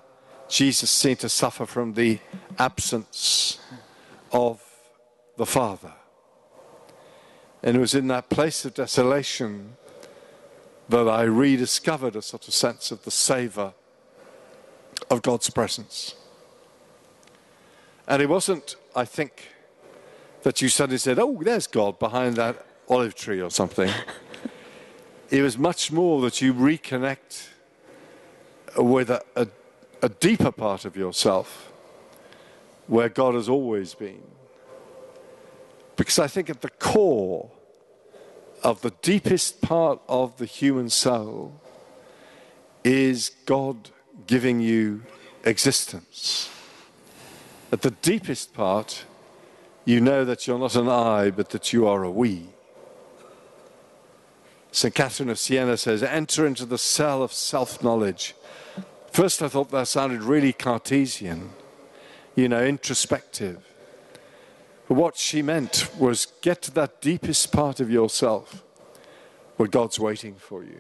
Jesus 0.50 0.90
seemed 0.90 1.20
to 1.20 1.30
suffer 1.30 1.68
from 1.68 1.94
the 1.94 2.20
absence 2.58 3.60
of 4.32 4.60
the 5.38 5.46
Father. 5.46 5.94
And 7.62 7.78
it 7.78 7.80
was 7.80 7.94
in 7.94 8.08
that 8.08 8.30
place 8.30 8.66
of 8.66 8.74
desolation 8.74 9.78
that 10.90 11.08
I 11.08 11.24
rediscovered 11.24 12.16
a 12.16 12.24
sort 12.24 12.48
of 12.48 12.56
sense 12.56 12.90
of 12.90 13.04
the 13.04 13.12
savor 13.12 13.74
of 15.12 15.22
God's 15.22 15.52
presence. 15.52 16.16
And 18.08 18.22
it 18.22 18.30
wasn't, 18.30 18.76
I 18.96 19.06
think, 19.06 19.50
that 20.44 20.62
you 20.62 20.70
suddenly 20.70 21.00
said, 21.00 21.18
oh, 21.20 21.42
there's 21.42 21.68
God 21.68 21.98
behind 21.98 22.36
that 22.36 22.64
olive 22.88 23.16
tree 23.16 23.42
or 23.42 23.50
something. 23.50 23.90
it 25.32 25.42
was 25.42 25.58
much 25.58 25.92
more 25.92 26.22
that 26.22 26.42
you 26.42 26.54
reconnect 26.54 27.50
with 28.78 29.10
a, 29.10 29.24
a, 29.36 29.48
a 30.04 30.10
deeper 30.10 30.52
part 30.52 30.86
of 30.86 30.96
yourself 30.96 31.72
where 32.88 33.10
God 33.10 33.34
has 33.34 33.50
always 33.50 33.96
been. 33.96 34.22
Because 35.96 36.20
I 36.20 36.28
think 36.28 36.50
at 36.50 36.62
the 36.62 36.70
core 36.70 37.50
of 38.64 38.82
the 38.82 38.92
deepest 39.02 39.62
part 39.62 40.00
of 40.08 40.38
the 40.38 40.46
human 40.46 40.90
soul 40.90 41.60
is 42.84 43.32
God 43.46 43.90
giving 44.28 44.60
you 44.60 45.04
existence. 45.44 46.50
At 47.76 47.82
the 47.82 47.92
deepest 47.92 48.54
part, 48.54 49.04
you 49.84 50.00
know 50.00 50.24
that 50.24 50.48
you're 50.48 50.58
not 50.58 50.78
an 50.78 50.88
I, 50.88 51.30
but 51.30 51.50
that 51.50 51.74
you 51.74 51.86
are 51.86 52.06
a 52.06 52.10
we. 52.10 52.48
St. 54.72 54.96
Catherine 54.96 55.30
of 55.30 55.38
Siena 55.38 55.76
says, 55.76 56.02
enter 56.02 56.48
into 56.48 56.66
the 56.66 56.78
cell 56.78 57.22
of 57.22 57.34
self 57.34 57.84
knowledge. 57.84 58.34
First, 59.12 59.42
I 59.42 59.50
thought 59.50 59.72
that 59.72 59.90
sounded 59.90 60.24
really 60.24 60.54
Cartesian, 60.54 61.50
you 62.34 62.48
know, 62.48 62.64
introspective. 62.64 63.68
But 64.88 64.96
what 64.96 65.18
she 65.18 65.42
meant 65.42 65.90
was 66.00 66.28
get 66.40 66.62
to 66.62 66.72
that 66.76 67.02
deepest 67.02 67.52
part 67.52 67.82
of 67.82 67.92
yourself 67.92 68.64
where 69.58 69.68
God's 69.68 70.00
waiting 70.00 70.36
for 70.36 70.64
you. 70.64 70.80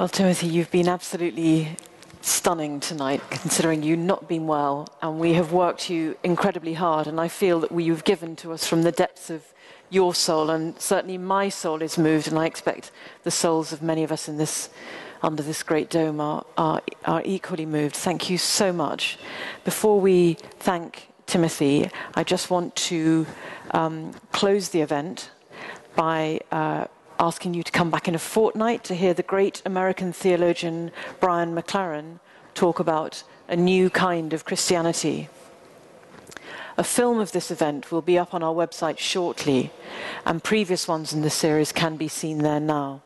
Well, 0.00 0.08
Timothy, 0.08 0.46
you've 0.46 0.70
been 0.70 0.88
absolutely 0.88 1.76
stunning 2.22 2.80
tonight, 2.80 3.20
considering 3.28 3.82
you 3.82 3.98
not 3.98 4.26
been 4.26 4.46
well, 4.46 4.88
and 5.02 5.20
we 5.20 5.34
have 5.34 5.52
worked 5.52 5.90
you 5.90 6.16
incredibly 6.22 6.72
hard. 6.72 7.06
And 7.06 7.20
I 7.20 7.28
feel 7.28 7.60
that 7.60 7.70
you've 7.70 8.04
given 8.04 8.34
to 8.36 8.54
us 8.54 8.66
from 8.66 8.80
the 8.80 8.92
depths 8.92 9.28
of 9.28 9.44
your 9.90 10.14
soul, 10.14 10.48
and 10.48 10.80
certainly 10.80 11.18
my 11.18 11.50
soul 11.50 11.82
is 11.82 11.98
moved, 11.98 12.28
and 12.28 12.38
I 12.38 12.46
expect 12.46 12.92
the 13.24 13.30
souls 13.30 13.74
of 13.74 13.82
many 13.82 14.02
of 14.02 14.10
us 14.10 14.26
in 14.26 14.38
this 14.38 14.70
under 15.22 15.42
this 15.42 15.62
great 15.62 15.90
dome 15.90 16.18
are, 16.18 16.46
are, 16.56 16.80
are 17.04 17.20
equally 17.26 17.66
moved. 17.66 17.94
Thank 17.94 18.30
you 18.30 18.38
so 18.38 18.72
much. 18.72 19.18
Before 19.66 20.00
we 20.00 20.38
thank 20.60 21.08
Timothy, 21.26 21.90
I 22.14 22.24
just 22.24 22.48
want 22.48 22.74
to 22.76 23.26
um, 23.72 24.14
close 24.32 24.70
the 24.70 24.80
event 24.80 25.30
by 25.94 26.40
uh, 26.50 26.86
asking 27.20 27.52
you 27.52 27.62
to 27.62 27.70
come 27.70 27.90
back 27.90 28.08
in 28.08 28.14
a 28.14 28.18
fortnight 28.18 28.82
to 28.82 28.94
hear 28.94 29.12
the 29.12 29.22
great 29.22 29.60
American 29.66 30.10
theologian 30.10 30.90
Brian 31.20 31.54
McLaren 31.54 32.18
talk 32.54 32.80
about 32.80 33.22
a 33.46 33.54
new 33.54 33.90
kind 33.90 34.32
of 34.32 34.46
Christianity. 34.46 35.28
A 36.78 36.82
film 36.82 37.18
of 37.20 37.32
this 37.32 37.50
event 37.50 37.92
will 37.92 38.00
be 38.00 38.18
up 38.18 38.32
on 38.32 38.42
our 38.42 38.54
website 38.54 38.96
shortly, 38.96 39.70
and 40.24 40.42
previous 40.42 40.88
ones 40.88 41.12
in 41.12 41.20
the 41.20 41.28
series 41.28 41.72
can 41.72 41.98
be 41.98 42.08
seen 42.08 42.38
there 42.38 42.58
now. 42.58 43.02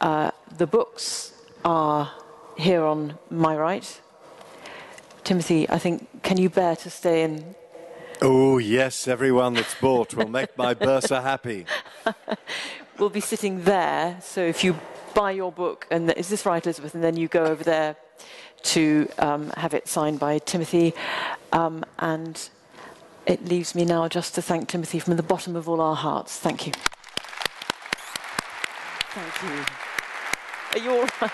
Uh, 0.00 0.30
the 0.56 0.66
books 0.66 1.32
are 1.64 2.12
here 2.56 2.84
on 2.84 3.18
my 3.28 3.56
right. 3.56 4.00
Timothy, 5.24 5.68
I 5.68 5.78
think, 5.78 6.22
can 6.22 6.36
you 6.36 6.48
bear 6.48 6.76
to 6.76 6.90
stay 6.90 7.24
in? 7.24 7.56
Oh, 8.20 8.58
yes, 8.58 9.06
everyone 9.06 9.54
that's 9.54 9.74
bought 9.76 10.14
will 10.14 10.28
make 10.28 10.56
my 10.58 10.74
bursar 10.86 11.22
happy. 11.22 11.66
we'll 12.98 13.10
be 13.10 13.20
sitting 13.20 13.62
there, 13.62 14.18
so 14.20 14.40
if 14.40 14.64
you 14.64 14.76
buy 15.14 15.30
your 15.30 15.52
book, 15.52 15.86
and 15.90 16.10
is 16.12 16.28
this 16.28 16.44
right, 16.44 16.64
Elizabeth? 16.64 16.94
And 16.94 17.02
then 17.02 17.16
you 17.16 17.28
go 17.28 17.44
over 17.44 17.62
there 17.62 17.96
to 18.62 19.08
um, 19.18 19.50
have 19.50 19.72
it 19.72 19.86
signed 19.86 20.18
by 20.18 20.38
Timothy. 20.38 20.94
Um, 21.52 21.84
and 21.98 22.48
it 23.26 23.44
leaves 23.44 23.74
me 23.74 23.84
now 23.84 24.08
just 24.08 24.34
to 24.34 24.42
thank 24.42 24.68
Timothy 24.68 24.98
from 24.98 25.16
the 25.16 25.22
bottom 25.22 25.54
of 25.54 25.68
all 25.68 25.80
our 25.80 25.96
hearts. 25.96 26.38
Thank 26.38 26.66
you. 26.66 26.72
Thank 29.10 29.42
you. 29.42 29.64
Are 30.72 30.84
you 30.84 31.00
all 31.00 31.08
right? 31.20 31.32